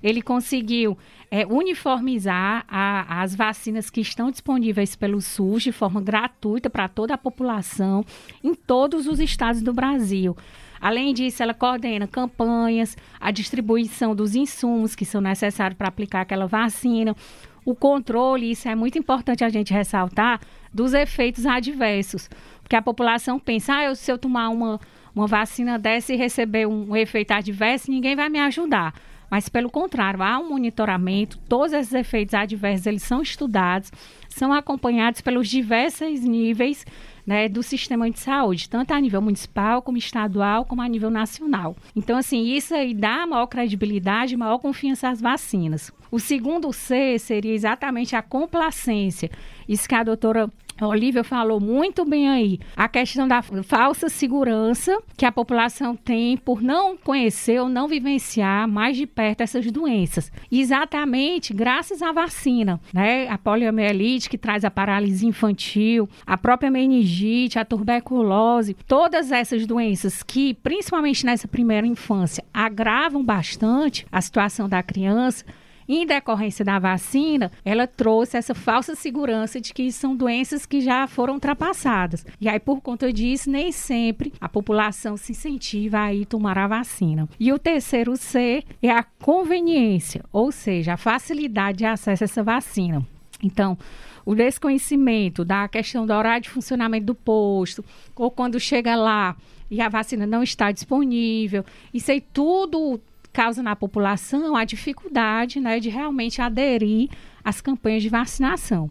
ele 0.03 0.21
conseguiu 0.21 0.97
é, 1.32 1.45
uniformizar 1.45 2.65
a, 2.67 3.21
as 3.23 3.34
vacinas 3.34 3.89
que 3.89 4.01
estão 4.01 4.29
disponíveis 4.29 4.97
pelo 4.97 5.21
SUS 5.21 5.63
de 5.63 5.71
forma 5.71 6.01
gratuita 6.01 6.69
para 6.69 6.89
toda 6.89 7.13
a 7.13 7.17
população 7.17 8.05
em 8.43 8.53
todos 8.53 9.07
os 9.07 9.21
estados 9.21 9.61
do 9.61 9.73
Brasil. 9.73 10.36
Além 10.79 11.13
disso, 11.13 11.41
ela 11.41 11.53
coordena 11.53 12.05
campanhas, 12.05 12.97
a 13.19 13.32
distribuição 13.32 14.13
dos 14.13 14.36
insumos 14.36 14.93
que 14.93 15.05
são 15.05 15.21
necessários 15.21 15.77
para 15.77 15.88
aplicar 15.88 16.21
aquela 16.21 16.47
vacina, 16.47 17.15
o 17.63 17.75
controle, 17.75 18.51
isso 18.51 18.67
é 18.67 18.75
muito 18.75 18.97
importante 18.97 19.43
a 19.43 19.49
gente 19.49 19.71
ressaltar, 19.71 20.41
dos 20.73 20.93
efeitos 20.93 21.45
adversos. 21.45 22.29
Porque 22.63 22.75
a 22.75 22.82
população 22.82 23.39
pensa, 23.39 23.75
ah, 23.75 23.84
eu, 23.86 23.95
se 23.95 24.11
eu 24.11 24.17
tomar 24.17 24.49
uma, 24.49 24.79
uma 25.15 25.27
vacina 25.27 25.77
dessa 25.77 26.13
e 26.13 26.17
receber 26.17 26.65
um, 26.65 26.89
um 26.89 26.95
efeito 26.95 27.32
adverso, 27.32 27.91
ninguém 27.91 28.15
vai 28.15 28.27
me 28.27 28.39
ajudar. 28.39 28.95
Mas, 29.32 29.47
pelo 29.47 29.69
contrário, 29.69 30.21
há 30.21 30.38
um 30.38 30.49
monitoramento, 30.49 31.39
todos 31.47 31.71
esses 31.71 31.93
efeitos 31.93 32.34
adversos 32.34 32.86
eles 32.86 33.01
são 33.01 33.21
estudados, 33.21 33.89
são 34.27 34.51
acompanhados 34.51 35.21
pelos 35.21 35.47
diversos 35.47 36.19
níveis 36.19 36.86
né, 37.25 37.47
do 37.47 37.63
sistema 37.63 38.11
de 38.11 38.19
saúde, 38.19 38.67
tanto 38.69 38.91
a 38.91 38.99
nível 38.99 39.21
municipal, 39.21 39.82
como 39.82 39.97
estadual, 39.97 40.65
como 40.65 40.82
a 40.82 40.88
nível 40.88 41.09
nacional. 41.09 41.77
Então, 41.95 42.17
assim, 42.17 42.43
isso 42.43 42.75
aí 42.75 42.93
dá 42.93 43.25
maior 43.25 43.47
credibilidade, 43.47 44.36
maior 44.36 44.57
confiança 44.57 45.07
às 45.07 45.21
vacinas. 45.21 45.93
O 46.11 46.19
segundo 46.19 46.73
C 46.73 47.17
seria 47.17 47.53
exatamente 47.53 48.17
a 48.17 48.21
complacência. 48.21 49.32
Isso 49.65 49.88
que 49.88 49.95
a 49.95 50.03
doutora 50.03 50.49
a 50.84 50.88
Olivia 50.88 51.23
falou 51.23 51.59
muito 51.59 52.03
bem 52.03 52.27
aí. 52.27 52.59
A 52.75 52.88
questão 52.88 53.27
da 53.27 53.41
falsa 53.41 54.09
segurança 54.09 54.97
que 55.15 55.25
a 55.25 55.32
população 55.32 55.95
tem 55.95 56.36
por 56.36 56.61
não 56.61 56.97
conhecer 56.97 57.61
ou 57.61 57.69
não 57.69 57.88
vivenciar 57.88 58.67
mais 58.67 58.97
de 58.97 59.05
perto 59.05 59.41
essas 59.41 59.69
doenças. 59.71 60.32
Exatamente 60.51 61.53
graças 61.53 62.01
à 62.01 62.11
vacina, 62.11 62.79
né? 62.91 63.27
A 63.27 63.38
poliomielite 63.38 64.29
que 64.29 64.38
traz 64.38 64.65
a 64.65 64.71
paralisia 64.71 65.29
infantil, 65.29 66.09
a 66.25 66.38
própria 66.38 66.71
meningite, 66.71 67.59
a 67.59 67.65
tuberculose, 67.65 68.75
todas 68.88 69.32
essas 69.32 69.67
doenças 69.67 70.23
que, 70.23 70.55
principalmente 70.55 71.25
nessa 71.25 71.47
primeira 71.47 71.86
infância, 71.86 72.43
agravam 72.53 73.23
bastante 73.23 74.05
a 74.11 74.19
situação 74.19 74.67
da 74.67 74.82
criança 74.82 75.45
em 75.88 76.05
decorrência 76.05 76.63
da 76.63 76.79
vacina, 76.79 77.51
ela 77.63 77.88
trouxe 77.88 78.38
essa 78.38 78.53
falsa 78.53 78.95
segurança 78.95 79.59
de 79.59 79.73
que 79.73 79.91
são 79.91 80.15
doenças 80.15 80.65
que 80.65 80.82
já 80.82 81.07
foram 81.07 81.36
ultrapassadas. 81.36 82.25
E 82.39 82.47
aí, 82.47 82.59
por 82.59 82.82
conta 82.82 83.11
disso, 83.11 83.49
nem 83.49 83.71
sempre 83.71 84.34
a 84.39 84.47
população 84.47 85.17
se 85.17 85.32
incentiva 85.32 85.99
a 85.99 86.13
ir 86.13 86.25
tomar 86.25 86.57
a 86.57 86.67
vacina. 86.67 87.27
E 87.39 87.51
o 87.51 87.59
terceiro 87.59 88.15
C 88.15 88.63
é 88.82 88.89
a 88.89 89.03
conveniência, 89.03 90.23
ou 90.32 90.51
seja, 90.51 90.93
a 90.93 90.97
facilidade 90.97 91.79
de 91.79 91.86
acesso 91.86 92.23
a 92.23 92.25
essa 92.25 92.43
vacina. 92.43 93.05
Então, 93.43 93.77
o 94.25 94.36
desconhecimento 94.36 95.43
da 95.43 95.67
questão 95.67 96.05
do 96.05 96.13
horário 96.13 96.43
de 96.43 96.49
funcionamento 96.49 97.05
do 97.07 97.15
posto, 97.15 97.84
ou 98.15 98.29
quando 98.29 98.59
chega 98.59 98.95
lá 98.95 99.36
e 99.69 99.82
a 99.82 99.89
vacina 99.89 100.27
não 100.27 100.43
está 100.43 100.71
disponível, 100.71 101.65
isso 101.93 102.11
aí 102.11 102.21
tudo 102.21 102.99
causa 103.32 103.63
na 103.63 103.75
população 103.75 104.55
a 104.55 104.65
dificuldade 104.65 105.59
né, 105.59 105.79
de 105.79 105.89
realmente 105.89 106.41
aderir 106.41 107.09
às 107.43 107.61
campanhas 107.61 108.03
de 108.03 108.09
vacinação. 108.09 108.89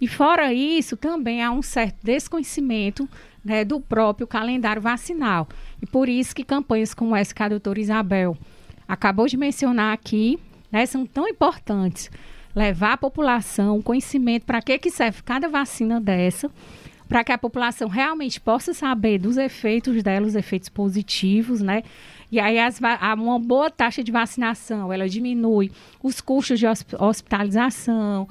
E 0.00 0.08
fora 0.08 0.52
isso, 0.52 0.96
também 0.96 1.42
há 1.42 1.50
um 1.50 1.62
certo 1.62 1.98
desconhecimento 2.02 3.08
né, 3.44 3.64
do 3.64 3.80
próprio 3.80 4.26
calendário 4.26 4.82
vacinal. 4.82 5.48
E 5.80 5.86
por 5.86 6.08
isso 6.08 6.34
que 6.34 6.44
campanhas 6.44 6.92
como 6.92 7.14
essa 7.14 7.34
que 7.34 7.42
a 7.42 7.48
doutora 7.48 7.80
Isabel 7.80 8.36
acabou 8.86 9.26
de 9.26 9.36
mencionar 9.36 9.92
aqui, 9.94 10.38
né, 10.70 10.84
são 10.86 11.06
tão 11.06 11.28
importantes. 11.28 12.10
Levar 12.54 12.94
à 12.94 12.96
população 12.96 13.80
conhecimento 13.80 14.44
para 14.44 14.60
que, 14.60 14.76
que 14.78 14.90
serve 14.90 15.22
cada 15.22 15.48
vacina 15.48 16.00
dessa, 16.00 16.50
para 17.12 17.22
que 17.22 17.30
a 17.30 17.36
população 17.36 17.90
realmente 17.90 18.40
possa 18.40 18.72
saber 18.72 19.18
dos 19.18 19.36
efeitos 19.36 20.02
dela, 20.02 20.26
os 20.26 20.34
efeitos 20.34 20.70
positivos, 20.70 21.60
né? 21.60 21.82
E 22.30 22.40
aí 22.40 22.58
as, 22.58 22.80
uma 23.18 23.38
boa 23.38 23.70
taxa 23.70 24.02
de 24.02 24.10
vacinação, 24.10 24.90
ela 24.90 25.06
diminui 25.06 25.70
os 26.02 26.22
custos 26.22 26.58
de 26.58 26.64
hospitalização, 26.98 28.26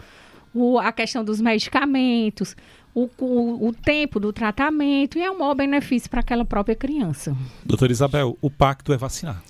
o, 0.52 0.80
a 0.80 0.92
questão 0.92 1.24
dos 1.24 1.40
medicamentos, 1.40 2.56
o, 2.96 3.08
o, 3.20 3.68
o, 3.68 3.72
tempo 3.72 4.20
do 4.20 4.34
tratamento 4.34 5.20
e 5.20 5.22
é 5.22 5.30
um 5.30 5.38
maior 5.38 5.54
benefício 5.54 6.10
para 6.10 6.22
aquela 6.22 6.44
própria 6.44 6.76
criança. 6.76 7.38
Doutora 7.64 7.92
Isabel, 7.92 8.36
o 8.42 8.50
pacto 8.50 8.92
é 8.92 8.98
vacinar. 8.98 9.44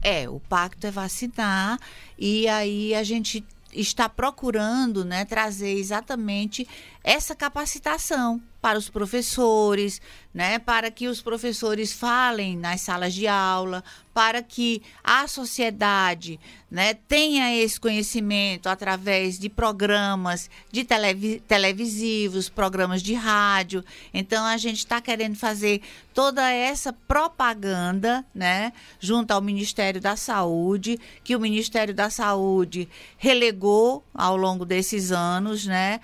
É, 0.00 0.30
o 0.30 0.40
pacto 0.40 0.86
é 0.86 0.90
vacinar 0.90 1.78
e 2.18 2.48
aí 2.48 2.94
a 2.94 3.02
gente 3.02 3.44
está 3.72 4.08
procurando 4.08 5.04
né, 5.04 5.24
trazer 5.24 5.72
exatamente 5.72 6.66
essa 7.08 7.34
capacitação 7.34 8.38
para 8.60 8.78
os 8.78 8.90
professores, 8.90 10.00
né, 10.34 10.58
para 10.58 10.90
que 10.90 11.08
os 11.08 11.22
professores 11.22 11.92
falem 11.92 12.56
nas 12.56 12.80
salas 12.82 13.14
de 13.14 13.26
aula, 13.26 13.82
para 14.12 14.42
que 14.42 14.82
a 15.02 15.28
sociedade 15.28 16.40
né, 16.68 16.92
tenha 16.92 17.54
esse 17.54 17.78
conhecimento 17.78 18.68
através 18.68 19.38
de 19.38 19.48
programas 19.48 20.50
de 20.72 20.84
televi 20.84 21.40
televisivos, 21.46 22.48
programas 22.48 23.00
de 23.00 23.14
rádio. 23.14 23.84
Então 24.12 24.44
a 24.44 24.56
gente 24.56 24.78
está 24.78 25.00
querendo 25.00 25.36
fazer 25.36 25.80
toda 26.12 26.50
essa 26.50 26.92
propaganda, 26.92 28.26
né, 28.34 28.72
junto 28.98 29.30
ao 29.30 29.40
Ministério 29.40 30.00
da 30.00 30.16
Saúde, 30.16 30.98
que 31.22 31.36
o 31.36 31.40
Ministério 31.40 31.94
da 31.94 32.10
Saúde 32.10 32.88
relegou 33.16 34.04
ao 34.12 34.36
longo 34.36 34.64
desses 34.64 35.12
anos, 35.12 35.64
né, 35.64 36.00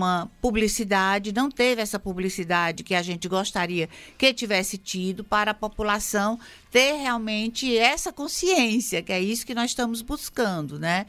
alguma 0.00 0.30
publicidade, 0.40 1.32
não 1.32 1.50
teve 1.50 1.82
essa 1.82 1.98
publicidade 1.98 2.82
que 2.82 2.94
a 2.94 3.02
gente 3.02 3.28
gostaria 3.28 3.88
que 4.16 4.32
tivesse 4.32 4.78
tido 4.78 5.22
para 5.22 5.50
a 5.50 5.54
população 5.54 6.38
ter 6.70 6.94
realmente 6.94 7.76
essa 7.76 8.12
consciência, 8.12 9.02
que 9.02 9.12
é 9.12 9.20
isso 9.20 9.44
que 9.44 9.54
nós 9.54 9.70
estamos 9.70 10.00
buscando, 10.00 10.78
né? 10.78 11.06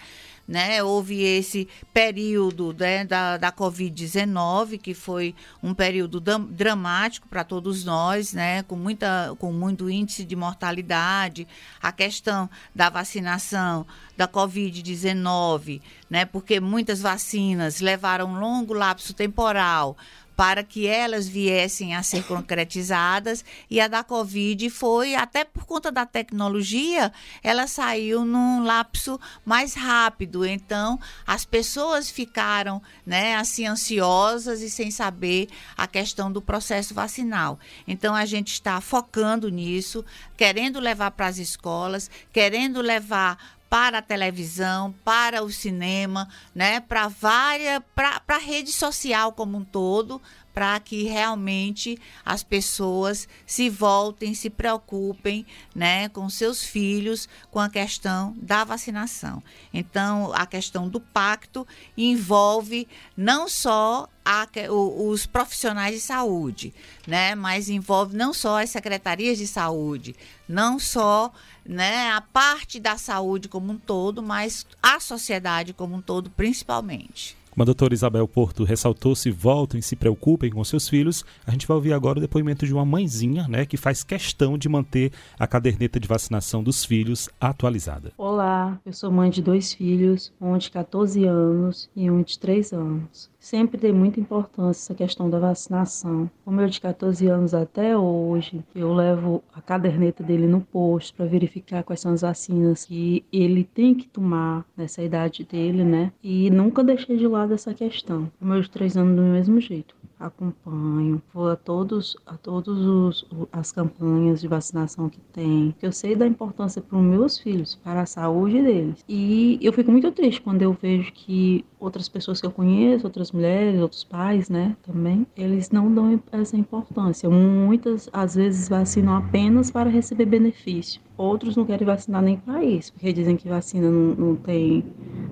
Né? 0.52 0.84
Houve 0.84 1.24
esse 1.24 1.66
período 1.94 2.76
né, 2.78 3.06
da, 3.06 3.38
da 3.38 3.54
Covid-19, 3.54 4.78
que 4.78 4.94
foi 4.94 5.34
um 5.64 5.74
período 5.74 6.20
dramático 6.20 7.26
para 7.30 7.46
todos 7.46 7.86
nós, 7.86 8.34
né? 8.34 8.62
Com, 8.64 8.76
muita, 8.76 9.34
com 9.40 9.54
muito 9.54 9.90
índice 9.90 10.26
de 10.26 10.36
mortalidade, 10.36 11.48
a 11.82 11.94
questão 11.94 12.50
da 12.76 12.90
vacinação 12.90 13.88
da 14.18 14.28
Covid-19, 14.28 15.82
né? 16.10 16.26
Porque 16.26 16.60
muitas 16.60 17.02
vacinas 17.02 17.80
levaram 17.80 18.28
um 18.28 18.38
longo 18.38 18.74
lapso 18.74 19.14
temporal 19.14 19.96
para 20.42 20.64
que 20.64 20.88
elas 20.88 21.28
viessem 21.28 21.96
a 21.96 22.02
ser 22.02 22.24
concretizadas 22.24 23.46
e 23.70 23.80
a 23.80 23.88
da 23.88 24.04
Covid 24.04 24.72
foi, 24.72 25.14
até 25.14 25.46
por 25.46 25.68
conta 25.68 25.92
da 25.92 26.04
tecnologia, 26.04 27.14
ela 27.44 27.68
saiu 27.68 28.26
num 28.26 28.64
lapso 28.64 29.20
mais 29.46 29.76
rápido. 29.76 30.44
Então, 30.44 31.00
as 31.28 31.46
pessoas 31.46 32.10
ficaram, 32.10 32.82
né, 33.06 33.36
assim, 33.36 33.68
ansiosas 33.68 34.62
e 34.62 34.70
sem 34.72 34.90
saber 34.90 35.48
a 35.78 35.86
questão 35.86 36.32
do 36.32 36.42
processo 36.42 36.92
vacinal. 36.92 37.60
Então, 37.88 38.16
a 38.16 38.26
gente 38.26 38.52
está 38.52 38.82
focando 38.82 39.48
nisso, 39.48 40.04
querendo 40.36 40.80
levar 40.80 41.12
para 41.12 41.28
as 41.28 41.38
escolas, 41.38 42.10
querendo 42.34 42.82
levar 42.82 43.61
para 43.72 44.00
a 44.00 44.02
televisão, 44.02 44.94
para 45.02 45.42
o 45.42 45.50
cinema, 45.50 46.28
né, 46.54 46.82
para 46.82 47.08
várias, 47.08 47.82
para 47.96 48.22
a 48.28 48.38
rede 48.38 48.70
social 48.70 49.32
como 49.32 49.60
um 49.60 49.64
todo, 49.64 50.22
para 50.54 50.78
que 50.82 51.04
realmente 51.04 51.98
as 52.26 52.44
pessoas 52.44 53.30
se 53.46 53.70
voltem, 53.70 54.34
se 54.34 54.50
preocupem, 54.50 55.46
né, 55.74 56.10
com 56.10 56.30
seus 56.30 56.66
filhos 56.66 57.30
com 57.50 57.60
a 57.62 57.70
questão 57.70 58.36
da 58.42 58.66
vacinação. 58.66 59.42
Então, 59.74 60.34
a 60.34 60.46
questão 60.46 60.90
do 60.90 61.00
pacto 61.00 61.66
envolve 61.96 62.90
não 63.16 63.48
só 63.48 64.06
a, 64.26 64.48
os 64.70 65.26
profissionais 65.26 65.96
de 65.96 66.02
saúde, 66.02 66.74
né? 67.08 67.34
Mas 67.34 67.70
envolve 67.70 68.16
não 68.16 68.34
só 68.34 68.62
as 68.62 68.70
secretarias 68.70 69.38
de 69.38 69.48
saúde, 69.48 70.16
não 70.48 70.78
só 70.78 71.32
né, 71.72 72.12
a 72.12 72.22
parte 72.22 72.80
da 72.80 72.98
saúde 72.98 73.48
como 73.48 73.72
um 73.72 73.78
todo, 73.78 74.22
mas 74.22 74.66
a 74.84 75.00
sociedade 75.00 75.74
como 75.74 75.96
um 75.96 76.02
todo, 76.02 76.30
principalmente. 76.30 77.38
Como 77.50 77.64
a 77.64 77.66
doutora 77.66 77.94
Isabel 77.94 78.26
Porto 78.30 78.64
ressaltou, 78.64 79.14
se 79.14 79.30
voltem, 79.30 79.82
se 79.82 79.94
preocupem 79.96 80.50
com 80.50 80.64
seus 80.64 80.88
filhos, 80.88 81.26
a 81.46 81.52
gente 81.52 81.68
vai 81.68 81.76
ouvir 81.76 81.92
agora 81.92 82.18
o 82.18 82.22
depoimento 82.22 82.66
de 82.66 82.74
uma 82.74 82.86
mãezinha, 82.86 83.46
né, 83.50 83.66
que 83.66 83.76
faz 83.76 84.04
questão 84.04 84.58
de 84.58 84.70
manter 84.70 85.12
a 85.38 85.46
caderneta 85.46 86.00
de 86.00 86.08
vacinação 86.08 86.64
dos 86.64 86.86
filhos 86.86 87.30
atualizada. 87.42 88.14
Olá, 88.18 88.80
eu 88.86 88.94
sou 88.94 89.12
mãe 89.12 89.30
de 89.30 89.42
dois 89.42 89.74
filhos, 89.74 90.32
um 90.40 90.58
de 90.58 90.72
14 90.72 91.26
anos 91.26 91.90
e 91.94 92.10
um 92.10 92.22
de 92.22 92.40
3 92.40 92.72
anos. 92.72 93.30
Sempre 93.42 93.76
dei 93.76 93.92
muita 93.92 94.20
importância 94.20 94.84
essa 94.84 94.94
questão 94.94 95.28
da 95.28 95.40
vacinação. 95.40 96.30
O 96.46 96.52
meu 96.52 96.68
de 96.68 96.80
14 96.80 97.26
anos 97.26 97.56
até 97.56 97.98
hoje, 97.98 98.64
eu 98.76 98.94
levo 98.94 99.44
a 99.52 99.60
caderneta 99.60 100.24
dele 100.24 100.46
no 100.46 100.62
posto 100.62 101.16
para 101.16 101.26
verificar 101.26 101.84
quais 101.84 102.00
são 102.00 102.14
as 102.14 102.22
vacinas 102.22 102.86
que 102.86 103.26
ele 103.34 103.64
tem 103.64 103.96
que 103.96 104.08
tomar 104.08 104.64
nessa 104.78 105.02
idade 105.02 105.44
dele, 105.44 105.84
né? 105.84 106.14
E 106.24 106.52
nunca 106.52 106.84
deixei 106.84 107.18
de 107.18 107.26
lado 107.26 107.52
essa 107.52 107.74
questão. 107.74 108.32
O 108.40 108.46
meu 108.46 108.62
de 108.62 108.70
3 108.70 108.96
anos 108.96 109.16
do 109.16 109.24
mesmo 109.24 109.60
jeito 109.60 109.96
acompanho, 110.22 111.22
vou 111.34 111.50
a 111.50 111.56
todos 111.56 112.16
a 112.26 112.38
todos 112.38 112.86
os, 112.86 113.26
as 113.52 113.72
campanhas 113.72 114.42
de 114.42 114.48
vacinação 114.48 115.10
que 115.10 115.20
tem. 115.34 115.76
Eu 115.82 115.92
sei 115.92 116.16
da 116.16 116.28
importância 116.28 116.82
para 116.82 116.98
os 116.98 117.04
meus 117.04 117.40
filhos, 117.40 117.76
para 117.84 118.02
a 118.02 118.06
saúde 118.06 118.62
deles. 118.62 119.04
E 119.10 119.58
eu 119.62 119.74
fico 119.74 119.92
muito 119.92 120.12
triste 120.12 120.42
quando 120.42 120.62
eu 120.62 120.78
vejo 120.80 121.12
que 121.14 121.66
outras 121.82 122.08
pessoas 122.08 122.40
que 122.40 122.46
eu 122.46 122.52
conheço, 122.52 123.08
outras 123.08 123.32
mulheres, 123.32 123.82
outros 123.82 124.04
pais, 124.04 124.50
né, 124.50 124.78
também, 124.84 125.26
eles 125.36 125.72
não 125.72 125.94
dão 125.94 126.22
essa 126.32 126.56
importância. 126.56 127.28
Muitas 127.28 128.08
às 128.14 128.36
vezes 128.36 128.70
vacinam 128.70 129.16
apenas 129.18 129.72
para 129.72 129.90
receber 129.90 130.26
benefício. 130.26 131.02
Outros 131.18 131.56
não 131.56 131.66
querem 131.66 131.86
vacinar 131.86 132.22
nem 132.22 132.38
para 132.38 132.64
isso, 132.64 132.94
porque 132.94 133.12
dizem 133.12 133.36
que 133.36 133.50
vacina 133.50 133.90
não, 133.90 134.16
não 134.16 134.36
tem 134.36 134.84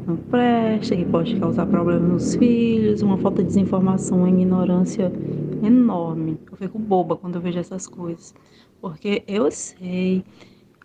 não 0.07 0.17
presta, 0.17 0.95
que 0.95 1.05
pode 1.05 1.39
causar 1.39 1.67
problemas 1.67 2.09
nos 2.09 2.35
filhos, 2.35 3.03
uma 3.03 3.17
falta 3.17 3.43
de 3.43 3.49
desinformação, 3.49 4.19
uma 4.19 4.29
ignorância 4.29 5.11
enorme. 5.63 6.37
Eu 6.51 6.57
fico 6.57 6.79
boba 6.79 7.15
quando 7.15 7.35
eu 7.35 7.41
vejo 7.41 7.59
essas 7.59 7.85
coisas, 7.85 8.33
porque 8.81 9.23
eu 9.27 9.51
sei 9.51 10.23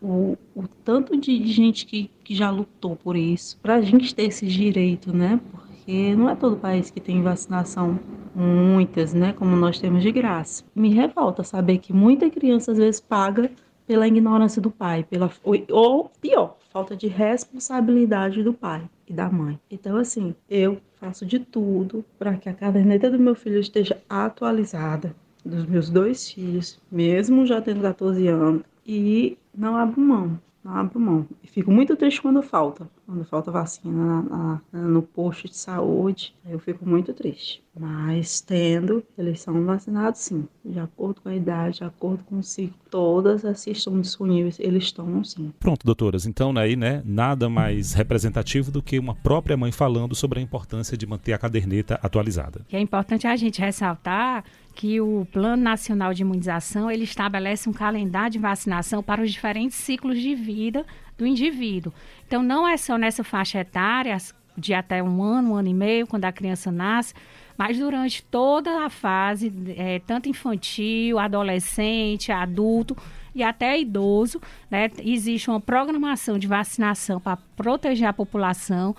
o, 0.05 0.37
o 0.55 0.69
tanto 0.85 1.17
de, 1.17 1.47
gente 1.47 1.87
que, 1.87 2.11
que 2.23 2.35
já 2.35 2.51
lutou 2.51 2.95
por 2.95 3.17
isso, 3.17 3.59
para 3.63 3.77
a 3.77 3.81
gente 3.81 4.15
ter 4.15 4.25
esse 4.25 4.47
direito, 4.47 5.17
né? 5.17 5.41
Porque 5.51 6.15
não 6.15 6.29
é 6.29 6.37
todo 6.37 6.57
país 6.57 6.91
que 6.91 7.01
tem 7.01 7.23
vacinação, 7.23 7.99
muitas, 8.35 9.15
né? 9.15 9.33
Como 9.33 9.57
nós 9.57 9.79
temos 9.79 10.03
de 10.03 10.13
graça. 10.13 10.63
Me 10.75 10.91
revolta 10.91 11.43
saber 11.43 11.79
que 11.79 11.93
muita 11.93 12.29
criança 12.29 12.73
às 12.73 12.79
vezes 12.79 13.01
paga 13.01 13.51
pela 13.87 14.07
ignorância 14.07 14.61
do 14.61 14.71
pai, 14.71 15.05
pela 15.05 15.31
ou 15.71 16.11
pior, 16.21 16.57
falta 16.71 16.97
de 16.97 17.07
responsabilidade 17.07 18.43
do 18.43 18.53
pai 18.53 18.83
e 19.07 19.13
da 19.13 19.31
mãe. 19.31 19.59
Então, 19.71 19.97
assim, 19.97 20.35
eu 20.49 20.79
faço 21.01 21.25
de 21.25 21.39
tudo 21.39 22.05
para 22.19 22.35
que 22.37 22.49
a 22.49 22.55
caderneta 22.55 23.11
do 23.11 23.19
meu 23.19 23.35
filho 23.35 23.61
esteja 23.61 23.99
atualizada, 24.09 25.15
dos 25.45 25.67
meus 25.67 25.91
dois 25.91 26.31
filhos, 26.31 26.79
mesmo 26.91 27.45
já 27.45 27.61
tendo 27.61 27.83
14 27.83 28.27
anos, 28.29 28.63
e 28.87 29.39
não 29.57 29.76
abro 29.76 30.01
mão. 30.01 30.39
não 30.64 30.76
abro 30.76 30.99
mão. 30.99 31.26
E 31.43 31.47
fico 31.47 31.70
muito 31.70 31.95
triste 31.97 32.22
quando 32.22 32.43
falta, 32.43 32.89
quando 33.07 33.24
falta 33.24 33.51
vacina 33.51 34.22
na, 34.22 34.61
na, 34.72 34.89
no 34.89 35.03
posto 35.03 35.49
de 35.49 35.57
saúde, 35.57 36.35
eu 36.49 36.59
fico 36.59 36.89
muito 36.89 37.12
triste. 37.12 37.62
Mas 37.78 38.41
tendo, 38.41 39.03
eles 39.18 39.41
são 39.41 39.64
vacinados 39.64 40.20
sim, 40.20 40.47
de 40.64 40.78
acordo 40.78 41.20
com 41.20 41.28
a 41.28 41.35
idade, 41.35 41.78
de 41.78 41.85
acordo 41.85 42.22
com 42.24 42.39
o 42.39 42.43
ciclo, 42.43 42.78
todas 42.89 43.45
as 43.45 43.64
que 43.64 43.72
estão 43.72 44.01
disponíveis, 44.01 44.59
eles 44.61 44.85
estão 44.85 45.24
sim. 45.24 45.53
Pronto, 45.59 45.85
doutoras, 45.85 46.24
então 46.24 46.57
aí, 46.57 46.76
né, 46.76 47.03
nada 47.05 47.49
mais 47.49 47.93
representativo 47.93 48.70
do 48.70 48.82
que 48.82 48.99
uma 48.99 49.14
própria 49.14 49.57
mãe 49.57 49.72
falando 49.72 50.14
sobre 50.14 50.39
a 50.39 50.43
importância 50.43 50.97
de 50.97 51.07
manter 51.07 51.32
a 51.32 51.39
caderneta 51.39 51.99
atualizada. 52.03 52.64
é 52.72 52.80
importante 52.80 53.26
a 53.26 53.37
gente 53.37 53.61
ressaltar 53.61 54.45
que 54.75 55.01
o 55.01 55.27
Plano 55.33 55.62
Nacional 55.62 56.12
de 56.12 56.22
Imunização 56.22 56.91
ele 56.91 57.05
estabelece 57.05 57.68
um 57.68 57.72
calendário 57.72 58.33
de 58.33 58.39
vacinação 58.39 59.03
para 59.03 59.22
os 59.22 59.33
diferentes 59.33 59.77
ciclos 59.77 60.20
de 60.20 60.35
vida 60.35 60.85
do 61.16 61.27
indivíduo. 61.27 61.93
Então, 62.27 62.43
não 62.43 62.66
é 62.66 62.77
só 62.77 62.99
nessa 62.99 63.22
faixa 63.22 63.61
etária, 63.61 64.16
de 64.57 64.75
até 64.75 65.03
um 65.03 65.22
ano, 65.22 65.53
um 65.53 65.57
ano 65.57 65.68
e 65.68 65.75
meio, 65.75 66.07
quando 66.07 66.25
a 66.25 66.33
criança 66.33 66.70
nasce, 66.70 67.14
mas 67.57 67.79
durante 67.79 68.22
toda 68.25 68.85
a 68.85 68.91
fase, 68.91 69.53
é, 69.77 70.01
tanto 70.01 70.29
infantil, 70.29 71.18
adolescente, 71.18 72.33
adulto 72.33 72.97
e 73.35 73.43
até 73.43 73.79
idoso, 73.79 74.41
né, 74.70 74.91
existe 75.05 75.51
uma 75.51 75.61
programação 75.61 76.39
de 76.39 76.47
vacinação 76.47 77.20
para 77.20 77.39
proteger 77.57 78.09
a 78.09 78.12
população. 78.12 78.95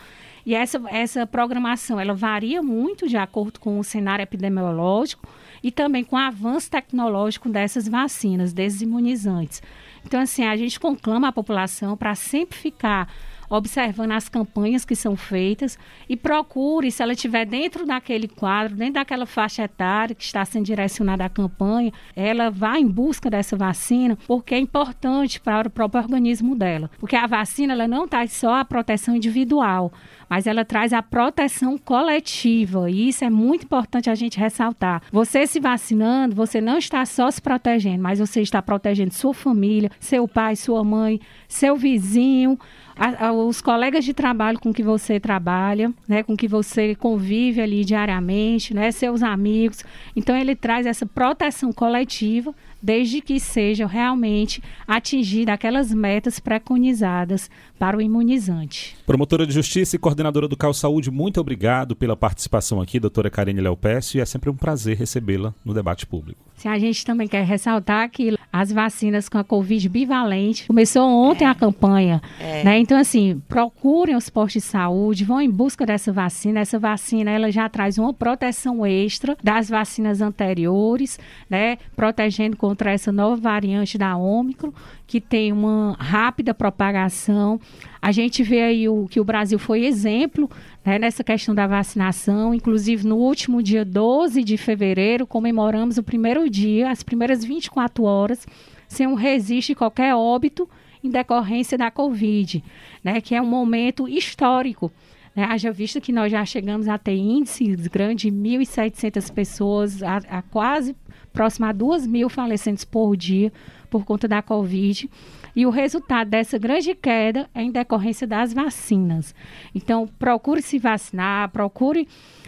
E 0.45 0.53
essa, 0.53 0.81
essa 0.89 1.25
programação 1.25 1.99
ela 1.99 2.13
varia 2.13 2.61
muito 2.61 3.07
de 3.07 3.17
acordo 3.17 3.59
com 3.59 3.79
o 3.79 3.83
cenário 3.83 4.23
epidemiológico 4.23 5.27
e 5.63 5.71
também 5.71 6.03
com 6.03 6.15
o 6.15 6.19
avanço 6.19 6.69
tecnológico 6.69 7.49
dessas 7.49 7.87
vacinas, 7.87 8.53
desses 8.53 8.81
imunizantes. 8.81 9.63
Então, 10.05 10.21
assim, 10.21 10.45
a 10.45 10.55
gente 10.55 10.79
conclama 10.79 11.29
a 11.29 11.31
população 11.31 11.97
para 11.97 12.13
sempre 12.13 12.55
ficar 12.55 13.11
observando 13.49 14.11
as 14.11 14.29
campanhas 14.29 14.85
que 14.85 14.95
são 14.95 15.15
feitas 15.15 15.77
e 16.09 16.15
procure, 16.15 16.91
se 16.91 17.01
ela 17.01 17.13
estiver 17.13 17.45
dentro 17.45 17.85
daquele 17.85 18.27
quadro, 18.27 18.75
dentro 18.75 18.95
daquela 18.95 19.25
faixa 19.25 19.63
etária 19.63 20.15
que 20.15 20.23
está 20.23 20.43
sendo 20.45 20.65
direcionada 20.65 21.25
à 21.25 21.29
campanha, 21.29 21.91
ela 22.15 22.49
vá 22.49 22.79
em 22.79 22.87
busca 22.87 23.29
dessa 23.29 23.55
vacina, 23.55 24.17
porque 24.27 24.55
é 24.55 24.59
importante 24.59 25.39
para 25.39 25.67
o 25.67 25.71
próprio 25.71 26.01
organismo 26.01 26.55
dela. 26.55 26.89
Porque 26.99 27.15
a 27.15 27.27
vacina 27.27 27.73
ela 27.73 27.87
não 27.87 28.07
traz 28.07 28.31
só 28.33 28.55
a 28.55 28.65
proteção 28.65 29.15
individual, 29.15 29.91
mas 30.29 30.47
ela 30.47 30.65
traz 30.65 30.93
a 30.93 31.01
proteção 31.01 31.77
coletiva. 31.77 32.89
E 32.89 33.09
isso 33.09 33.23
é 33.23 33.29
muito 33.29 33.65
importante 33.65 34.09
a 34.09 34.15
gente 34.15 34.39
ressaltar. 34.39 35.01
Você 35.11 35.45
se 35.47 35.59
vacinando, 35.59 36.35
você 36.35 36.59
não 36.59 36.77
está 36.77 37.05
só 37.05 37.29
se 37.29 37.41
protegendo, 37.41 38.01
mas 38.01 38.19
você 38.19 38.41
está 38.41 38.61
protegendo 38.61 39.13
sua 39.13 39.33
família, 39.33 39.91
seu 39.99 40.27
pai, 40.27 40.55
sua 40.55 40.83
mãe, 40.83 41.19
seu 41.47 41.75
vizinho 41.75 42.57
a, 42.95 43.27
a, 43.27 43.33
os 43.33 43.61
colegas 43.61 44.05
de 44.05 44.13
trabalho 44.13 44.59
com 44.59 44.73
que 44.73 44.81
você 44.81 45.19
trabalha, 45.19 45.93
né, 46.07 46.23
com 46.23 46.35
que 46.35 46.47
você 46.47 46.95
convive 46.95 47.61
ali 47.61 47.83
diariamente, 47.83 48.73
né, 48.73 48.89
seus 48.91 49.21
amigos. 49.21 49.83
Então 50.15 50.35
ele 50.35 50.55
traz 50.55 50.85
essa 50.85 51.05
proteção 51.05 51.73
coletiva 51.73 52.55
desde 52.81 53.19
que 53.19 53.39
sejam 53.39 53.87
realmente 53.87 54.63
atingidas 54.87 55.55
aquelas 55.55 55.93
metas 55.93 56.39
preconizadas 56.39 57.49
para 57.77 57.97
o 57.97 58.01
imunizante. 58.01 58.95
Promotora 59.05 59.45
de 59.45 59.53
Justiça 59.53 59.95
e 59.95 59.99
coordenadora 59.99 60.47
do 60.47 60.57
Cal 60.57 60.73
Saúde, 60.73 61.11
muito 61.11 61.39
obrigado 61.39 61.95
pela 61.95 62.15
participação 62.15 62.81
aqui, 62.81 62.99
doutora 62.99 63.29
Karine 63.29 63.61
Leopécio, 63.61 64.17
e 64.17 64.21
é 64.21 64.25
sempre 64.25 64.49
um 64.49 64.55
prazer 64.55 64.97
recebê-la 64.97 65.53
no 65.63 65.73
debate 65.73 66.05
público. 66.05 66.45
Sim, 66.55 66.69
a 66.69 66.79
gente 66.79 67.05
também 67.05 67.27
quer 67.27 67.43
ressaltar 67.43 68.09
que 68.09 68.37
as 68.51 68.71
vacinas 68.71 69.27
com 69.27 69.37
a 69.37 69.43
Covid 69.43 69.89
bivalente, 69.89 70.65
começou 70.67 71.03
ontem 71.03 71.43
é. 71.43 71.47
a 71.49 71.53
campanha, 71.53 72.21
é. 72.39 72.63
né? 72.63 72.79
Então, 72.79 72.97
assim, 72.97 73.41
procurem 73.49 74.15
os 74.15 74.29
postos 74.29 74.63
de 74.63 74.69
saúde, 74.69 75.25
vão 75.25 75.41
em 75.41 75.49
busca 75.49 75.85
dessa 75.85 76.13
vacina. 76.13 76.61
Essa 76.61 76.79
vacina, 76.79 77.29
ela 77.29 77.51
já 77.51 77.67
traz 77.67 77.97
uma 77.97 78.13
proteção 78.13 78.85
extra 78.85 79.37
das 79.43 79.69
vacinas 79.69 80.21
anteriores, 80.21 81.19
né? 81.49 81.77
Protegendo 81.95 82.55
contra 82.55 82.91
essa 82.91 83.11
nova 83.11 83.35
variante 83.35 83.97
da 83.97 84.15
Ômicron, 84.15 84.71
que 85.05 85.19
tem 85.19 85.51
uma 85.51 85.97
rápida 85.99 86.53
propagação. 86.53 87.59
A 88.01 88.11
gente 88.11 88.43
vê 88.43 88.61
aí 88.61 88.87
o, 88.87 89.07
que 89.07 89.19
o 89.19 89.23
Brasil 89.23 89.57
foi 89.57 89.85
exemplo 89.85 90.49
né, 90.85 90.99
nessa 90.99 91.23
questão 91.23 91.55
da 91.55 91.65
vacinação. 91.65 92.53
Inclusive, 92.53 93.07
no 93.07 93.17
último 93.17 93.63
dia 93.63 93.83
12 93.83 94.43
de 94.43 94.57
fevereiro, 94.57 95.25
comemoramos 95.25 95.97
o 95.97 96.03
primeiro 96.03 96.47
dia, 96.49 96.91
as 96.91 97.01
primeiras 97.01 97.43
24 97.43 98.03
horas, 98.03 98.47
sem 98.87 99.07
um 99.07 99.15
registro 99.15 99.73
de 99.73 99.77
qualquer 99.79 100.13
óbito 100.13 100.69
em 101.03 101.09
decorrência 101.09 101.77
da 101.77 101.89
Covid, 101.89 102.63
né, 103.03 103.21
que 103.21 103.33
é 103.33 103.41
um 103.41 103.47
momento 103.47 104.07
histórico. 104.07 104.91
Né, 105.35 105.43
haja 105.43 105.71
visto 105.71 105.99
que 105.99 106.11
nós 106.11 106.31
já 106.31 106.45
chegamos 106.45 106.87
a 106.87 106.97
ter 106.97 107.15
índices 107.15 107.87
grandes 107.87 108.31
de 108.31 108.37
1.700 108.37 109.33
pessoas, 109.33 110.03
a, 110.03 110.17
a 110.29 110.41
quase 110.43 110.95
próximo 111.33 111.65
a 111.65 111.71
2 111.71 112.07
mil 112.07 112.29
falecentes 112.29 112.85
por 112.85 113.17
dia 113.17 113.51
por 113.89 114.05
conta 114.05 114.27
da 114.27 114.41
Covid. 114.41 115.09
E 115.55 115.65
o 115.65 115.69
resultado 115.69 116.29
dessa 116.29 116.57
grande 116.57 116.93
queda 116.93 117.49
é 117.53 117.63
em 117.63 117.71
decorrência 117.71 118.27
das 118.27 118.53
vacinas. 118.53 119.33
Então, 119.73 120.07
procure 120.19 120.61
se 120.61 120.77
vacinar, 120.77 121.49
procure 121.49 122.07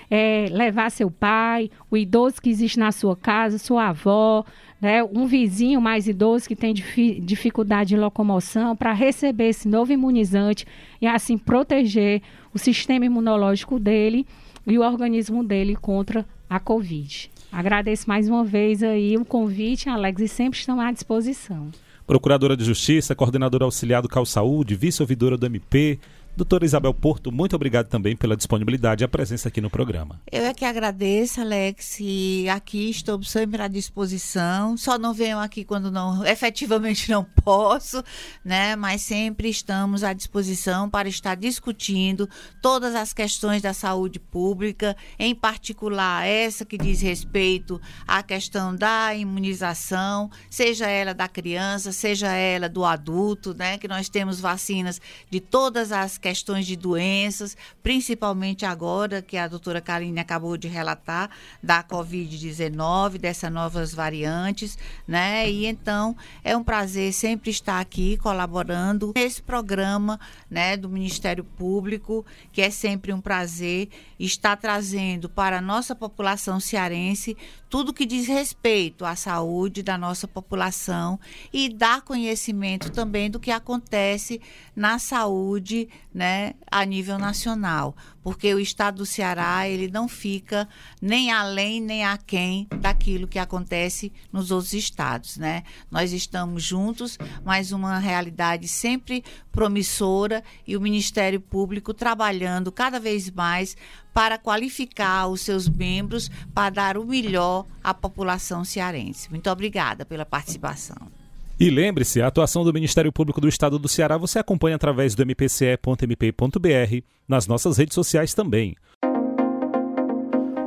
é, 0.09 0.47
levar 0.51 0.89
seu 0.91 1.09
pai, 1.09 1.69
o 1.89 1.97
idoso 1.97 2.41
que 2.41 2.49
existe 2.49 2.79
na 2.79 2.91
sua 2.91 3.15
casa, 3.15 3.57
sua 3.57 3.89
avó, 3.89 4.43
né, 4.81 5.03
um 5.03 5.25
vizinho 5.25 5.81
mais 5.81 6.07
idoso 6.07 6.47
que 6.47 6.55
tem 6.55 6.73
dificuldade 6.73 7.89
de 7.89 7.97
locomoção, 7.97 8.75
para 8.75 8.93
receber 8.93 9.49
esse 9.49 9.67
novo 9.67 9.91
imunizante 9.91 10.65
e 11.01 11.07
assim 11.07 11.37
proteger 11.37 12.21
o 12.53 12.59
sistema 12.59 13.05
imunológico 13.05 13.79
dele 13.79 14.25
e 14.65 14.77
o 14.77 14.81
organismo 14.81 15.43
dele 15.43 15.75
contra 15.75 16.25
a 16.49 16.59
Covid. 16.59 17.31
Agradeço 17.51 18.07
mais 18.07 18.27
uma 18.27 18.43
vez 18.43 18.83
aí 18.83 19.15
o 19.17 19.25
convite, 19.25 19.89
Alex, 19.89 20.21
e 20.21 20.27
sempre 20.27 20.59
estão 20.59 20.79
à 20.79 20.91
disposição. 20.91 21.71
Procuradora 22.07 22.55
de 22.55 22.63
Justiça, 22.63 23.13
coordenadora 23.13 23.65
auxiliar 23.65 24.01
do 24.01 24.07
Cal 24.07 24.25
Saúde, 24.25 24.75
vice-ouvidora 24.75 25.35
do 25.37 25.45
MP, 25.45 25.99
Doutora 26.37 26.65
Isabel 26.65 26.93
Porto, 26.93 27.31
muito 27.31 27.55
obrigado 27.55 27.87
também 27.87 28.15
pela 28.15 28.37
disponibilidade 28.37 29.03
e 29.03 29.05
a 29.05 29.07
presença 29.07 29.47
aqui 29.47 29.59
no 29.59 29.71
programa. 29.71 30.21
Eu 30.31 30.43
é 30.43 30.53
que 30.53 30.65
agradeço, 30.65 31.41
Alex, 31.41 31.97
e 31.99 32.47
aqui 32.47 32.91
estou 32.91 33.23
sempre 33.23 33.59
à 33.59 33.67
disposição. 33.67 34.77
Só 34.77 34.99
não 34.99 35.15
venho 35.15 35.39
aqui 35.39 35.65
quando 35.65 35.89
não 35.89 36.23
efetivamente 36.23 37.09
não 37.09 37.23
posso, 37.23 38.03
né? 38.45 38.75
Mas 38.75 39.01
sempre 39.01 39.49
estamos 39.49 40.03
à 40.03 40.13
disposição 40.13 40.87
para 40.87 41.09
estar 41.09 41.33
discutindo 41.33 42.29
todas 42.61 42.93
as 42.93 43.13
questões 43.13 43.63
da 43.63 43.73
saúde 43.73 44.19
pública, 44.19 44.95
em 45.17 45.33
particular 45.33 46.23
essa 46.27 46.63
que 46.63 46.77
diz 46.77 47.01
respeito 47.01 47.81
à 48.07 48.21
questão 48.21 48.75
da 48.75 49.15
imunização, 49.15 50.29
seja 50.51 50.85
ela 50.87 51.15
da 51.15 51.27
criança, 51.27 51.91
seja 51.91 52.31
ela 52.31 52.69
do 52.69 52.85
adulto, 52.85 53.55
né? 53.55 53.79
Que 53.79 53.87
nós 53.87 54.07
temos 54.07 54.39
vacinas 54.39 55.01
de 55.31 55.39
todas 55.39 55.91
as 55.91 56.15
questões 56.27 56.67
de 56.67 56.75
doenças, 56.75 57.55
principalmente 57.81 58.65
agora 58.65 59.21
que 59.21 59.37
a 59.37 59.47
doutora 59.47 59.79
Karine 59.79 60.19
acabou 60.19 60.57
de 60.57 60.67
relatar 60.67 61.29
da 61.63 61.81
Covid-19, 61.81 63.17
dessas 63.17 63.49
novas 63.49 63.93
variantes, 63.93 64.77
né? 65.07 65.49
E 65.49 65.65
então 65.65 66.17
é 66.43 66.55
um 66.57 66.65
prazer 66.65 67.13
sempre 67.13 67.49
estar 67.49 67.79
aqui 67.79 68.17
colaborando 68.17 69.13
nesse 69.15 69.41
programa, 69.41 70.19
né, 70.51 70.75
do 70.75 70.89
Ministério 70.89 71.45
Público, 71.45 72.25
que 72.51 72.61
é 72.61 72.69
sempre 72.69 73.13
um 73.13 73.21
prazer 73.21 73.87
estar 74.19 74.57
trazendo 74.57 75.29
para 75.29 75.59
a 75.59 75.61
nossa 75.61 75.95
população 75.95 76.59
cearense 76.59 77.37
tudo 77.69 77.93
que 77.93 78.05
diz 78.05 78.27
respeito 78.27 79.03
à 79.03 79.15
saúde 79.15 79.83
da 79.83 79.97
nossa 79.97 80.27
população 80.27 81.19
e 81.51 81.69
dar 81.69 82.01
conhecimento 82.01 82.91
também 82.91 83.29
do 83.29 83.39
que 83.39 83.51
acontece 83.51 84.41
na 84.75 84.99
saúde 84.99 85.89
né, 86.17 86.55
a 86.71 86.83
nível 86.83 87.19
nacional, 87.19 87.95
porque 88.23 88.51
o 88.51 88.59
estado 88.59 88.97
do 88.97 89.05
Ceará 89.05 89.69
ele 89.69 89.87
não 89.87 90.07
fica 90.07 90.67
nem 90.99 91.31
além 91.31 91.79
nem 91.79 92.03
aquém 92.03 92.67
daquilo 92.81 93.27
que 93.27 93.37
acontece 93.37 94.11
nos 94.33 94.49
outros 94.49 94.73
estados, 94.73 95.37
né? 95.37 95.61
Nós 95.91 96.11
estamos 96.13 96.63
juntos, 96.63 97.19
mas 97.45 97.71
uma 97.71 97.99
realidade 97.99 98.67
sempre 98.67 99.23
promissora 99.51 100.43
e 100.65 100.75
o 100.75 100.81
Ministério 100.81 101.39
Público 101.39 101.93
trabalhando 101.93 102.71
cada 102.71 102.99
vez 102.99 103.29
mais 103.29 103.77
para 104.11 104.39
qualificar 104.39 105.27
os 105.27 105.41
seus 105.41 105.69
membros 105.69 106.31
para 106.51 106.71
dar 106.71 106.97
o 106.97 107.05
melhor 107.05 107.67
à 107.83 107.93
população 107.93 108.65
cearense. 108.65 109.29
Muito 109.29 109.51
obrigada 109.51 110.03
pela 110.03 110.25
participação. 110.25 111.26
E 111.59 111.71
lembre-se, 111.71 112.21
a 112.21 112.27
atuação 112.27 112.63
do 112.63 112.71
Ministério 112.71 113.11
Público 113.11 113.41
do 113.41 113.47
Estado 113.47 113.79
do 113.79 113.87
Ceará 113.87 114.15
você 114.15 114.37
acompanha 114.37 114.75
através 114.75 115.15
do 115.15 115.25
mpce.mp.br, 115.25 117.03
nas 117.27 117.47
nossas 117.47 117.79
redes 117.79 117.95
sociais 117.95 118.35
também. 118.35 118.75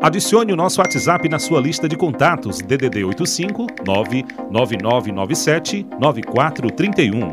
Adicione 0.02 0.52
o 0.52 0.56
nosso 0.56 0.80
WhatsApp 0.80 1.28
na 1.28 1.38
sua 1.38 1.60
lista 1.60 1.88
de 1.88 1.96
contatos 1.96 2.58
DDD 2.58 3.04
85 3.04 3.66
99997 3.86 5.86
9431. 6.00 7.30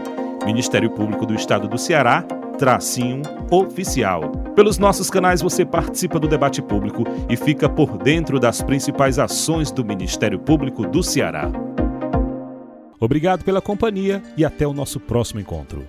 Ministério 0.45 0.89
Público 0.89 1.25
do 1.25 1.33
Estado 1.33 1.67
do 1.67 1.77
Ceará, 1.77 2.23
tracinho 2.57 3.21
oficial. 3.51 4.31
Pelos 4.55 4.77
nossos 4.77 5.09
canais 5.09 5.41
você 5.41 5.65
participa 5.65 6.19
do 6.19 6.27
debate 6.27 6.61
público 6.61 7.03
e 7.29 7.37
fica 7.37 7.69
por 7.69 7.97
dentro 7.97 8.39
das 8.39 8.61
principais 8.61 9.19
ações 9.19 9.71
do 9.71 9.85
Ministério 9.85 10.39
Público 10.39 10.85
do 10.87 11.03
Ceará. 11.03 11.49
Obrigado 12.99 13.43
pela 13.43 13.61
companhia 13.61 14.21
e 14.35 14.43
até 14.43 14.65
o 14.65 14.73
nosso 14.73 14.99
próximo 14.99 15.39
encontro. 15.39 15.85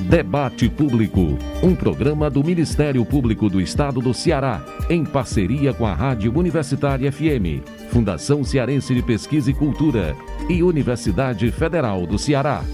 Debate 0.00 0.68
Público, 0.68 1.38
um 1.62 1.74
programa 1.74 2.28
do 2.28 2.42
Ministério 2.42 3.04
Público 3.04 3.48
do 3.48 3.60
Estado 3.60 4.00
do 4.00 4.12
Ceará, 4.12 4.64
em 4.88 5.04
parceria 5.04 5.72
com 5.72 5.86
a 5.86 5.94
Rádio 5.94 6.36
Universitária 6.36 7.12
FM, 7.12 7.62
Fundação 7.90 8.42
Cearense 8.42 8.94
de 8.94 9.02
Pesquisa 9.02 9.50
e 9.50 9.54
Cultura 9.54 10.16
e 10.48 10.62
Universidade 10.62 11.50
Federal 11.52 12.06
do 12.06 12.18
Ceará. 12.18 12.64